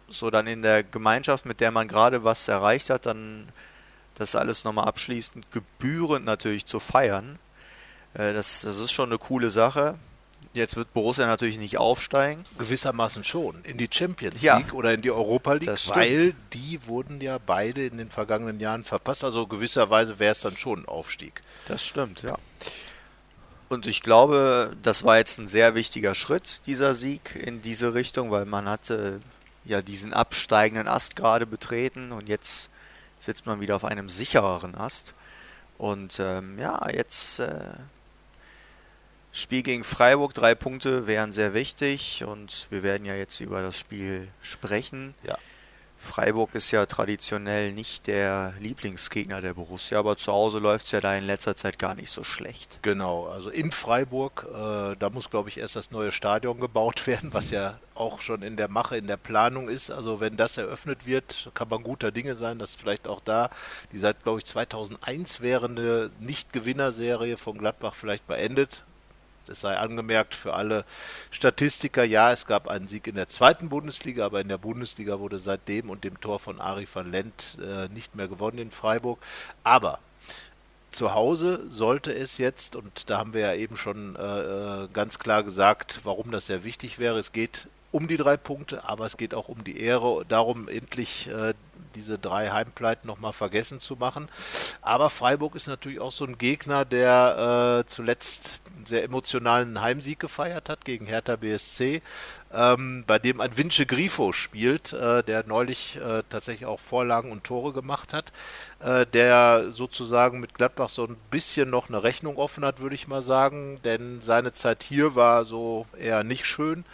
so 0.09 0.31
dann 0.31 0.47
in 0.47 0.63
der 0.63 0.83
Gemeinschaft, 0.83 1.47
mit 1.47 1.61
der 1.61 1.71
man 1.71 1.87
gerade 1.87 2.25
was 2.25 2.49
erreicht 2.49 2.91
hat, 2.91 3.07
dann 3.07 3.49
das 4.19 4.35
alles 4.35 4.65
nochmal 4.65 4.87
abschließend 4.87 5.51
gebührend 5.53 6.25
natürlich 6.25 6.67
zu 6.67 6.81
feiern. 6.81 7.39
Äh, 8.15 8.33
das, 8.33 8.63
das 8.63 8.79
ist 8.79 8.93
schon 8.93 9.09
eine 9.09 9.19
coole 9.19 9.51
Sache. 9.51 9.97
Jetzt 10.55 10.77
wird 10.77 10.93
Borussia 10.93 11.27
natürlich 11.27 11.59
nicht 11.59 11.79
aufsteigen. 11.79 12.43
Gewissermaßen 12.59 13.23
schon. 13.23 13.63
In 13.65 13.77
die 13.77 13.89
Champions 13.91 14.37
League 14.37 14.43
ja, 14.43 14.73
oder 14.73 14.95
in 14.95 15.03
die 15.03 15.11
Europa 15.11 15.53
League, 15.53 15.89
weil 15.89 16.35
die 16.53 16.85
wurden 16.87 17.21
ja 17.21 17.39
beide 17.39 17.87
in 17.87 17.99
den 17.99 18.11
vergangenen 18.11 18.59
Jahren 18.59 18.83
verpasst. 18.83 19.25
Also 19.25 19.47
gewisserweise 19.47 20.19
wäre 20.19 20.33
es 20.33 20.41
dann 20.41 20.57
schon 20.57 20.81
ein 20.81 20.87
Aufstieg. 20.87 21.43
Das 21.67 21.85
stimmt, 21.85 22.23
ja. 22.23 22.37
Und 23.69 23.87
ich 23.87 24.03
glaube, 24.03 24.75
das 24.83 25.05
war 25.05 25.19
jetzt 25.19 25.39
ein 25.39 25.49
sehr 25.49 25.75
wichtiger 25.75 26.15
Schritt, 26.15 26.63
dieser 26.67 26.95
Sieg 26.95 27.37
in 27.37 27.61
diese 27.61 27.93
Richtung, 27.93 28.31
weil 28.31 28.47
man 28.47 28.69
hatte 28.69 29.21
ja 29.65 29.83
diesen 29.83 30.15
absteigenden 30.15 30.89
Ast 30.89 31.15
gerade 31.15 31.45
betreten 31.45 32.11
und 32.13 32.29
jetzt 32.29 32.71
sitzt 33.19 33.47
man 33.47 33.61
wieder 33.61 33.77
auf 33.77 33.85
einem 33.85 34.09
sichereren 34.09 34.75
Ast. 34.75 35.15
Und 35.77 36.19
ähm, 36.21 36.59
ja, 36.59 36.89
jetzt 36.91 37.39
äh, 37.39 37.61
Spiel 39.33 39.63
gegen 39.63 39.85
Freiburg, 39.85 40.35
drei 40.35 40.55
Punkte 40.55 41.07
wären 41.07 41.33
sehr 41.33 41.55
wichtig 41.55 42.25
und 42.25 42.67
wir 42.71 42.83
werden 42.83 43.05
ja 43.05 43.15
jetzt 43.15 43.41
über 43.41 43.63
das 43.63 43.79
Spiel 43.79 44.29
sprechen. 44.43 45.15
Ja. 45.23 45.39
Freiburg 45.99 46.55
ist 46.55 46.71
ja 46.71 46.87
traditionell 46.87 47.73
nicht 47.73 48.07
der 48.07 48.55
Lieblingsgegner 48.61 49.41
der 49.41 49.55
Borussia, 49.55 49.99
aber 49.99 50.17
zu 50.17 50.33
Hause 50.33 50.61
läuft 50.61 50.87
es 50.87 50.93
ja 50.93 51.01
da 51.01 51.15
in 51.15 51.27
letzter 51.27 51.57
Zeit 51.57 51.79
gar 51.79 51.95
nicht 51.95 52.11
so 52.11 52.25
schlecht. 52.25 52.79
Genau, 52.83 53.27
also 53.27 53.51
in 53.51 53.73
Freiburg, 53.73 54.47
äh, 54.49 54.97
da 54.97 55.11
muss 55.11 55.29
glaube 55.29 55.49
ich 55.49 55.59
erst 55.59 55.77
das 55.77 55.91
neue 55.91 56.13
Stadion 56.13 56.61
gebaut 56.61 57.07
werden, 57.07 57.35
was 57.35 57.51
ja 57.51 57.79
auch 57.95 58.21
schon 58.21 58.43
in 58.43 58.57
der 58.57 58.69
Mache, 58.69 58.97
in 58.97 59.09
der 59.09 59.17
Planung 59.17 59.69
ist. 59.69 59.91
Also 59.91 60.21
wenn 60.21 60.37
das 60.37 60.57
eröffnet 60.57 61.05
wird, 61.05 61.51
kann 61.55 61.69
man 61.69 61.83
guter 61.83 62.13
Dinge 62.13 62.37
sein, 62.37 62.59
dass 62.59 62.77
vielleicht 62.77 63.09
auch 63.09 63.21
da 63.21 63.51
die 63.93 63.99
seit 63.99 64.23
glaube 64.23 64.39
ich 64.39 64.45
2001 64.45 65.41
währende 65.41 66.11
Nicht-Gewinnerserie 66.21 67.37
von 67.37 67.59
Gladbach 67.59 67.95
vielleicht 67.95 68.27
beendet 68.27 68.85
es 69.49 69.61
sei 69.61 69.77
angemerkt 69.77 70.35
für 70.35 70.55
alle 70.55 70.85
Statistiker, 71.31 72.05
ja, 72.05 72.33
es 72.33 72.47
gab 72.47 72.69
einen 72.69 72.87
Sieg 72.87 73.07
in 73.07 73.15
der 73.15 73.29
zweiten 73.29 73.69
Bundesliga, 73.69 74.27
aber 74.27 74.41
in 74.41 74.49
der 74.49 74.59
Bundesliga 74.59 75.19
wurde 75.19 75.39
seitdem 75.39 75.91
und 75.91 76.05
dem 76.05 76.21
Tor 76.21 76.39
von 76.39 76.61
Ari 76.61 76.87
van 76.93 77.11
Lent 77.11 77.59
äh, 77.63 77.93
nicht 77.93 78.15
mehr 78.15 78.29
gewonnen 78.29 78.59
in 78.59 78.71
Freiburg. 78.71 79.19
Aber 79.65 79.99
zu 80.91 81.15
Hause 81.15 81.67
sollte 81.69 82.13
es 82.13 82.39
jetzt, 82.39 82.77
und 82.77 83.11
da 83.11 83.19
haben 83.19 83.35
wir 83.35 83.41
ja 83.41 83.55
eben 83.55 83.77
schon 83.77 84.17
äh, 84.17 84.21
äh 84.21 84.89
ganz 84.93 85.19
klar 85.19 85.43
gesagt, 85.43 86.01
warum 86.05 86.31
das 86.31 86.47
sehr 86.47 86.65
wichtig 86.65 86.99
wäre, 86.99 87.19
es 87.19 87.33
geht 87.33 87.69
um 87.91 88.07
die 88.09 88.17
drei 88.17 88.37
Punkte, 88.37 88.89
aber 88.89 89.07
es 89.07 89.17
geht 89.17 89.35
auch 89.35 89.49
um 89.49 89.65
die 89.65 89.81
Ehre, 89.81 90.25
darum 90.29 90.69
endlich 90.69 91.29
äh, 91.29 91.55
diese 91.95 92.19
drei 92.19 92.51
Heimpleiten 92.51 93.07
nochmal 93.07 93.33
vergessen 93.33 93.81
zu 93.81 93.97
machen. 93.97 94.29
Aber 94.83 95.11
Freiburg 95.11 95.55
ist 95.55 95.67
natürlich 95.67 96.01
auch 96.01 96.13
so 96.13 96.25
ein 96.25 96.39
Gegner, 96.39 96.85
der 96.85 97.83
äh, 97.85 97.87
zuletzt 97.87 98.61
einen 98.77 98.87
sehr 98.87 99.05
emotionalen 99.05 99.81
Heimsieg 99.81 100.21
gefeiert 100.21 100.69
hat 100.69 100.85
gegen 100.85 101.07
Hertha 101.07 101.37
BSC 101.37 102.03
ähm, 102.53 103.05
bei 103.07 103.19
dem 103.19 103.41
ein 103.41 103.57
Vince 103.57 103.85
Grifo 103.85 104.33
spielt, 104.33 104.93
äh, 104.93 105.23
der 105.23 105.47
neulich 105.47 105.97
äh, 105.97 106.23
tatsächlich 106.29 106.67
auch 106.67 106.81
Vorlagen 106.81 107.31
und 107.31 107.45
Tore 107.45 107.73
gemacht 107.73 108.15
hat, 108.15 108.33
äh, 108.81 109.05
der 109.07 109.71
sozusagen 109.71 110.41
mit 110.41 110.55
Gladbach 110.55 110.89
so 110.89 111.05
ein 111.05 111.17
bisschen 111.31 111.69
noch 111.71 111.89
eine 111.89 112.03
Rechnung 112.03 112.37
offen 112.37 112.65
hat, 112.65 112.81
würde 112.81 112.95
ich 112.95 113.07
mal 113.07 113.23
sagen, 113.23 113.81
denn 113.85 114.21
seine 114.21 114.53
Zeit 114.53 114.83
hier 114.83 115.15
war 115.15 115.45
so 115.45 115.87
eher 115.99 116.25
nicht 116.25 116.47
schön 116.47 116.85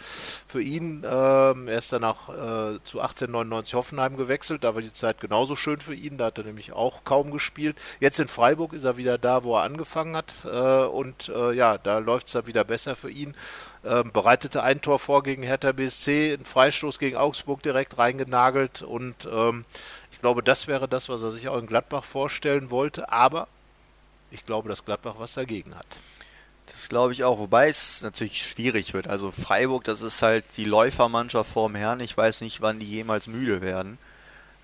für 0.47 0.61
ihn. 0.61 1.05
Ähm, 1.09 1.67
er 1.67 1.77
ist 1.77 1.93
danach 1.93 2.29
äh, 2.29 2.79
zu 2.83 2.99
1899 2.99 3.73
Hoffenheim 3.75 4.17
gewechselt, 4.17 4.63
da 4.63 4.74
war 4.75 4.81
die 4.81 4.93
Zeit 4.93 5.19
genauso 5.19 5.55
schön 5.55 5.79
für 5.79 5.95
ihn, 5.95 6.17
da 6.17 6.25
hat 6.25 6.37
er 6.37 6.43
nämlich 6.43 6.73
auch 6.73 7.03
kaum 7.03 7.31
gespielt. 7.31 7.75
Jetzt 7.99 8.19
in 8.19 8.27
Freiburg 8.27 8.73
ist 8.73 8.83
er 8.83 8.97
wieder 8.97 9.17
da, 9.17 9.43
wo 9.43 9.55
er 9.55 9.63
angefangen 9.63 10.15
hat 10.15 10.45
äh, 10.45 10.83
und 10.83 11.29
äh, 11.29 11.53
ja, 11.53 11.77
da 11.79 11.97
läuft 11.97 12.27
es 12.27 12.33
dann 12.33 12.47
wieder 12.47 12.63
besser 12.63 12.95
für 12.95 13.09
ihn 13.09 13.35
ähm, 13.85 14.11
bereitete 14.11 14.63
ein 14.63 14.81
Tor 14.81 14.99
vor 14.99 15.23
gegen 15.23 15.43
Hertha 15.43 15.71
BSC, 15.71 16.33
einen 16.33 16.45
Freistoß 16.45 16.99
gegen 16.99 17.17
Augsburg 17.17 17.61
direkt 17.61 17.97
reingenagelt 17.97 18.81
und 18.81 19.27
ähm, 19.31 19.65
ich 20.11 20.19
glaube, 20.21 20.41
das 20.41 20.67
wäre 20.67 20.87
das, 20.87 21.07
was 21.07 21.21
er 21.21 21.31
sich 21.31 21.47
auch 21.49 21.57
in 21.57 21.67
Gladbach 21.67 22.03
vorstellen 22.03 22.71
wollte, 22.71 23.11
aber 23.11 23.47
ich 24.31 24.45
glaube, 24.45 24.69
dass 24.69 24.85
Gladbach 24.85 25.15
was 25.19 25.33
dagegen 25.33 25.75
hat. 25.75 25.85
Das 26.71 26.89
glaube 26.89 27.13
ich 27.13 27.23
auch, 27.23 27.37
wobei 27.37 27.67
es 27.67 28.01
natürlich 28.01 28.41
schwierig 28.41 28.95
wird. 28.95 29.07
Also 29.07 29.31
Freiburg, 29.31 29.83
das 29.83 30.01
ist 30.01 30.23
halt 30.23 30.43
die 30.57 30.65
Läufermannschaft 30.65 31.51
vorm 31.51 31.75
Herrn. 31.75 31.99
Ich 31.99 32.17
weiß 32.17 32.41
nicht, 32.41 32.61
wann 32.61 32.79
die 32.79 32.89
jemals 32.89 33.27
müde 33.27 33.61
werden. 33.61 33.99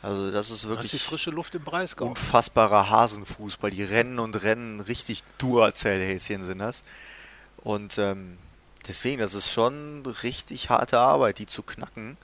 Also 0.02 0.32
das 0.32 0.50
ist 0.50 0.68
wirklich 0.68 0.92
das 0.92 1.02
ist 1.02 1.08
frische 1.08 1.30
Luft 1.30 1.54
im 1.56 1.64
Breisgau. 1.64 2.08
Unfassbarer 2.08 2.90
Hasenfußball. 2.90 3.72
Die 3.72 3.84
rennen 3.84 4.20
und 4.20 4.42
rennen, 4.42 4.82
richtig 4.82 5.24
Duracell-Häschen 5.38 6.44
sind 6.44 6.60
das. 6.60 6.84
Und 7.64 7.98
ähm, 8.00 8.38
Deswegen, 8.88 9.22
das 9.22 9.34
ist 9.34 9.52
schon 9.52 10.04
richtig 10.24 10.70
harte 10.70 11.00
Arbeit, 11.00 11.38
die 11.38 11.46
zu 11.46 11.64
knacken. 11.64 12.18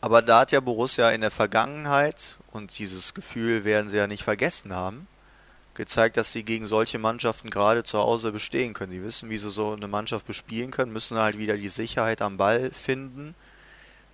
Aber 0.00 0.22
da 0.22 0.40
hat 0.40 0.52
ja 0.52 0.60
Borussia 0.60 1.10
in 1.10 1.20
der 1.20 1.30
Vergangenheit, 1.30 2.36
und 2.52 2.78
dieses 2.78 3.12
Gefühl 3.12 3.64
werden 3.64 3.90
sie 3.90 3.98
ja 3.98 4.06
nicht 4.06 4.24
vergessen 4.24 4.74
haben, 4.74 5.06
gezeigt, 5.74 6.16
dass 6.16 6.32
sie 6.32 6.42
gegen 6.42 6.66
solche 6.66 6.98
Mannschaften 6.98 7.50
gerade 7.50 7.84
zu 7.84 7.98
Hause 7.98 8.32
bestehen 8.32 8.72
können. 8.72 8.92
Sie 8.92 9.02
wissen, 9.02 9.28
wie 9.28 9.36
sie 9.36 9.50
so 9.50 9.72
eine 9.72 9.88
Mannschaft 9.88 10.26
bespielen 10.26 10.70
können, 10.70 10.92
müssen 10.92 11.18
halt 11.18 11.36
wieder 11.36 11.56
die 11.56 11.68
Sicherheit 11.68 12.22
am 12.22 12.38
Ball 12.38 12.70
finden, 12.70 13.34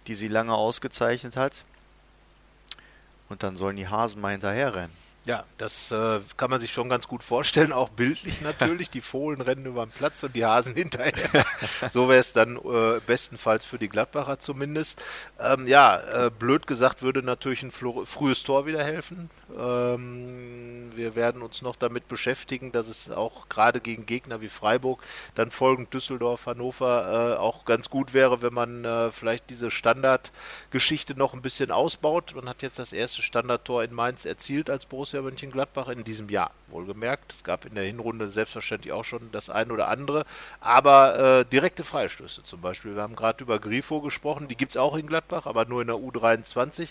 die 0.09 0.17
sie 0.17 0.29
lange 0.29 0.55
ausgezeichnet 0.55 1.37
hat. 1.37 1.65
Und 3.29 3.43
dann 3.43 3.57
sollen 3.57 3.77
die 3.77 3.89
Hasen 3.89 4.21
mal 4.21 4.33
hinterher 4.33 4.75
rennen. 4.75 5.06
Ja, 5.27 5.43
das 5.59 5.91
äh, 5.91 6.21
kann 6.37 6.51
man 6.51 6.61
sich 6.61 6.73
schon 6.73 6.89
ganz 6.89 7.09
gut 7.09 7.25
vorstellen, 7.25 7.73
auch 7.73 7.89
bildlich 7.89 8.43
natürlich. 8.43 8.91
Die 8.91 9.01
Fohlen 9.01 9.41
rennen 9.41 9.67
über 9.67 9.85
den 9.85 9.91
Platz 9.91 10.23
und 10.23 10.37
die 10.37 10.45
Hasen 10.45 10.75
hinterher. 10.77 11.45
so 11.91 12.09
wäre 12.09 12.21
es 12.21 12.33
dann 12.33 12.57
äh, 12.57 13.01
bestenfalls 13.05 13.65
für 13.65 13.77
die 13.77 13.89
Gladbacher 13.89 14.39
zumindest. 14.39 15.03
Ähm, 15.41 15.67
ja, 15.67 16.27
äh, 16.27 16.31
blöd 16.31 16.69
gesagt 16.69 17.03
würde 17.03 17.25
natürlich 17.25 17.65
ein 17.65 17.73
frühes 17.73 18.45
Tor 18.45 18.67
wieder 18.67 18.85
helfen. 18.85 19.29
Ähm, 19.59 20.93
wir 20.95 21.17
werden 21.17 21.43
uns 21.43 21.61
noch 21.61 21.75
damit 21.75 22.07
beschäftigen, 22.07 22.71
dass 22.71 22.87
es 22.87 23.11
auch 23.11 23.49
gerade 23.49 23.81
gegen 23.81 24.07
Gegner 24.07 24.41
wie 24.41 24.49
Freiburg, 24.49 25.03
dann 25.35 25.51
folgend 25.51 25.93
Düsseldorf, 25.93 26.47
Hannover 26.47 27.35
äh, 27.35 27.37
auch 27.39 27.65
ganz 27.65 27.91
gut 27.91 28.15
wäre, 28.15 28.43
wenn 28.43 28.55
man 28.55 28.85
äh, 28.85 29.11
vielleicht 29.11 29.51
diese 29.51 29.73
Standardgeschichte 29.73 31.17
noch 31.17 31.35
ein 31.35 31.43
bisschen 31.43 31.73
ausbaut. 31.73 32.35
Man 32.37 32.49
hat 32.49 32.63
jetzt 32.63 32.79
das 32.79 32.93
erste 32.93 33.23
Standardtor 33.23 33.83
in 33.83 33.93
Mainz 33.93 34.25
erzielt 34.25 34.71
als 34.71 34.87
Borussia 34.87 35.16
Borussia 35.17 35.23
Mönchengladbach 35.23 35.89
in 35.89 36.05
diesem 36.05 36.29
Jahr. 36.29 36.51
Wohlgemerkt, 36.69 37.33
es 37.33 37.45
gab 37.45 37.65
in 37.65 37.75
der 37.75 37.85
Hinrunde 37.85 38.27
selbstverständlich 38.27 38.93
auch 38.93 39.05
schon 39.05 39.31
das 39.31 39.51
eine 39.51 39.73
oder 39.73 39.89
andere, 39.89 40.25
aber 40.61 41.41
äh, 41.41 41.45
direkte 41.45 41.85
Freistöße 41.85 42.43
zum 42.43 42.61
Beispiel. 42.61 42.97
Wir 42.97 43.03
haben 43.03 43.15
gerade 43.15 43.45
über 43.45 43.59
Grifo 43.61 44.01
gesprochen, 44.01 44.49
die 44.49 44.57
gibt 44.57 44.73
es 44.73 44.77
auch 44.77 44.97
in 44.97 45.07
Gladbach, 45.07 45.47
aber 45.47 45.65
nur 45.65 45.81
in 45.81 45.87
der 45.87 45.97
U23. 45.97 46.89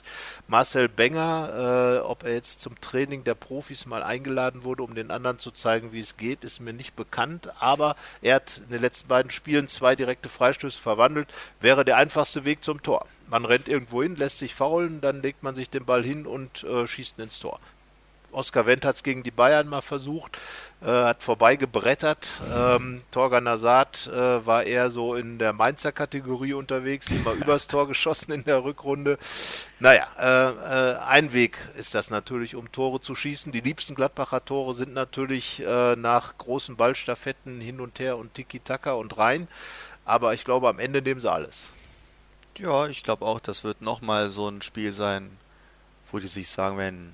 Marcel 0.47 0.87
Benger, 0.87 1.99
äh, 1.99 2.05
ob 2.05 2.23
er 2.23 2.33
jetzt 2.33 2.61
zum 2.61 2.79
Training 2.79 3.25
der 3.25 3.35
Profis 3.35 3.85
mal 3.85 4.01
eingeladen 4.01 4.63
wurde, 4.63 4.83
um 4.83 4.95
den 4.95 5.11
anderen 5.11 5.39
zu 5.39 5.51
zeigen, 5.51 5.91
wie 5.91 5.99
es 5.99 6.15
geht, 6.15 6.45
ist 6.45 6.61
mir 6.61 6.73
nicht 6.73 6.95
bekannt, 6.95 7.49
aber 7.59 7.95
er 8.21 8.35
hat 8.35 8.61
in 8.65 8.69
den 8.71 8.81
letzten 8.81 9.09
beiden 9.09 9.29
Spielen 9.29 9.67
zwei 9.67 9.95
direkte 9.95 10.29
Freistöße 10.29 10.79
verwandelt, 10.79 11.27
wäre 11.59 11.83
der 11.83 11.97
einfachste 11.97 12.45
Weg 12.45 12.63
zum 12.63 12.81
Tor. 12.81 13.05
Man 13.29 13.43
rennt 13.43 13.67
irgendwo 13.67 14.01
hin, 14.03 14.15
lässt 14.15 14.39
sich 14.39 14.55
faulen, 14.55 15.01
dann 15.01 15.21
legt 15.21 15.43
man 15.43 15.53
sich 15.53 15.69
den 15.69 15.83
Ball 15.83 16.03
hin 16.03 16.25
und 16.25 16.63
äh, 16.63 16.87
schießt 16.87 17.19
ins 17.19 17.39
Tor. 17.39 17.59
Oskar 18.35 18.65
Wendt 18.65 18.85
hat 18.85 18.97
es 18.97 19.03
gegen 19.03 19.23
die 19.23 19.31
Bayern 19.31 19.67
mal 19.67 19.81
versucht, 19.81 20.37
äh, 20.81 20.87
hat 20.87 21.23
vorbeigebrettert. 21.23 22.41
Ähm, 22.55 23.01
Torgan 23.11 23.45
Nazat 23.45 24.07
äh, 24.07 24.45
war 24.45 24.63
eher 24.63 24.89
so 24.89 25.15
in 25.15 25.39
der 25.39 25.53
Mainzer 25.53 25.91
Kategorie 25.91 26.53
unterwegs, 26.53 27.09
immer 27.09 27.31
übers 27.33 27.67
Tor 27.67 27.87
geschossen 27.87 28.31
in 28.31 28.43
der 28.43 28.63
Rückrunde. 28.63 29.17
Naja, 29.79 30.07
äh, 30.19 30.93
äh, 30.93 30.97
ein 30.99 31.33
Weg 31.33 31.57
ist 31.77 31.95
das 31.95 32.09
natürlich, 32.09 32.55
um 32.55 32.71
Tore 32.71 33.01
zu 33.01 33.15
schießen. 33.15 33.51
Die 33.51 33.61
liebsten 33.61 33.95
Gladbacher 33.95 34.43
Tore 34.43 34.73
sind 34.73 34.93
natürlich 34.93 35.63
äh, 35.65 35.95
nach 35.95 36.37
großen 36.37 36.75
Ballstaffetten 36.75 37.61
hin 37.61 37.79
und 37.79 37.99
her 37.99 38.17
und 38.17 38.33
Tiki-Taka 38.33 38.93
und 38.93 39.17
rein. 39.17 39.47
Aber 40.03 40.33
ich 40.33 40.43
glaube, 40.45 40.69
am 40.69 40.79
Ende 40.79 41.01
nehmen 41.01 41.21
sie 41.21 41.31
alles. 41.31 41.71
Ja, 42.57 42.87
ich 42.87 43.03
glaube 43.03 43.25
auch, 43.25 43.39
das 43.39 43.63
wird 43.63 43.81
nochmal 43.81 44.29
so 44.29 44.47
ein 44.47 44.61
Spiel 44.61 44.93
sein, 44.93 45.37
wo 46.11 46.19
die 46.19 46.27
sich 46.27 46.47
sagen 46.47 46.77
werden, 46.77 47.13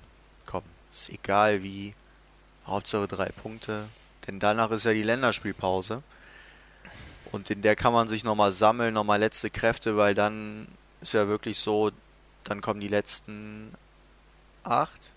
ist 0.91 1.09
egal 1.09 1.63
wie, 1.63 1.93
Hauptsache 2.67 3.07
drei 3.07 3.29
Punkte. 3.29 3.85
Denn 4.27 4.39
danach 4.39 4.71
ist 4.71 4.85
ja 4.85 4.93
die 4.93 5.03
Länderspielpause. 5.03 6.03
Und 7.31 7.49
in 7.49 7.61
der 7.61 7.75
kann 7.75 7.93
man 7.93 8.07
sich 8.07 8.23
nochmal 8.23 8.51
sammeln, 8.51 8.93
nochmal 8.93 9.19
letzte 9.19 9.49
Kräfte, 9.49 9.97
weil 9.97 10.13
dann 10.13 10.67
ist 11.01 11.13
ja 11.13 11.27
wirklich 11.27 11.59
so, 11.59 11.91
dann 12.43 12.61
kommen 12.61 12.79
die 12.79 12.87
letzten 12.87 13.73
acht. 14.63 15.13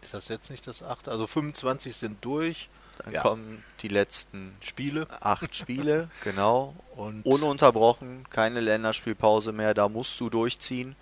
Ist 0.00 0.14
das 0.14 0.28
jetzt 0.28 0.50
nicht 0.50 0.66
das 0.66 0.82
achte? 0.82 1.10
Also 1.10 1.26
25 1.26 1.96
sind 1.96 2.24
durch. 2.24 2.68
Dann 3.04 3.12
ja. 3.12 3.22
kommen 3.22 3.62
die 3.80 3.88
letzten 3.88 4.56
Spiele. 4.60 5.06
Acht 5.20 5.54
Spiele, 5.54 6.10
genau. 6.22 6.74
Und 6.96 7.24
ununterbrochen, 7.24 8.26
keine 8.30 8.60
Länderspielpause 8.60 9.52
mehr, 9.52 9.74
da 9.74 9.88
musst 9.88 10.18
du 10.20 10.30
durchziehen. 10.30 10.96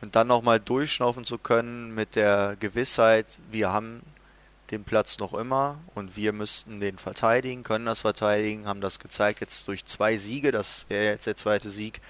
Und 0.00 0.16
dann 0.16 0.28
nochmal 0.28 0.60
durchschnaufen 0.60 1.24
zu 1.24 1.38
können 1.38 1.94
mit 1.94 2.16
der 2.16 2.56
Gewissheit, 2.58 3.38
wir 3.50 3.70
haben 3.70 4.02
den 4.70 4.84
Platz 4.84 5.18
noch 5.18 5.34
immer 5.34 5.78
und 5.94 6.16
wir 6.16 6.32
müssten 6.32 6.80
den 6.80 6.96
verteidigen, 6.96 7.62
können 7.62 7.86
das 7.86 8.00
verteidigen, 8.00 8.66
haben 8.66 8.80
das 8.80 8.98
gezeigt 8.98 9.40
jetzt 9.40 9.68
durch 9.68 9.84
zwei 9.84 10.16
Siege, 10.16 10.52
das 10.52 10.86
wäre 10.88 11.12
jetzt 11.12 11.26
der 11.26 11.36
zweite 11.36 11.70
Sieg. 11.70 12.00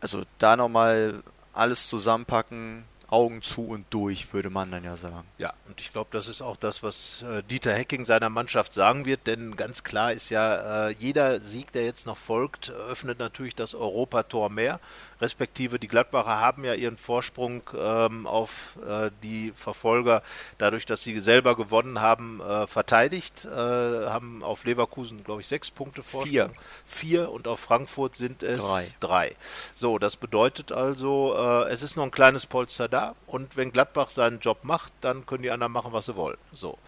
Also 0.00 0.24
da 0.38 0.56
nochmal 0.56 1.22
alles 1.52 1.88
zusammenpacken, 1.88 2.84
Augen 3.08 3.40
zu 3.40 3.68
und 3.68 3.86
durch, 3.90 4.32
würde 4.34 4.50
man 4.50 4.70
dann 4.70 4.82
ja 4.82 4.96
sagen. 4.96 5.26
Ja, 5.38 5.54
und 5.68 5.80
ich 5.80 5.92
glaube, 5.92 6.08
das 6.12 6.26
ist 6.26 6.42
auch 6.42 6.56
das, 6.56 6.82
was 6.82 7.22
äh, 7.22 7.42
Dieter 7.44 7.72
Hecking 7.72 8.04
seiner 8.04 8.30
Mannschaft 8.30 8.74
sagen 8.74 9.04
wird, 9.04 9.28
denn 9.28 9.56
ganz 9.56 9.84
klar 9.84 10.12
ist 10.12 10.30
ja, 10.30 10.88
äh, 10.88 10.94
jeder 10.98 11.40
Sieg, 11.40 11.70
der 11.70 11.84
jetzt 11.84 12.06
noch 12.06 12.16
folgt, 12.16 12.70
öffnet 12.70 13.20
natürlich 13.20 13.54
das 13.54 13.76
Europator 13.76 14.50
mehr, 14.50 14.80
respektive 15.20 15.78
die 15.78 15.88
Gladbacher 15.88 16.40
haben 16.40 16.64
ja 16.64 16.74
ihren 16.74 16.96
Vorsprung 16.96 17.62
ähm, 17.78 18.26
auf 18.26 18.78
äh, 18.86 19.10
die 19.22 19.52
Verfolger, 19.54 20.22
dadurch, 20.58 20.84
dass 20.84 21.02
sie 21.02 21.18
selber 21.20 21.54
gewonnen 21.54 22.00
haben, 22.00 22.40
äh, 22.40 22.66
verteidigt, 22.66 23.44
äh, 23.44 23.48
haben 23.48 24.42
auf 24.42 24.64
Leverkusen, 24.64 25.22
glaube 25.22 25.42
ich, 25.42 25.48
sechs 25.48 25.70
Punkte 25.70 26.02
Vorsprung. 26.02 26.30
Vier. 26.32 26.50
Vier 26.86 27.30
und 27.30 27.46
auf 27.46 27.60
Frankfurt 27.60 28.16
sind 28.16 28.42
es 28.42 28.64
drei. 28.64 28.86
drei. 28.98 29.36
So, 29.76 29.98
das 29.98 30.16
bedeutet 30.16 30.72
also, 30.72 31.36
äh, 31.36 31.70
es 31.70 31.82
ist 31.82 31.96
noch 31.96 32.02
ein 32.04 32.10
kleines 32.10 32.46
Polster 32.46 32.88
da 32.88 32.96
da 32.96 33.14
und 33.26 33.56
wenn 33.56 33.72
Gladbach 33.72 34.08
seinen 34.10 34.40
Job 34.40 34.64
macht, 34.64 34.92
dann 35.02 35.26
können 35.26 35.42
die 35.42 35.50
anderen 35.50 35.72
machen, 35.72 35.92
was 35.92 36.06
sie 36.06 36.16
wollen. 36.16 36.38
So. 36.52 36.78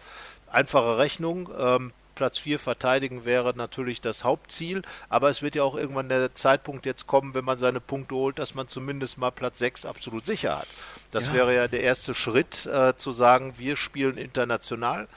Einfache 0.51 0.97
Rechnung. 0.97 1.49
Ähm, 1.57 1.93
Platz 2.19 2.37
4 2.37 2.59
verteidigen 2.59 3.23
wäre 3.23 3.53
natürlich 3.55 4.01
das 4.01 4.25
Hauptziel, 4.25 4.81
aber 5.07 5.29
es 5.29 5.41
wird 5.41 5.55
ja 5.55 5.63
auch 5.63 5.75
irgendwann 5.75 6.09
der 6.09 6.35
Zeitpunkt 6.35 6.85
jetzt 6.85 7.07
kommen, 7.07 7.33
wenn 7.33 7.45
man 7.45 7.57
seine 7.57 7.79
Punkte 7.79 8.13
holt, 8.13 8.39
dass 8.39 8.55
man 8.55 8.67
zumindest 8.67 9.17
mal 9.17 9.31
Platz 9.31 9.59
6 9.59 9.85
absolut 9.85 10.25
sicher 10.25 10.57
hat. 10.57 10.67
Das 11.11 11.27
ja. 11.27 11.33
wäre 11.35 11.55
ja 11.55 11.69
der 11.69 11.79
erste 11.81 12.13
Schritt, 12.13 12.65
äh, 12.65 12.93
zu 12.97 13.13
sagen, 13.13 13.53
wir 13.55 13.77
spielen 13.77 14.17
international. 14.17 15.07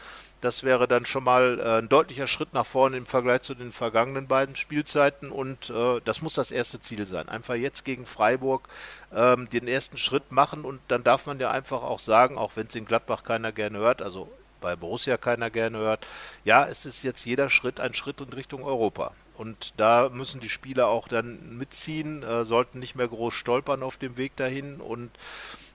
Das 0.41 0.63
wäre 0.63 0.87
dann 0.87 1.05
schon 1.05 1.25
mal 1.25 1.59
äh, 1.59 1.79
ein 1.79 1.89
deutlicher 1.89 2.29
Schritt 2.29 2.55
nach 2.55 2.67
vorne 2.67 2.99
im 2.99 3.07
Vergleich 3.07 3.43
zu 3.43 3.57
den 3.57 3.73
vergangenen 3.73 4.29
beiden 4.29 4.55
Spielzeiten 4.55 5.33
und 5.33 5.71
äh, 5.71 6.01
das 6.05 6.23
muss 6.23 6.35
das 6.35 6.53
erste 6.53 6.79
Ziel 6.79 7.05
sein. 7.07 7.29
Einfach 7.29 7.57
jetzt 7.57 7.85
gegen 7.85 8.07
Freiburg 8.07 8.69
ähm, 9.13 9.51
den 9.51 9.67
ersten 9.67 9.99
Schritt 9.99 10.31
machen 10.31 10.65
und 10.65 10.79
dann 10.87 11.03
darf 11.03 11.27
man 11.27 11.41
ja 11.41 11.51
einfach 11.51 11.83
auch 11.83 11.99
sagen, 11.99 12.39
auch 12.39 12.53
wenn 12.55 12.69
es 12.69 12.77
in 12.77 12.85
Gladbach 12.85 13.25
keiner 13.25 13.51
gerne 13.51 13.79
hört, 13.79 14.03
also 14.03 14.31
bei 14.63 14.77
Borussia 14.77 15.19
keiner 15.19 15.51
gerne 15.51 15.79
hört, 15.79 16.07
ja, 16.45 16.67
es 16.67 16.87
ist 16.87 17.03
jetzt 17.03 17.27
jeder 17.27 17.51
Schritt 17.51 17.81
ein 17.81 17.93
Schritt 17.93 18.21
in 18.23 18.33
Richtung 18.33 18.63
Europa. 18.63 19.13
Und 19.37 19.75
da 19.77 20.09
müssen 20.09 20.41
die 20.41 20.49
Spieler 20.49 20.89
auch 20.89 21.09
dann 21.09 21.59
mitziehen, 21.59 22.23
äh, 22.23 22.45
sollten 22.45 22.79
nicht 22.79 22.95
mehr 22.95 23.09
groß 23.09 23.35
stolpern 23.35 23.83
auf 23.83 23.99
dem 23.99 24.17
Weg 24.17 24.37
dahin. 24.37 24.81
Und 24.81 25.11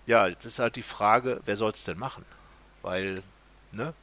ja, 0.05 0.27
jetzt 0.27 0.45
ist 0.45 0.59
halt 0.59 0.75
die 0.75 0.83
Frage, 0.83 1.41
wer 1.45 1.55
soll 1.55 1.71
es 1.71 1.83
denn 1.83 1.99
machen? 1.99 2.25
Weil, 2.81 3.21
ne, 3.71 3.93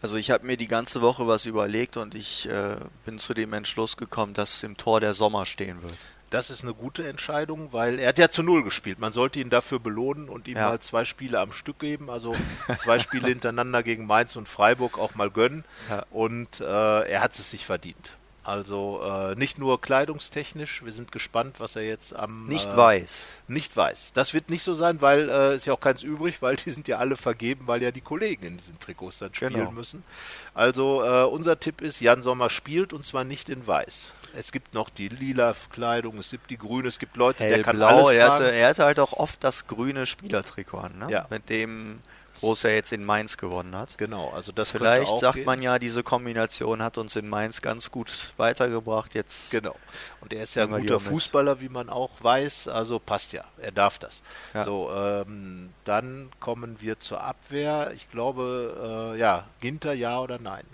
also 0.00 0.16
ich 0.16 0.30
habe 0.30 0.46
mir 0.46 0.56
die 0.56 0.68
ganze 0.68 1.00
Woche 1.00 1.26
was 1.26 1.46
überlegt 1.46 1.96
und 1.96 2.14
ich 2.14 2.46
äh, 2.48 2.76
bin 3.04 3.18
zu 3.18 3.32
dem 3.32 3.52
Entschluss 3.52 3.96
gekommen, 3.96 4.34
dass 4.34 4.62
im 4.62 4.76
Tor 4.76 5.00
der 5.00 5.14
Sommer 5.14 5.46
stehen 5.46 5.82
wird. 5.82 5.96
Das 6.34 6.50
ist 6.50 6.64
eine 6.64 6.74
gute 6.74 7.06
Entscheidung, 7.06 7.72
weil 7.72 8.00
er 8.00 8.08
hat 8.08 8.18
ja 8.18 8.28
zu 8.28 8.42
Null 8.42 8.64
gespielt. 8.64 8.98
Man 8.98 9.12
sollte 9.12 9.38
ihn 9.38 9.50
dafür 9.50 9.78
belohnen 9.78 10.28
und 10.28 10.48
ihm 10.48 10.56
ja. 10.56 10.70
mal 10.70 10.80
zwei 10.80 11.04
Spiele 11.04 11.38
am 11.38 11.52
Stück 11.52 11.78
geben. 11.78 12.10
Also 12.10 12.34
zwei 12.76 12.98
Spiele 12.98 13.28
hintereinander 13.34 13.84
gegen 13.84 14.04
Mainz 14.06 14.34
und 14.34 14.48
Freiburg 14.48 14.98
auch 14.98 15.14
mal 15.14 15.30
gönnen. 15.30 15.64
Ja. 15.88 16.04
Und 16.10 16.60
äh, 16.60 16.64
er 17.08 17.20
hat 17.20 17.38
es 17.38 17.50
sich 17.52 17.64
verdient. 17.64 18.16
Also 18.44 19.00
äh, 19.02 19.34
nicht 19.36 19.58
nur 19.58 19.80
kleidungstechnisch, 19.80 20.84
wir 20.84 20.92
sind 20.92 21.12
gespannt, 21.12 21.56
was 21.58 21.76
er 21.76 21.82
jetzt 21.82 22.14
am... 22.14 22.46
Nicht 22.46 22.68
äh, 22.68 22.76
weiß. 22.76 23.26
Nicht 23.48 23.74
weiß. 23.74 24.12
Das 24.12 24.34
wird 24.34 24.50
nicht 24.50 24.62
so 24.62 24.74
sein, 24.74 25.00
weil 25.00 25.30
es 25.30 25.52
äh, 25.52 25.54
ist 25.56 25.66
ja 25.66 25.72
auch 25.72 25.80
keins 25.80 26.02
übrig, 26.02 26.42
weil 26.42 26.56
die 26.56 26.70
sind 26.70 26.86
ja 26.86 26.98
alle 26.98 27.16
vergeben, 27.16 27.66
weil 27.66 27.82
ja 27.82 27.90
die 27.90 28.02
Kollegen 28.02 28.46
in 28.46 28.56
diesen 28.58 28.78
Trikots 28.78 29.18
dann 29.18 29.34
spielen 29.34 29.54
genau. 29.54 29.70
müssen. 29.70 30.04
Also 30.52 31.02
äh, 31.02 31.24
unser 31.24 31.58
Tipp 31.58 31.80
ist, 31.80 32.00
Jan 32.00 32.22
Sommer 32.22 32.50
spielt 32.50 32.92
und 32.92 33.06
zwar 33.06 33.24
nicht 33.24 33.48
in 33.48 33.66
weiß. 33.66 34.14
Es 34.36 34.52
gibt 34.52 34.74
noch 34.74 34.90
die 34.90 35.08
lila 35.08 35.54
Kleidung, 35.72 36.18
es 36.18 36.30
gibt 36.30 36.50
die 36.50 36.58
grüne, 36.58 36.88
es 36.88 36.98
gibt 36.98 37.16
Leute, 37.16 37.44
Hellblau, 37.44 37.62
der 37.62 37.64
kann 37.64 37.82
alles 37.82 38.10
er 38.10 38.30
hatte, 38.30 38.52
er 38.52 38.68
hatte 38.68 38.84
halt 38.84 38.98
auch 38.98 39.12
oft 39.14 39.42
das 39.42 39.66
grüne 39.66 40.06
Spielertrikot 40.06 40.78
an, 40.78 40.98
ne? 40.98 41.06
ja. 41.10 41.26
mit 41.30 41.48
dem 41.48 42.00
Borussia 42.40 42.70
jetzt 42.70 42.92
in 42.92 43.04
Mainz 43.04 43.36
gewonnen 43.36 43.76
hat. 43.76 43.96
Genau, 43.98 44.30
also 44.30 44.52
das 44.52 44.70
Vielleicht 44.70 45.18
sagt 45.18 45.36
gehen. 45.36 45.44
man 45.44 45.62
ja, 45.62 45.78
diese 45.78 46.02
Kombination 46.02 46.82
hat 46.82 46.98
uns 46.98 47.16
in 47.16 47.28
Mainz 47.28 47.62
ganz 47.62 47.90
gut 47.90 48.32
weitergebracht. 48.36 49.14
Jetzt 49.14 49.50
genau. 49.50 49.76
Und 50.20 50.32
er 50.32 50.42
ist 50.42 50.54
ja 50.54 50.64
ein 50.64 50.70
guter 50.70 51.00
Fußballer, 51.00 51.60
wie 51.60 51.68
man 51.68 51.88
auch 51.88 52.10
weiß, 52.20 52.68
also 52.68 52.98
passt 52.98 53.32
ja, 53.32 53.44
er 53.58 53.72
darf 53.72 53.98
das. 53.98 54.22
Ja. 54.52 54.64
So, 54.64 54.90
ähm, 54.94 55.70
dann 55.84 56.30
kommen 56.40 56.76
wir 56.80 56.98
zur 57.00 57.22
Abwehr. 57.22 57.92
Ich 57.94 58.10
glaube, 58.10 59.14
äh, 59.14 59.18
ja, 59.18 59.44
Ginter 59.60 59.92
ja 59.92 60.20
oder 60.20 60.38
nein? 60.38 60.64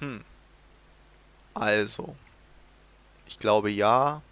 Hm. 0.00 0.24
Also, 1.54 2.16
ich 3.26 3.38
glaube 3.38 3.70
ja. 3.70 4.22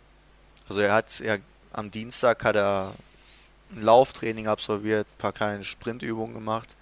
Also 0.68 0.81
er 0.81 0.93
hat 0.93 1.18
ja 1.20 1.37
am 1.72 1.91
Dienstag 1.91 2.45
hat 2.45 2.57
er 2.57 2.93
ein 3.73 3.83
Lauftraining 3.83 4.47
absolviert, 4.47 5.07
ein 5.07 5.19
paar 5.19 5.33
kleine 5.33 5.64
Sprintübungen 5.64 6.35
gemacht. 6.35 6.77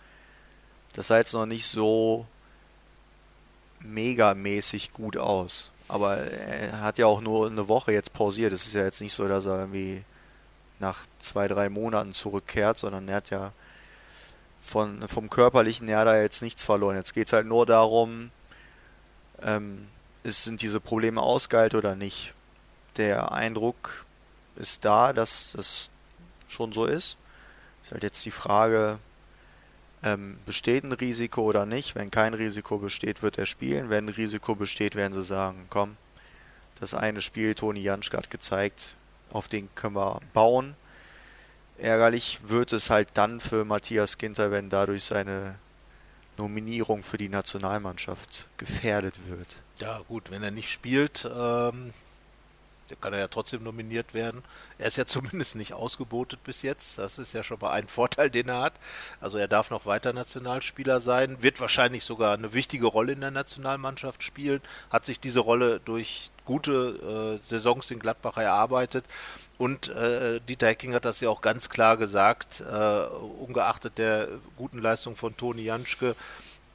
Das 0.95 1.09
sah 1.09 1.19
jetzt 1.19 1.35
noch 1.35 1.47
nicht 1.47 1.67
so 1.67 2.27
megamäßig 3.81 4.93
gut 4.93 5.17
aus. 5.17 5.71
Aber 5.89 6.17
er 6.17 6.81
hat 6.81 6.99
ja 6.99 7.07
auch 7.07 7.21
nur 7.21 7.47
eine 7.47 7.69
Woche 7.69 7.93
jetzt 7.93 8.13
pausiert. 8.13 8.53
Es 8.53 8.67
ist 8.67 8.75
ja 8.75 8.85
jetzt 8.85 9.01
nicht 9.01 9.13
so, 9.13 9.29
dass 9.29 9.47
er 9.47 9.61
irgendwie 9.61 10.05
nach 10.79 11.07
zwei, 11.19 11.49
drei 11.49 11.69
Monaten 11.69 12.13
zurückkehrt, 12.13 12.79
sondern 12.79 13.09
er 13.09 13.17
hat 13.17 13.31
ja 13.31 13.53
von, 14.61 15.07
vom 15.07 15.31
körperlichen 15.31 15.87
her 15.89 16.05
da 16.05 16.21
jetzt 16.21 16.43
nichts 16.43 16.65
verloren. 16.65 16.97
Jetzt 16.97 17.15
geht 17.15 17.29
es 17.29 17.33
halt 17.33 17.47
nur 17.47 17.67
darum, 17.67 18.31
ähm, 19.43 19.87
ist, 20.23 20.45
sind 20.45 20.61
diese 20.61 20.81
Probleme 20.81 21.23
ausgeheilt 21.23 21.75
oder 21.75 21.95
nicht. 21.95 22.35
Der 22.97 23.33
Eindruck 23.33 24.07
ist 24.57 24.85
da, 24.85 25.13
dass 25.13 25.53
das 25.53 25.91
schon 26.49 26.73
so 26.73 26.85
ist. 26.85 27.19
Ist 27.83 27.93
halt 27.93 28.03
jetzt 28.03 28.25
die 28.25 28.31
Frage, 28.31 28.99
ähm, 30.03 30.39
besteht 30.47 30.85
ein 30.85 30.93
Risiko 30.93 31.43
oder 31.43 31.67
nicht? 31.67 31.95
Wenn 31.95 32.11
kein 32.11 32.35
Risiko 32.35 32.79
besteht, 32.79 33.23
wird 33.23 33.39
er 33.39 33.47
spielen. 33.47 33.91
Wenn 33.91 34.07
ein 34.07 34.15
Risiko 34.15 34.55
besteht, 34.55 34.95
werden 34.95 35.13
sie 35.13 35.23
sagen, 35.23 35.67
komm, 35.71 35.97
das 36.81 36.95
eine 36.95 37.23
Spiel, 37.23 37.55
Toni 37.55 37.81
Janschke 37.81 38.17
hat 38.17 38.31
gezeigt, 38.31 38.97
auf 39.31 39.49
den 39.49 39.69
können 39.75 39.97
wir 39.97 40.21
bauen. 40.35 40.75
Ärgerlich 41.79 42.41
wird 42.45 42.73
es 42.73 42.91
halt 42.91 43.09
dann 43.15 43.41
für 43.41 43.65
Matthias 43.65 44.19
Ginter, 44.19 44.51
wenn 44.51 44.71
dadurch 44.71 45.05
seine 45.05 45.57
Nominierung 46.39 47.03
für 47.03 47.19
die 47.19 47.29
Nationalmannschaft 47.29 48.49
gefährdet 48.57 49.15
wird. 49.29 49.57
Ja, 49.79 50.01
gut, 50.09 50.31
wenn 50.31 50.43
er 50.43 50.51
nicht 50.51 50.71
spielt, 50.71 51.29
ähm, 51.31 51.93
der 52.91 52.97
kann 52.97 53.13
ja 53.13 53.29
trotzdem 53.29 53.63
nominiert 53.63 54.15
werden. 54.15 54.43
Er 54.79 54.87
ist 54.87 54.97
ja 54.97 55.07
zumindest 55.07 55.57
nicht 55.57 55.73
ausgebotet 55.73 56.43
bis 56.45 56.63
jetzt. 56.63 56.99
Das 56.99 57.19
ist 57.19 57.33
ja 57.33 57.43
schon 57.43 57.59
mal 57.61 57.73
ein 57.73 57.89
Vorteil, 57.89 58.31
den 58.31 58.49
er 58.49 58.63
hat. 58.63 58.75
Also 59.21 59.39
er 59.39 59.49
darf 59.49 59.71
noch 59.71 59.87
weiter 59.87 60.13
Nationalspieler 60.13 61.01
sein, 61.01 61.43
wird 61.43 61.61
wahrscheinlich 61.61 62.05
sogar 62.05 62.35
eine 62.35 62.53
wichtige 62.53 62.87
Rolle 62.87 63.13
in 63.13 63.21
der 63.21 63.31
Nationalmannschaft 63.31 64.23
spielen, 64.23 64.61
hat 64.91 65.05
sich 65.05 65.21
diese 65.21 65.41
Rolle 65.41 65.81
durch 65.85 66.31
gute 66.45 67.41
äh, 67.43 67.49
Saisons 67.49 67.91
in 67.91 67.99
Gladbach 67.99 68.37
erarbeitet. 68.37 69.05
Und 69.59 69.89
äh, 69.89 70.41
Dieter 70.49 70.69
Hecking 70.69 70.95
hat 70.95 71.05
das 71.05 71.21
ja 71.21 71.29
auch 71.29 71.41
ganz 71.41 71.69
klar 71.69 71.97
gesagt, 71.97 72.61
äh, 72.61 73.07
ungeachtet 73.41 73.99
der 73.99 74.29
guten 74.57 74.79
Leistung 74.79 75.17
von 75.17 75.37
Toni 75.37 75.63
Janschke, 75.63 76.15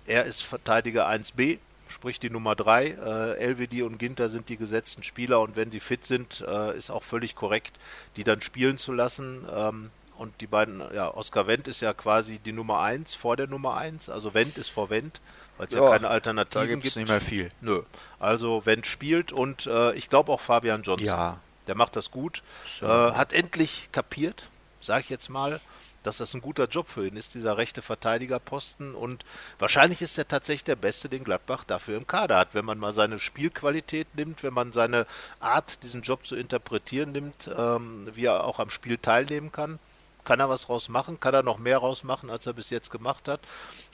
er 0.05 0.26
ist 0.26 0.41
Verteidiger 0.43 1.07
1b, 1.07 1.59
sprich 1.91 2.19
die 2.19 2.29
Nummer 2.29 2.55
3. 2.55 2.85
Äh, 2.85 3.45
LWD 3.51 3.83
und 3.83 3.97
Ginter 3.97 4.29
sind 4.29 4.49
die 4.49 4.57
gesetzten 4.57 5.03
Spieler 5.03 5.41
und 5.41 5.55
wenn 5.55 5.71
sie 5.71 5.79
fit 5.79 6.05
sind, 6.05 6.43
äh, 6.47 6.75
ist 6.75 6.89
auch 6.89 7.03
völlig 7.03 7.35
korrekt, 7.35 7.77
die 8.15 8.23
dann 8.23 8.41
spielen 8.41 8.77
zu 8.77 8.93
lassen. 8.93 9.45
Ähm, 9.55 9.91
und 10.17 10.39
die 10.39 10.45
beiden, 10.47 10.83
ja, 10.93 11.11
Oskar 11.11 11.47
Wendt 11.47 11.67
ist 11.67 11.81
ja 11.81 11.93
quasi 11.93 12.37
die 12.37 12.51
Nummer 12.51 12.81
1 12.81 13.15
vor 13.15 13.37
der 13.37 13.47
Nummer 13.47 13.77
1. 13.77 14.09
Also 14.09 14.35
Wendt 14.35 14.57
ist 14.59 14.69
vor 14.69 14.91
Wendt, 14.91 15.19
weil 15.57 15.67
es 15.67 15.73
ja, 15.73 15.83
ja, 15.83 15.89
keine 15.89 16.09
Alternativen 16.09 16.67
da 16.67 16.75
gibt. 16.75 16.95
nicht 16.95 17.07
mehr 17.07 17.21
viel. 17.21 17.49
Nö. 17.59 17.81
Also 18.19 18.65
Wendt 18.65 18.85
spielt 18.85 19.31
und 19.31 19.65
äh, 19.65 19.93
ich 19.93 20.09
glaube 20.09 20.31
auch 20.31 20.39
Fabian 20.39 20.83
Johnson. 20.83 21.07
Ja. 21.07 21.39
Der 21.65 21.75
macht 21.75 21.95
das 21.95 22.11
gut. 22.11 22.43
Äh, 22.81 22.85
hat 22.85 23.33
endlich 23.33 23.89
kapiert, 23.91 24.49
sage 24.81 25.01
ich 25.01 25.09
jetzt 25.09 25.29
mal, 25.29 25.59
dass 26.04 26.18
das 26.18 26.34
ein 26.34 26.41
guter 26.41 26.66
Job 26.66 26.88
für 26.88 27.08
ihn 27.08 27.16
ist, 27.16 27.34
dieser 27.34 27.58
rechte 27.58 27.82
Verteidigerposten. 27.82 28.95
Und 28.95 29.26
wahrscheinlich 29.60 30.02
ist 30.02 30.18
er 30.18 30.28
tatsächlich 30.28 30.64
der 30.64 30.76
Beste, 30.76 31.10
den 31.10 31.24
Gladbach 31.24 31.64
dafür 31.64 31.97
im 31.97 32.08
Kader 32.08 32.38
hat. 32.38 32.54
Wenn 32.54 32.66
man 32.66 32.78
mal 32.78 32.93
seine 32.93 33.20
Spielqualität 33.20 34.08
nimmt, 34.16 34.43
wenn 34.43 34.54
man 34.54 34.72
seine 34.72 35.06
Art, 35.39 35.84
diesen 35.84 36.02
Job 36.02 36.26
zu 36.26 36.36
interpretieren 36.36 37.12
nimmt, 37.12 37.49
ähm, 37.58 38.10
wie 38.14 38.26
er 38.26 38.43
auch 38.43 38.60
am 38.60 38.70
Spiel 38.70 38.97
teilnehmen 38.97 39.52
kann, 39.52 39.80
kann 40.24 40.39
er 40.39 40.49
was 40.49 40.70
rausmachen, 40.70 41.20
kann 41.20 41.34
er 41.34 41.43
noch 41.43 41.58
mehr 41.58 41.80
rausmachen, 41.80 42.30
als 42.30 42.45
er 42.45 42.54
bis 42.54 42.70
jetzt 42.70 42.91
gemacht 42.91 43.28
hat 43.28 43.39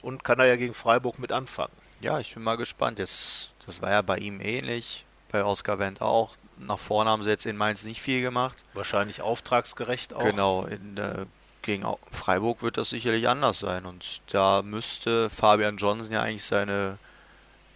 und 0.02 0.24
kann 0.24 0.38
er 0.38 0.46
ja 0.46 0.56
gegen 0.56 0.74
Freiburg 0.74 1.18
mit 1.18 1.32
anfangen. 1.32 1.72
Ja, 2.00 2.20
ich 2.20 2.34
bin 2.34 2.42
mal 2.42 2.56
gespannt. 2.56 2.98
Jetzt, 2.98 3.52
das 3.66 3.82
war 3.82 3.90
ja 3.90 4.02
bei 4.02 4.18
ihm 4.18 4.40
ähnlich, 4.40 5.04
bei 5.30 5.44
Oskar 5.44 5.78
Wendt 5.78 6.00
auch. 6.00 6.36
Nach 6.58 6.78
vorne 6.78 7.10
haben 7.10 7.22
sie 7.22 7.30
jetzt 7.30 7.46
in 7.46 7.56
Mainz 7.56 7.84
nicht 7.84 8.02
viel 8.02 8.20
gemacht. 8.20 8.64
Wahrscheinlich 8.74 9.22
auftragsgerecht 9.22 10.12
auch. 10.14 10.24
Genau, 10.24 10.64
in, 10.64 10.96
äh, 10.96 11.26
gegen 11.62 11.84
Freiburg 12.10 12.62
wird 12.62 12.76
das 12.76 12.90
sicherlich 12.90 13.28
anders 13.28 13.58
sein. 13.58 13.86
Und 13.86 14.22
da 14.28 14.62
müsste 14.62 15.30
Fabian 15.30 15.76
Johnson 15.76 16.12
ja 16.12 16.22
eigentlich 16.22 16.44
seine 16.44 16.98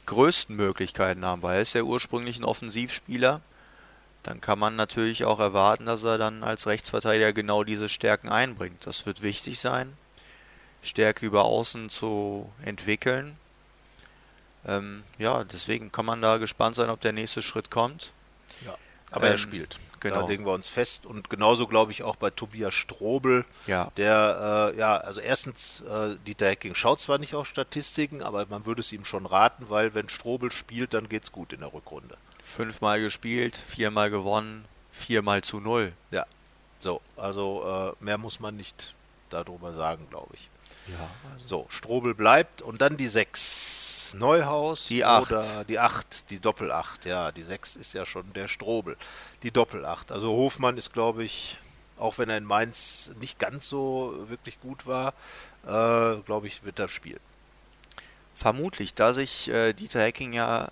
größten 0.07 0.57
Möglichkeiten 0.57 1.24
haben, 1.24 1.43
weil 1.43 1.57
er 1.57 1.62
ist 1.62 1.74
ja 1.74 1.83
ursprünglich 1.83 2.39
ein 2.39 2.45
Offensivspieler. 2.45 3.41
Dann 4.22 4.41
kann 4.41 4.59
man 4.59 4.76
natürlich 4.76 5.24
auch 5.24 5.41
erwarten, 5.41 5.87
dass 5.87 6.05
er 6.05 6.16
dann 6.16 6.45
als 6.45 6.66
Rechtsverteidiger 6.66 7.33
genau 7.33 7.64
diese 7.64 7.89
Stärken 7.89 8.28
einbringt. 8.28 8.87
Das 8.87 9.05
wird 9.05 9.22
wichtig 9.22 9.59
sein, 9.59 9.97
Stärke 10.83 11.26
über 11.26 11.45
Außen 11.45 11.91
zu 11.91 12.51
entwickeln. 12.64 13.37
Ähm, 14.64 15.03
ja, 15.18 15.43
deswegen 15.43 15.91
kann 15.91 16.07
man 16.07 16.22
da 16.22 16.37
gespannt 16.39 16.76
sein, 16.76 16.89
ob 16.89 17.01
der 17.01 17.12
nächste 17.12 17.43
Schritt 17.43 17.70
kommt. 17.70 18.12
Ja, 18.64 18.76
aber 19.11 19.26
ähm, 19.26 19.33
er 19.33 19.39
spielt. 19.39 19.76
Genau. 20.03 20.22
Da 20.22 20.26
legen 20.26 20.44
wir 20.44 20.53
uns 20.53 20.66
fest. 20.66 21.07
Und 21.07 21.30
genauso 21.30 21.68
glaube 21.68 21.92
ich 21.92 22.03
auch 22.03 22.16
bei 22.16 22.30
Tobias 22.30 22.74
Strobel, 22.74 23.44
ja. 23.68 23.90
der, 23.96 24.72
äh, 24.74 24.78
ja, 24.78 24.96
also 24.96 25.20
erstens, 25.20 25.80
äh, 25.82 26.16
Dieter 26.26 26.48
Hecking 26.48 26.74
schaut 26.74 27.00
zwar 27.00 27.18
nicht 27.18 27.34
auf 27.34 27.46
Statistiken, 27.46 28.20
aber 28.20 28.44
man 28.46 28.66
würde 28.66 28.80
es 28.80 28.92
ihm 28.92 29.05
schon 29.05 29.26
raten, 29.26 29.66
weil 29.68 29.94
wenn 29.94 30.09
Strobel 30.09 30.50
spielt, 30.50 30.92
dann 30.92 31.09
geht 31.09 31.22
es 31.22 31.30
gut 31.30 31.53
in 31.53 31.61
der 31.61 31.72
Rückrunde. 31.72 32.16
Fünfmal 32.42 33.00
gespielt, 33.00 33.57
viermal 33.57 34.11
gewonnen, 34.11 34.64
viermal 34.90 35.42
zu 35.42 35.61
null. 35.61 35.92
Ja, 36.11 36.26
so, 36.80 37.00
also 37.16 37.94
äh, 38.00 38.05
mehr 38.05 38.18
muss 38.18 38.40
man 38.40 38.57
nicht 38.57 38.94
darüber 39.30 39.72
sagen, 39.72 40.09
glaube 40.11 40.34
ich. 40.34 40.50
Ja. 40.89 41.09
Also. 41.35 41.47
So, 41.47 41.66
Strobel 41.68 42.14
bleibt 42.14 42.62
und 42.62 42.80
dann 42.80 42.97
die 42.97 43.09
sechs. 43.09 44.14
Neuhaus 44.14 44.89
die 44.89 45.05
acht. 45.05 45.33
oder 45.33 45.64
die 45.64 45.78
8, 45.78 46.28
die 46.28 46.39
Doppel-8. 46.39 47.09
Ja, 47.09 47.33
die 47.33 47.43
6 47.43 47.76
ist 47.76 47.95
ja 47.95 48.05
schon 48.05 48.30
der 48.35 48.47
Strobel. 48.47 48.99
Die 49.43 49.51
Doppel-8. 49.51 50.12
Also 50.12 50.28
Hofmann 50.28 50.76
ist, 50.76 50.93
glaube 50.93 51.24
ich, 51.24 51.57
auch 51.99 52.18
wenn 52.18 52.28
er 52.28 52.37
in 52.37 52.45
Mainz 52.45 53.11
nicht 53.20 53.39
ganz 53.39 53.68
so 53.68 54.26
wirklich 54.28 54.61
gut 54.61 54.87
war, 54.87 55.14
äh, 55.64 56.20
glaube 56.26 56.47
ich, 56.47 56.64
wird 56.64 56.78
er 56.78 56.89
spielen. 56.89 57.20
Vermutlich, 58.35 58.95
da 58.95 59.12
sich 59.12 59.49
äh, 59.49 59.72
Dieter 59.72 60.03
Hecking 60.03 60.33
ja 60.33 60.68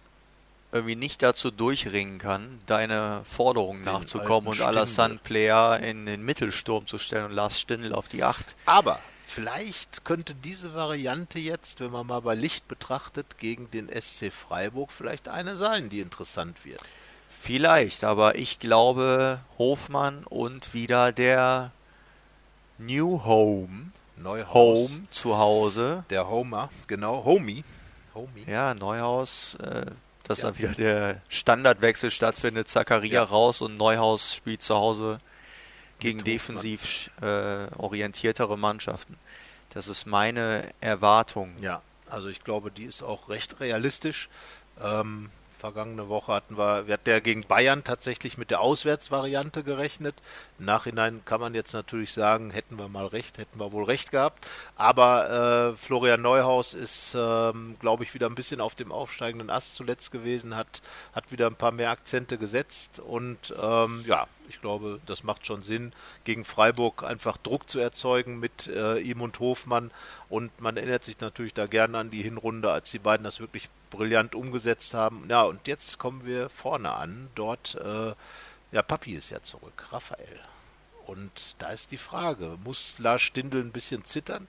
irgendwie 0.73 0.97
nicht 0.97 1.23
dazu 1.23 1.51
durchringen 1.51 2.19
kann, 2.19 2.59
deine 2.67 3.23
Forderungen 3.25 3.83
nachzukommen 3.83 4.49
und 4.49 4.61
Alassane 4.61 5.19
Player 5.23 5.81
in 5.81 6.07
den 6.07 6.23
Mittelsturm 6.25 6.87
zu 6.87 6.99
stellen 6.99 7.27
und 7.27 7.33
Lars 7.33 7.59
Stindl 7.59 7.93
auf 7.93 8.09
die 8.09 8.23
8. 8.23 8.55
Aber 8.67 9.01
Vielleicht 9.33 10.05
könnte 10.05 10.35
diese 10.35 10.75
Variante 10.75 11.39
jetzt, 11.39 11.79
wenn 11.79 11.93
man 11.93 12.05
mal 12.05 12.19
bei 12.19 12.35
Licht 12.35 12.67
betrachtet, 12.67 13.39
gegen 13.39 13.71
den 13.71 13.89
SC 13.89 14.33
Freiburg 14.33 14.91
vielleicht 14.91 15.29
eine 15.29 15.55
sein, 15.55 15.89
die 15.89 16.01
interessant 16.01 16.65
wird. 16.65 16.83
Vielleicht, 17.29 18.03
aber 18.03 18.35
ich 18.35 18.59
glaube, 18.59 19.41
Hofmann 19.57 20.25
und 20.25 20.75
wieder 20.75 21.13
der 21.13 21.71
New 22.79 23.23
Home. 23.25 23.93
Neuhaus. 24.17 24.91
Home 24.91 25.03
zu 25.13 25.39
Hause. 25.39 26.05
Der 26.11 26.29
Homer, 26.29 26.69
genau, 26.89 27.25
Homie. 27.25 27.63
Homie. 28.17 28.45
Ja, 28.49 28.75
Neuhaus, 28.75 29.55
äh, 29.63 29.87
dass 30.25 30.43
ja. 30.43 30.51
da 30.51 30.59
wieder 30.59 30.73
der 30.73 31.23
Standardwechsel 31.29 32.11
stattfindet. 32.11 32.69
Zakaria 32.69 33.13
ja. 33.13 33.23
raus 33.23 33.61
und 33.61 33.77
Neuhaus 33.77 34.35
spielt 34.35 34.65
zu 34.65 34.75
Hause 34.75 35.21
gegen 36.01 36.25
defensiv 36.25 37.11
äh, 37.21 37.67
orientiertere 37.77 38.59
Mannschaften. 38.59 39.17
Das 39.71 39.87
ist 39.87 40.07
meine 40.07 40.69
Erwartung. 40.81 41.55
Ja, 41.61 41.83
also 42.09 42.29
ich 42.29 42.43
glaube, 42.43 42.71
die 42.71 42.85
ist 42.85 43.03
auch 43.03 43.29
recht 43.29 43.61
realistisch. 43.61 44.29
Ähm, 44.83 45.31
vergangene 45.61 46.09
Woche 46.09 46.33
hatten 46.33 46.57
wir, 46.57 46.87
wir 46.87 46.95
hatten 46.95 47.11
ja 47.11 47.21
gegen 47.21 47.43
Bayern 47.47 47.85
tatsächlich 47.85 48.39
mit 48.39 48.51
der 48.51 48.61
Auswärtsvariante 48.61 49.63
gerechnet. 49.63 50.15
Im 50.59 50.65
Nachhinein 50.65 51.23
kann 51.25 51.41
man 51.41 51.55
jetzt 51.55 51.75
natürlich 51.75 52.13
sagen, 52.13 52.51
hätten 52.51 52.79
wir 52.79 52.89
mal 52.89 53.07
recht, 53.07 53.39
hätten 53.39 53.61
wir 53.61 53.71
wohl 53.71 53.85
recht 53.85 54.11
gehabt. 54.11 54.47
Aber 54.75 55.75
äh, 55.75 55.77
Florian 55.77 56.23
Neuhaus 56.23 56.75
ist, 56.75 57.15
ähm, 57.17 57.77
glaube 57.79 58.03
ich, 58.03 58.15
wieder 58.15 58.27
ein 58.27 58.35
bisschen 58.35 58.61
auf 58.61 58.75
dem 58.75 58.91
aufsteigenden 58.91 59.51
Ast 59.51 59.77
zuletzt 59.77 60.11
gewesen, 60.11 60.57
hat, 60.57 60.81
hat 61.13 61.31
wieder 61.31 61.47
ein 61.47 61.57
paar 61.57 61.73
mehr 61.73 61.91
Akzente 61.91 62.39
gesetzt 62.39 62.99
und 62.99 63.55
ähm, 63.63 64.03
ja, 64.07 64.27
ich 64.51 64.61
glaube, 64.61 65.01
das 65.07 65.23
macht 65.23 65.47
schon 65.47 65.63
Sinn, 65.63 65.93
gegen 66.25 66.45
Freiburg 66.45 67.05
einfach 67.05 67.37
Druck 67.37 67.71
zu 67.71 67.79
erzeugen 67.79 68.39
mit 68.39 68.67
äh, 68.67 68.99
ihm 68.99 69.23
und 69.23 69.39
Hofmann. 69.39 69.91
Und 70.29 70.61
man 70.61 70.77
erinnert 70.77 71.05
sich 71.05 71.19
natürlich 71.21 71.55
da 71.55 71.67
gerne 71.67 71.99
an 71.99 72.11
die 72.11 72.23
Hinrunde, 72.23 72.71
als 72.71 72.91
die 72.91 72.99
beiden 72.99 73.25
das 73.25 73.41
wirklich 73.41 73.69
brillant 73.91 74.35
umgesetzt 74.35 74.93
haben. 74.95 75.25
Ja, 75.29 75.43
und 75.43 75.67
jetzt 75.69 75.99
kommen 75.99 76.27
wir 76.27 76.51
vorne 76.51 76.93
an. 76.93 77.31
Dort, 77.35 77.77
äh, 77.77 78.13
ja, 78.73 78.83
Papi 78.83 79.15
ist 79.15 79.31
ja 79.31 79.43
zurück, 79.43 79.87
Raphael. 79.91 80.41
Und 81.07 81.57
da 81.59 81.71
ist 81.71 81.93
die 81.93 81.97
Frage, 81.97 82.59
muss 82.63 82.99
Lars 82.99 83.23
Stindl 83.23 83.61
ein 83.61 83.73
bisschen 83.73 84.05
zittern 84.05 84.49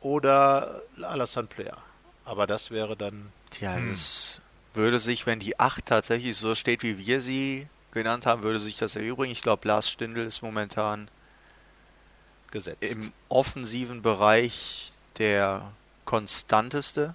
oder 0.00 0.82
Alassane 1.00 1.48
Player? 1.48 1.78
Aber 2.24 2.46
das 2.46 2.70
wäre 2.70 2.96
dann... 2.96 3.32
Tja, 3.50 3.76
hm. 3.76 3.92
es 3.92 4.40
würde 4.74 4.98
sich, 4.98 5.26
wenn 5.26 5.40
die 5.40 5.58
8 5.58 5.86
tatsächlich 5.86 6.36
so 6.36 6.54
steht, 6.54 6.82
wie 6.82 6.98
wir 6.98 7.20
sie 7.20 7.68
genannt 7.92 8.26
haben, 8.26 8.42
würde 8.42 8.60
sich 8.60 8.76
das 8.76 8.96
erübrigen. 8.96 9.32
Ich 9.32 9.42
glaube, 9.42 9.66
Lars 9.66 9.88
Stindl 9.88 10.26
ist 10.26 10.42
momentan 10.42 11.08
gesetzt. 12.50 12.82
Im 12.82 13.12
offensiven 13.28 14.02
Bereich 14.02 14.92
der 15.18 15.72
konstanteste. 16.04 17.14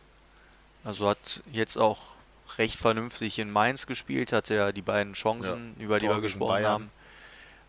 Also 0.84 1.10
hat 1.10 1.42
jetzt 1.52 1.78
auch 1.78 2.02
recht 2.58 2.76
vernünftig 2.76 3.40
in 3.40 3.52
Mainz 3.52 3.88
gespielt, 3.88 4.32
hat 4.32 4.50
ja 4.50 4.72
die 4.72 4.82
beiden 4.82 5.14
Chancen, 5.14 5.76
ja, 5.78 5.86
über 5.86 6.00
die 6.00 6.08
wir 6.08 6.22
gesprochen 6.22 6.50
Bayern. 6.50 6.72
haben, 6.72 6.92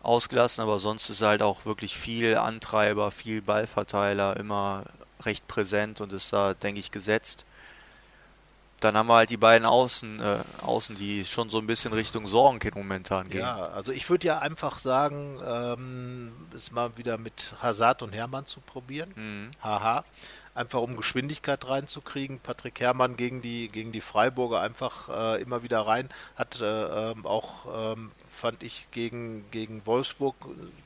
ausgelassen, 0.03 0.61
aber 0.61 0.79
sonst 0.79 1.09
ist 1.09 1.21
er 1.21 1.29
halt 1.29 1.41
auch 1.41 1.65
wirklich 1.65 1.97
viel 1.97 2.35
Antreiber, 2.37 3.11
viel 3.11 3.41
Ballverteiler, 3.41 4.37
immer 4.37 4.83
recht 5.23 5.47
präsent 5.47 6.01
und 6.01 6.13
ist 6.13 6.31
da, 6.33 6.53
denke 6.53 6.79
ich, 6.79 6.91
gesetzt. 6.91 7.45
Dann 8.85 8.97
haben 8.97 9.07
wir 9.07 9.15
halt 9.15 9.31
die 9.31 9.37
beiden 9.37 9.65
Außen, 9.65 10.19
äh, 10.19 10.37
Außen, 10.61 10.95
die 10.95 11.25
schon 11.25 11.49
so 11.49 11.57
ein 11.57 11.65
bisschen 11.65 11.91
Richtung 11.91 12.27
Sorgenkind 12.27 12.75
momentan 12.75 13.29
gehen. 13.29 13.41
Ja, 13.41 13.69
also 13.69 13.91
ich 13.91 14.07
würde 14.09 14.27
ja 14.27 14.39
einfach 14.39 14.77
sagen, 14.77 15.39
ähm, 15.43 16.31
es 16.53 16.71
mal 16.71 16.95
wieder 16.97 17.17
mit 17.17 17.55
Hazard 17.61 18.03
und 18.03 18.13
Hermann 18.13 18.45
zu 18.45 18.61
probieren. 18.61 19.11
Mhm. 19.15 19.51
Haha. 19.61 20.05
Einfach 20.55 20.81
um 20.81 20.95
Geschwindigkeit 20.95 21.67
reinzukriegen. 21.67 22.39
Patrick 22.39 22.79
Herrmann 22.79 23.17
gegen 23.17 23.41
die, 23.41 23.67
gegen 23.67 23.91
die 23.91 24.01
Freiburger 24.01 24.61
einfach 24.61 25.09
äh, 25.09 25.41
immer 25.41 25.61
wieder 25.61 25.81
rein, 25.81 26.09
hat 26.35 26.61
äh, 26.61 27.11
ähm, 27.11 27.25
auch, 27.25 27.93
ähm, 27.93 28.11
fand 28.27 28.63
ich, 28.63 28.87
gegen, 28.91 29.45
gegen 29.51 29.85
Wolfsburg 29.85 30.35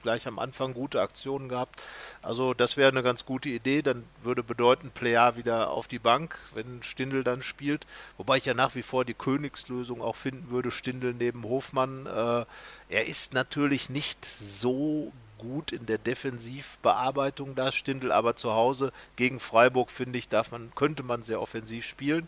gleich 0.01 0.27
am 0.27 0.39
Anfang 0.39 0.73
gute 0.73 1.01
Aktionen 1.01 1.49
gehabt. 1.49 1.81
Also 2.21 2.53
das 2.53 2.77
wäre 2.77 2.89
eine 2.89 3.03
ganz 3.03 3.25
gute 3.25 3.49
Idee, 3.49 3.83
dann 3.83 4.03
würde 4.21 4.43
bedeuten, 4.43 4.89
Plea 4.89 5.35
wieder 5.35 5.69
auf 5.69 5.87
die 5.87 5.99
Bank, 5.99 6.37
wenn 6.55 6.81
Stindl 6.81 7.23
dann 7.23 7.43
spielt. 7.43 7.85
Wobei 8.17 8.37
ich 8.37 8.45
ja 8.45 8.55
nach 8.55 8.75
wie 8.75 8.83
vor 8.83 9.05
die 9.05 9.13
Königslösung 9.13 10.01
auch 10.01 10.15
finden 10.15 10.49
würde, 10.49 10.71
Stindl 10.71 11.13
neben 11.13 11.43
Hofmann. 11.43 12.07
Äh, 12.07 12.45
er 12.89 13.05
ist 13.05 13.33
natürlich 13.33 13.89
nicht 13.89 14.25
so 14.25 15.11
gut 15.39 15.71
in 15.71 15.87
der 15.87 15.97
Defensivbearbeitung 15.97 17.55
da, 17.55 17.71
Stindl, 17.71 18.11
aber 18.11 18.35
zu 18.35 18.53
Hause 18.53 18.91
gegen 19.15 19.39
Freiburg, 19.39 19.89
finde 19.89 20.19
ich, 20.19 20.29
darf 20.29 20.51
man, 20.51 20.71
könnte 20.75 21.01
man 21.01 21.23
sehr 21.23 21.41
offensiv 21.41 21.85
spielen. 21.85 22.27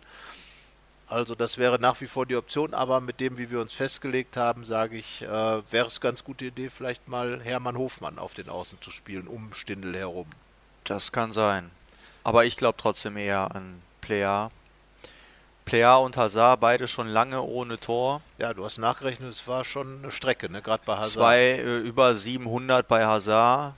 Also 1.12 1.36
das 1.36 1.58
wäre 1.58 1.78
nach 1.78 2.00
wie 2.00 2.08
vor 2.08 2.26
die 2.26 2.38
Option, 2.38 2.74
aber 2.74 3.02
mit 3.02 3.20
dem, 3.20 3.38
wie 3.38 3.52
wir 3.52 3.60
uns 3.60 3.74
festgelegt 3.74 4.38
haben, 4.38 4.64
sage 4.64 4.98
ich, 4.98 5.22
äh, 5.24 5.28
wäre 5.28 5.88
es 5.88 6.00
ganz 6.00 6.24
gute 6.24 6.46
Idee, 6.46 6.70
vielleicht 6.70 7.10
mal 7.10 7.42
Hermann 7.44 7.78
Hofmann 7.78 8.18
auf 8.18 8.34
den 8.34 8.48
Außen 8.48 8.78
zu 8.82 8.92
spielen, 8.92 9.28
um 9.28 9.54
Stindl 9.54 9.94
herum. 9.94 10.28
Das 10.86 11.12
kann 11.12 11.34
sein. 11.34 11.70
Aber 12.24 12.46
ich 12.46 12.56
glaube 12.56 12.78
trotzdem 12.78 13.18
eher 13.18 13.54
an 13.54 13.82
Player. 14.00 14.52
Player 15.72 16.02
und 16.02 16.18
Hazard 16.18 16.60
beide 16.60 16.86
schon 16.86 17.08
lange 17.08 17.42
ohne 17.42 17.80
Tor. 17.80 18.22
Ja, 18.38 18.54
du 18.54 18.66
hast 18.66 18.78
nachgerechnet, 18.78 19.32
es 19.32 19.48
war 19.48 19.64
schon 19.64 20.00
eine 20.00 20.12
Strecke, 20.12 20.52
ne? 20.52 20.62
gerade 20.62 20.84
bei 20.86 20.98
Hazard. 20.98 21.12
Zwei, 21.14 21.40
äh, 21.40 21.78
über 21.78 22.14
700 22.14 22.86
bei 22.90 23.06
Hazard, 23.06 23.74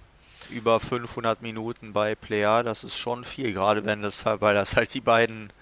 über 0.50 0.80
500 0.80 1.44
Minuten 1.44 1.94
bei 1.94 2.16
Player, 2.16 2.64
das 2.64 2.84
ist 2.84 2.98
schon 2.98 3.24
viel, 3.24 3.54
gerade 3.54 3.86
wenn 3.86 4.02
das, 4.02 4.26
weil 4.26 4.56
das 4.56 4.76
halt 4.76 4.92
die 4.96 5.02
beiden 5.02 5.54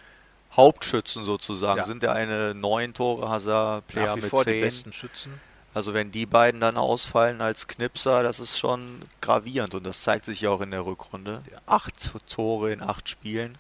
Hauptschützen 0.56 1.26
sozusagen 1.26 1.80
ja. 1.80 1.86
sind. 1.86 2.02
Der 2.02 2.14
eine 2.14 2.56
neun 2.56 2.94
Tore, 2.94 3.28
Hazard, 3.28 3.86
Player 3.88 4.16
mit 4.16 4.24
vor 4.24 4.46
zehn. 4.46 4.54
Die 4.54 4.62
besten 4.62 4.94
Schützen. 4.94 5.38
Also 5.74 5.94
wenn 5.94 6.14
die 6.14 6.26
beiden 6.26 6.62
dann 6.62 6.78
ausfallen 6.78 7.42
als 7.42 7.68
Knipser, 7.68 8.24
das 8.24 8.40
ist 8.40 8.58
schon 8.58 8.86
gravierend 9.20 9.76
und 9.76 9.86
das 9.86 10.02
zeigt 10.02 10.24
sich 10.24 10.40
ja 10.40 10.50
auch 10.50 10.62
in 10.62 10.72
der 10.72 10.86
Rückrunde. 10.86 11.42
Ja. 11.52 11.58
Acht 11.66 12.14
Tore 12.30 12.72
in 12.72 12.82
acht 12.82 13.10
Spielen. 13.10 13.58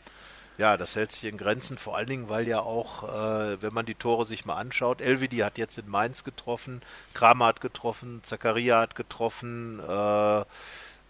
Ja, 0.61 0.77
das 0.77 0.95
hält 0.95 1.11
sich 1.11 1.25
in 1.25 1.37
Grenzen, 1.37 1.79
vor 1.79 1.97
allen 1.97 2.05
Dingen, 2.05 2.29
weil 2.29 2.47
ja 2.47 2.59
auch, 2.59 3.01
äh, 3.01 3.59
wenn 3.63 3.73
man 3.73 3.87
die 3.87 3.95
Tore 3.95 4.25
sich 4.25 4.45
mal 4.45 4.57
anschaut, 4.57 5.01
Elvidi 5.01 5.37
hat 5.37 5.57
jetzt 5.57 5.79
in 5.79 5.89
Mainz 5.89 6.23
getroffen, 6.23 6.83
Kramer 7.15 7.47
hat 7.47 7.61
getroffen, 7.61 8.19
Zakaria 8.21 8.79
hat 8.79 8.93
getroffen, 8.93 9.79
äh, 9.79 10.45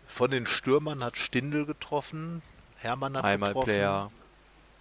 von 0.08 0.32
den 0.32 0.46
Stürmern 0.46 1.04
hat 1.04 1.18
Stindel 1.18 1.66
getroffen, 1.66 2.42
Hermann 2.78 3.18
hat 3.18 3.26
Einmal 3.26 3.50
getroffen. 3.50 3.66
Player 3.66 4.08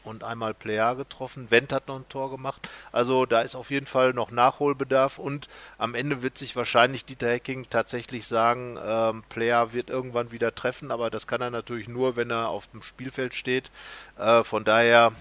und 0.05 0.25
einmal 0.25 0.55
Player 0.55 0.95
getroffen. 0.95 1.51
Wendt 1.51 1.73
hat 1.73 1.89
noch 1.89 1.97
ein 1.97 2.09
Tor 2.09 2.31
gemacht. 2.31 2.69
Also 2.93 3.27
da 3.27 3.41
ist 3.41 3.55
auf 3.55 3.71
jeden 3.71 3.87
Fall 3.87 4.13
noch 4.13 4.31
Nachholbedarf 4.31 5.19
und 5.19 5.49
am 5.79 5.95
Ende 5.95 6.23
wird 6.23 6.39
sich 6.39 6.57
wahrscheinlich 6.57 7.05
Dieter 7.05 7.31
Hecking 7.31 7.67
tatsächlich 7.69 8.27
sagen, 8.27 8.79
ähm, 8.85 9.23
Player 9.29 9.73
wird 9.73 9.91
irgendwann 9.91 10.33
wieder 10.33 10.55
treffen, 10.55 10.91
aber 10.91 11.11
das 11.11 11.27
kann 11.27 11.41
er 11.41 11.51
natürlich 11.51 11.89
nur, 11.89 12.17
wenn 12.17 12.31
er 12.31 12.49
auf 12.49 12.67
dem 12.69 12.83
Spielfeld 12.83 13.35
steht. 13.35 13.71
Äh, 14.19 14.45
von 14.45 14.65
daher 14.65 15.13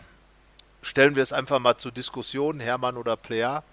stellen 0.81 1.15
wir 1.15 1.23
es 1.23 1.33
einfach 1.33 1.59
mal 1.59 1.77
zur 1.77 1.91
Diskussion, 1.91 2.59
Hermann 2.59 2.97
oder 2.97 3.17
Player. 3.17 3.63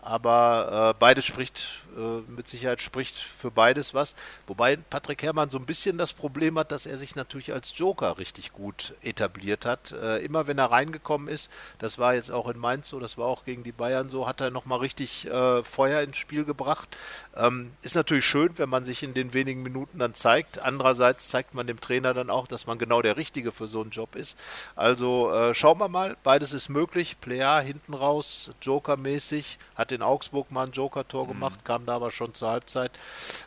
Aber 0.00 0.90
äh, 0.90 0.98
beides 0.98 1.24
spricht, 1.24 1.81
mit 2.28 2.48
Sicherheit 2.48 2.80
spricht 2.80 3.16
für 3.16 3.50
beides 3.50 3.94
was. 3.94 4.14
Wobei 4.46 4.76
Patrick 4.76 5.22
Herrmann 5.22 5.50
so 5.50 5.58
ein 5.58 5.66
bisschen 5.66 5.98
das 5.98 6.12
Problem 6.12 6.58
hat, 6.58 6.72
dass 6.72 6.86
er 6.86 6.98
sich 6.98 7.16
natürlich 7.16 7.52
als 7.52 7.76
Joker 7.76 8.18
richtig 8.18 8.52
gut 8.52 8.94
etabliert 9.02 9.66
hat. 9.66 9.92
Äh, 9.92 10.18
immer 10.24 10.46
wenn 10.46 10.58
er 10.58 10.70
reingekommen 10.70 11.28
ist, 11.28 11.50
das 11.78 11.98
war 11.98 12.14
jetzt 12.14 12.30
auch 12.30 12.48
in 12.48 12.58
Mainz 12.58 12.88
so, 12.88 13.00
das 13.00 13.18
war 13.18 13.26
auch 13.26 13.44
gegen 13.44 13.62
die 13.62 13.72
Bayern 13.72 14.08
so, 14.08 14.26
hat 14.26 14.40
er 14.40 14.50
nochmal 14.50 14.78
richtig 14.78 15.26
äh, 15.26 15.62
Feuer 15.62 16.02
ins 16.02 16.16
Spiel 16.16 16.44
gebracht. 16.44 16.96
Ähm, 17.36 17.72
ist 17.82 17.94
natürlich 17.94 18.26
schön, 18.26 18.58
wenn 18.58 18.68
man 18.68 18.84
sich 18.84 19.02
in 19.02 19.14
den 19.14 19.34
wenigen 19.34 19.62
Minuten 19.62 19.98
dann 19.98 20.14
zeigt. 20.14 20.58
Andererseits 20.58 21.28
zeigt 21.28 21.54
man 21.54 21.66
dem 21.66 21.80
Trainer 21.80 22.14
dann 22.14 22.30
auch, 22.30 22.46
dass 22.46 22.66
man 22.66 22.78
genau 22.78 23.02
der 23.02 23.16
Richtige 23.16 23.52
für 23.52 23.68
so 23.68 23.80
einen 23.80 23.90
Job 23.90 24.16
ist. 24.16 24.38
Also 24.76 25.32
äh, 25.32 25.54
schauen 25.54 25.78
wir 25.78 25.88
mal, 25.88 26.16
beides 26.22 26.52
ist 26.52 26.68
möglich. 26.68 27.20
Player 27.20 27.60
hinten 27.60 27.94
raus, 27.94 28.50
Joker-mäßig, 28.60 29.58
hat 29.74 29.92
in 29.92 30.02
Augsburg 30.02 30.50
mal 30.50 30.66
ein 30.66 30.72
Joker-Tor 30.72 31.24
mhm. 31.24 31.28
gemacht, 31.28 31.64
kam 31.82 31.86
da 31.86 31.96
aber 31.96 32.10
schon 32.10 32.34
zur 32.34 32.48
Halbzeit. 32.50 32.92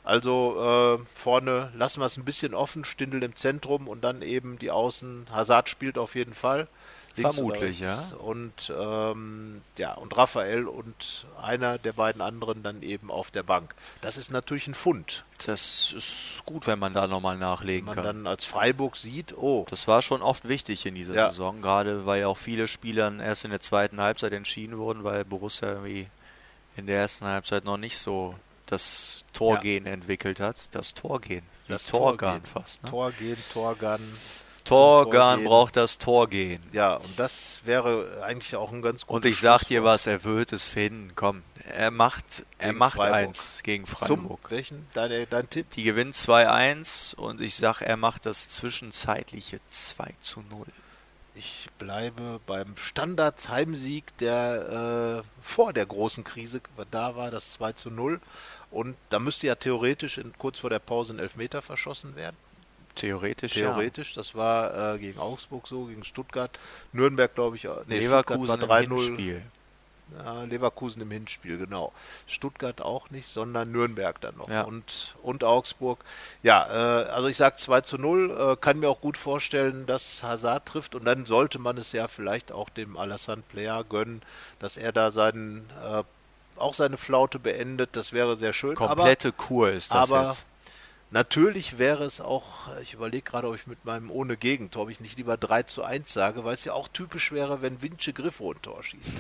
Also 0.04 1.00
äh, 1.00 1.06
vorne 1.14 1.72
lassen 1.76 2.02
wir 2.02 2.06
es 2.06 2.18
ein 2.18 2.26
bisschen 2.26 2.54
offen, 2.54 2.86
Stindel 2.86 3.24
im 3.24 3.36
Zentrum 3.36 3.88
und 3.88 4.04
dann 4.04 4.22
eben 4.22 4.60
die 4.60 4.72
Außen. 4.72 5.28
Hazard 5.32 5.70
spielt 5.70 5.98
auf 5.98 6.16
jeden 6.16 6.34
Fall. 6.34 6.68
Vermutlich, 7.14 7.80
ja. 7.80 7.98
Und 8.20 8.74
ähm, 8.78 9.62
ja, 9.78 9.94
und 9.94 10.18
Raphael 10.18 10.68
und 10.68 11.26
einer 11.42 11.78
der 11.78 11.94
beiden 11.94 12.22
anderen 12.22 12.62
dann 12.62 12.84
eben 12.84 13.10
auf 13.10 13.32
der 13.32 13.44
Bank. 13.44 13.74
Das 14.02 14.18
ist 14.18 14.32
natürlich 14.32 14.68
ein 14.68 14.74
Fund. 14.74 15.24
Das 15.46 15.94
ist 15.96 16.44
gut, 16.46 16.68
wenn 16.68 16.78
man 16.78 16.94
da 16.94 17.08
nochmal 17.08 17.38
nachlegen 17.38 17.88
wenn 17.88 17.96
man 17.96 18.04
kann. 18.04 18.24
dann 18.24 18.28
als 18.28 18.44
Freiburg 18.44 18.98
sieht, 18.98 19.34
oh. 19.38 19.66
Das 19.70 19.88
war 19.88 20.02
schon 20.02 20.22
oft 20.22 20.50
wichtig 20.50 20.86
in 20.86 20.96
dieser 20.96 21.16
ja. 21.16 21.30
Saison, 21.30 21.62
gerade 21.62 22.06
weil 22.06 22.20
ja 22.20 22.28
auch 22.28 22.38
viele 22.38 22.68
Spieler 22.68 23.14
erst 23.18 23.46
in 23.46 23.52
der 23.52 23.62
zweiten 23.62 24.02
Halbzeit 24.02 24.34
entschieden 24.34 24.78
wurden, 24.78 25.06
weil 25.06 25.24
Borussia 25.24 25.70
irgendwie 25.70 26.10
in 26.76 26.88
der 26.88 27.00
ersten 27.00 27.26
Halbzeit 27.26 27.64
noch 27.64 27.78
nicht 27.78 27.98
so 27.98 28.36
das 28.66 29.24
Torgehen 29.34 29.86
ja. 29.86 29.94
entwickelt 29.94 30.40
hat. 30.40 30.74
Das 30.76 30.94
Torgehen. 30.94 31.44
Das 31.68 31.88
Torgan 31.88 32.42
fast. 32.44 32.84
Ne? 32.84 32.90
Torgehen, 32.90 33.38
Torgan. 33.54 34.02
Torgan 34.64 35.44
braucht 35.44 35.78
das 35.78 36.00
Torgehen. 36.00 36.60
Ja, 36.74 36.96
und 36.96 37.20
das 37.20 37.60
wäre 37.66 38.24
eigentlich 38.24 38.56
auch 38.56 38.72
ein 38.72 38.82
ganz 38.82 39.06
gutes 39.06 39.16
Und 39.16 39.26
ich 39.26 39.40
sag 39.40 39.64
dir 39.66 39.84
was, 39.84 40.08
er 40.08 40.24
wird 40.24 40.52
es 40.54 40.68
finden. 40.68 41.12
Komm, 41.16 41.44
er 41.70 41.92
macht, 41.92 42.46
er 42.58 42.74
macht 42.74 42.98
Freiburg. 42.98 43.16
eins 43.16 43.62
gegen 43.62 43.86
Freiburg. 43.86 44.40
Zum, 44.42 44.52
welchen? 44.52 44.88
Dein, 44.94 45.28
dein 45.30 45.50
Tipp? 45.50 45.70
Die 45.72 45.84
gewinnen 45.84 46.14
2-1 46.14 47.16
und 47.16 47.42
ich 47.42 47.56
sag, 47.56 47.82
er 47.82 47.96
macht 47.96 48.26
das 48.26 48.50
zwischenzeitliche 48.50 49.60
2 49.70 50.16
zu 50.20 50.42
0. 50.50 50.66
Ich 51.38 51.68
bleibe 51.78 52.40
beim 52.46 52.78
Standards-Heimsieg, 52.78 54.18
der 54.20 55.24
äh, 55.24 55.44
vor 55.44 55.74
der 55.74 55.86
großen 55.86 56.24
Krise 56.24 56.62
da 56.92 57.16
war, 57.18 57.30
das 57.30 57.52
2 57.54 57.74
zu 57.74 57.92
0. 57.92 58.22
Und 58.72 58.96
da 59.10 59.20
müsste 59.20 59.48
ja 59.48 59.56
theoretisch 59.56 60.18
in, 60.18 60.34
kurz 60.38 60.60
vor 60.60 60.70
der 60.70 60.80
Pause 60.80 61.14
ein 61.14 61.20
Elfmeter 61.20 61.62
verschossen 61.62 62.16
werden. 62.16 62.38
Theoretisch, 62.96 63.54
Theoretisch, 63.54 64.12
ja. 64.12 64.22
das 64.22 64.36
war 64.36 64.96
äh, 64.96 65.00
gegen 65.00 65.20
Augsburg 65.20 65.68
so, 65.68 65.86
gegen 65.86 66.06
Stuttgart. 66.06 66.58
Nürnberg, 66.94 67.36
glaube 67.36 67.58
ich, 67.58 67.68
nee, 67.88 68.00
Leverkusen 68.00 68.48
war 68.62 68.80
3-0. 68.80 69.42
Ja, 70.18 70.44
Leverkusen 70.44 71.02
im 71.02 71.10
Hinspiel, 71.10 71.58
genau. 71.58 71.92
Stuttgart 72.28 72.82
auch 72.82 73.10
nicht, 73.10 73.28
sondern 73.28 73.72
Nürnberg 73.72 74.22
dann 74.22 74.38
noch 74.38 74.50
ja. 74.50 74.62
und, 74.62 75.16
und 75.24 75.44
Augsburg. 75.44 76.00
Ja, 76.44 76.68
äh, 76.70 77.10
also 77.10 77.28
ich 77.28 77.38
sage 77.38 77.56
2 77.56 77.82
zu 77.82 77.98
0, 77.98 78.54
äh, 78.54 78.56
kann 78.56 78.80
mir 78.80 78.90
auch 78.90 79.02
gut 79.02 79.18
vorstellen, 79.18 79.86
dass 79.88 80.22
Hazard 80.22 80.68
trifft 80.68 80.96
und 80.96 81.06
dann 81.06 81.26
sollte 81.26 81.58
man 81.58 81.78
es 81.78 81.92
ja 81.92 82.08
vielleicht 82.08 82.52
auch 82.52 82.70
dem 82.70 82.98
Alassane 82.98 83.42
Player 83.50 83.84
gönnen, 83.84 84.22
dass 84.60 84.78
er 84.78 84.92
da 84.92 85.10
seinen, 85.10 85.70
äh, 85.84 86.04
auch 86.56 86.76
seine 86.76 86.98
Flaute 86.98 87.40
beendet, 87.40 87.90
das 87.94 88.14
wäre 88.14 88.36
sehr 88.36 88.54
schön. 88.54 88.76
Komplette 88.76 89.30
aber, 89.30 89.38
Kur 89.38 89.72
ist 89.72 89.92
das 89.92 90.12
aber, 90.12 90.28
jetzt. 90.28 90.46
Natürlich 91.12 91.78
wäre 91.78 92.04
es 92.04 92.20
auch, 92.20 92.68
ich 92.82 92.94
überlege 92.94 93.22
gerade, 93.22 93.48
ob 93.48 93.56
ich 93.56 93.68
mit 93.68 93.86
meinem 93.86 94.10
ohne 94.10 94.38
Gegentor, 94.38 94.84
ob 94.84 94.90
ich 94.90 95.00
nicht 95.00 95.18
lieber 95.18 95.38
3 95.38 95.64
zu 95.64 95.84
1 95.84 96.12
sage, 96.12 96.44
weil 96.44 96.56
es 96.56 96.66
ja 96.66 96.74
auch 96.74 96.88
typisch 96.88 97.32
wäre, 97.32 97.62
wenn 97.62 97.82
Vince 97.82 98.12
Griffo 98.12 98.52
ein 98.52 98.62
Tor 98.62 98.84
schießt. 98.84 99.12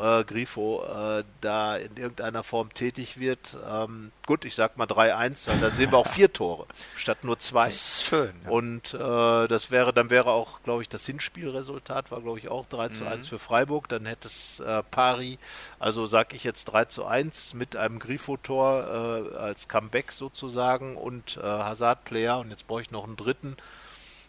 Äh, 0.00 0.24
Grifo 0.24 0.82
äh, 0.84 1.24
da 1.42 1.76
in 1.76 1.96
irgendeiner 1.96 2.42
Form 2.42 2.72
tätig 2.72 3.20
wird. 3.20 3.58
Ähm, 3.70 4.12
gut, 4.26 4.46
ich 4.46 4.54
sag 4.54 4.78
mal 4.78 4.86
3-1, 4.86 5.48
weil 5.48 5.58
dann 5.58 5.76
sehen 5.76 5.92
wir 5.92 5.98
auch 5.98 6.06
vier 6.06 6.32
Tore 6.32 6.66
statt 6.96 7.22
nur 7.22 7.38
zwei. 7.38 7.66
Das 7.66 7.74
ist 7.74 8.04
schön. 8.04 8.32
Ja. 8.44 8.50
Und 8.50 8.94
äh, 8.94 8.98
das 9.46 9.70
wäre, 9.70 9.92
dann 9.92 10.08
wäre 10.08 10.30
auch, 10.30 10.62
glaube 10.62 10.82
ich, 10.82 10.88
das 10.88 11.04
Hinspielresultat 11.04 12.10
war, 12.10 12.22
glaube 12.22 12.38
ich, 12.38 12.48
auch 12.48 12.64
3 12.64 12.88
zu 12.88 13.04
mhm. 13.04 13.10
1 13.10 13.28
für 13.28 13.38
Freiburg. 13.38 13.88
Dann 13.88 14.06
hätte 14.06 14.26
es 14.26 14.60
äh, 14.60 14.82
Pari, 14.90 15.38
also 15.78 16.06
sage 16.06 16.34
ich 16.34 16.44
jetzt 16.44 16.64
3 16.64 16.86
zu 16.86 17.04
1 17.04 17.54
mit 17.54 17.76
einem 17.76 17.98
Grifo-Tor 17.98 19.32
äh, 19.34 19.36
als 19.36 19.68
Comeback 19.68 20.12
sozusagen 20.12 20.96
und 20.96 21.09
äh, 21.36 21.40
Hazard-Player. 21.40 22.38
Und 22.38 22.50
jetzt 22.50 22.66
brauche 22.66 22.82
ich 22.82 22.90
noch 22.90 23.04
einen 23.04 23.16
dritten. 23.16 23.56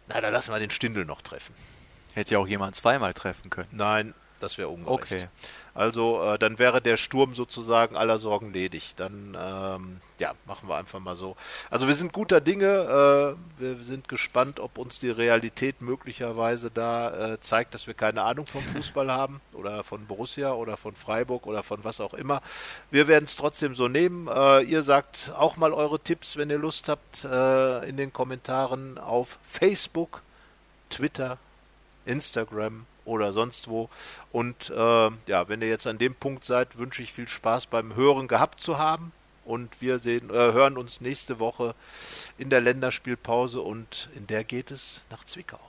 Na, 0.08 0.20
da 0.22 0.30
lassen 0.30 0.52
wir 0.52 0.60
den 0.60 0.72
Stindel 0.72 1.06
noch 1.06 1.22
treffen. 1.22 1.56
Hätte 2.14 2.34
ja 2.34 2.40
auch 2.40 2.48
jemand 2.48 2.76
zweimal 2.76 3.14
treffen 3.14 3.50
können. 3.50 3.70
Nein, 3.72 4.14
das 4.42 4.58
wäre 4.58 4.70
ungerecht. 4.70 5.12
Okay. 5.12 5.28
Also 5.74 6.22
äh, 6.24 6.38
dann 6.38 6.60
wäre 6.60 6.82
der 6.82 6.98
Sturm 6.98 7.34
sozusagen 7.34 7.96
aller 7.96 8.18
Sorgen 8.18 8.52
ledig. 8.52 8.96
Dann 8.96 9.38
ähm, 9.40 10.02
ja, 10.20 10.34
machen 10.46 10.68
wir 10.68 10.76
einfach 10.76 11.00
mal 11.00 11.16
so. 11.16 11.38
Also 11.70 11.88
wir 11.88 11.96
sind 11.96 12.12
guter 12.12 12.42
Dinge. 12.42 13.38
Äh, 13.60 13.62
wir 13.62 13.84
sind 13.84 14.10
gespannt, 14.10 14.60
ob 14.60 14.78
uns 14.78 15.00
die 15.00 15.10
Realität 15.10 15.82
möglicherweise 15.82 16.72
da 16.72 17.34
äh, 17.34 17.40
zeigt, 17.40 17.74
dass 17.74 17.88
wir 17.88 17.94
keine 17.94 18.24
Ahnung 18.24 18.46
vom 18.46 18.62
Fußball 18.76 19.12
haben 19.12 19.40
oder 19.54 19.84
von 19.84 20.06
Borussia 20.06 20.54
oder 20.54 20.76
von 20.76 20.94
Freiburg 20.94 21.48
oder 21.48 21.64
von 21.64 21.84
was 21.84 22.02
auch 22.02 22.14
immer. 22.14 22.42
Wir 22.90 23.08
werden 23.08 23.26
es 23.26 23.36
trotzdem 23.36 23.74
so 23.74 23.88
nehmen. 23.88 24.28
Äh, 24.28 24.64
ihr 24.64 24.84
sagt 24.84 25.34
auch 25.38 25.56
mal 25.56 25.72
eure 25.72 26.00
Tipps, 26.00 26.36
wenn 26.36 26.50
ihr 26.50 26.58
Lust 26.58 26.90
habt, 26.90 27.24
äh, 27.24 27.88
in 27.88 27.96
den 27.96 28.12
Kommentaren 28.12 28.98
auf 28.98 29.40
Facebook 29.44 30.22
Twitter, 30.90 31.38
Instagram 32.06 32.86
oder 33.06 33.32
sonst 33.34 33.68
wo. 33.68 33.90
Und 34.32 34.70
äh, 34.70 35.10
ja, 35.28 35.48
wenn 35.48 35.62
ihr 35.62 35.70
jetzt 35.70 35.88
an 35.88 35.98
dem 35.98 36.16
Punkt 36.16 36.46
seid, 36.46 36.78
wünsche 36.78 37.02
ich 37.02 37.14
viel 37.14 37.28
Spaß 37.28 37.68
beim 37.68 37.96
Hören 37.96 38.28
gehabt 38.28 38.62
zu 38.62 38.78
haben. 38.78 39.12
Und 39.44 39.82
wir 39.82 40.00
sehen, 40.00 40.30
äh, 40.30 40.34
hören 40.34 40.78
uns 40.78 41.02
nächste 41.02 41.40
Woche 41.40 41.74
in 42.38 42.50
der 42.50 42.62
Länderspielpause 42.62 43.62
und 43.62 44.10
in 44.16 44.28
der 44.28 44.44
geht 44.44 44.70
es 44.72 45.04
nach 45.10 45.24
Zwickau. 45.24 45.60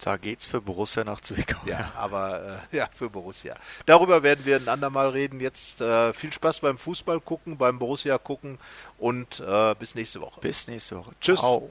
Da 0.00 0.16
geht's 0.16 0.46
für 0.46 0.62
Borussia 0.62 1.04
nach 1.04 1.20
Zwickau. 1.20 1.60
Ja, 1.66 1.92
aber 1.94 2.62
äh, 2.72 2.76
ja, 2.76 2.88
für 2.94 3.10
Borussia. 3.10 3.54
Darüber 3.84 4.22
werden 4.22 4.46
wir 4.46 4.56
ein 4.56 4.68
andermal 4.68 5.10
reden. 5.10 5.40
Jetzt 5.40 5.82
äh, 5.82 6.14
viel 6.14 6.32
Spaß 6.32 6.60
beim 6.60 6.78
Fußball 6.78 7.20
gucken, 7.20 7.58
beim 7.58 7.78
Borussia 7.78 8.16
gucken 8.16 8.58
und 8.98 9.40
äh, 9.40 9.74
bis 9.74 9.94
nächste 9.94 10.22
Woche. 10.22 10.40
Bis 10.40 10.66
nächste 10.66 10.96
Woche. 10.96 11.12
Tschüss. 11.20 11.40
Ciao. 11.40 11.70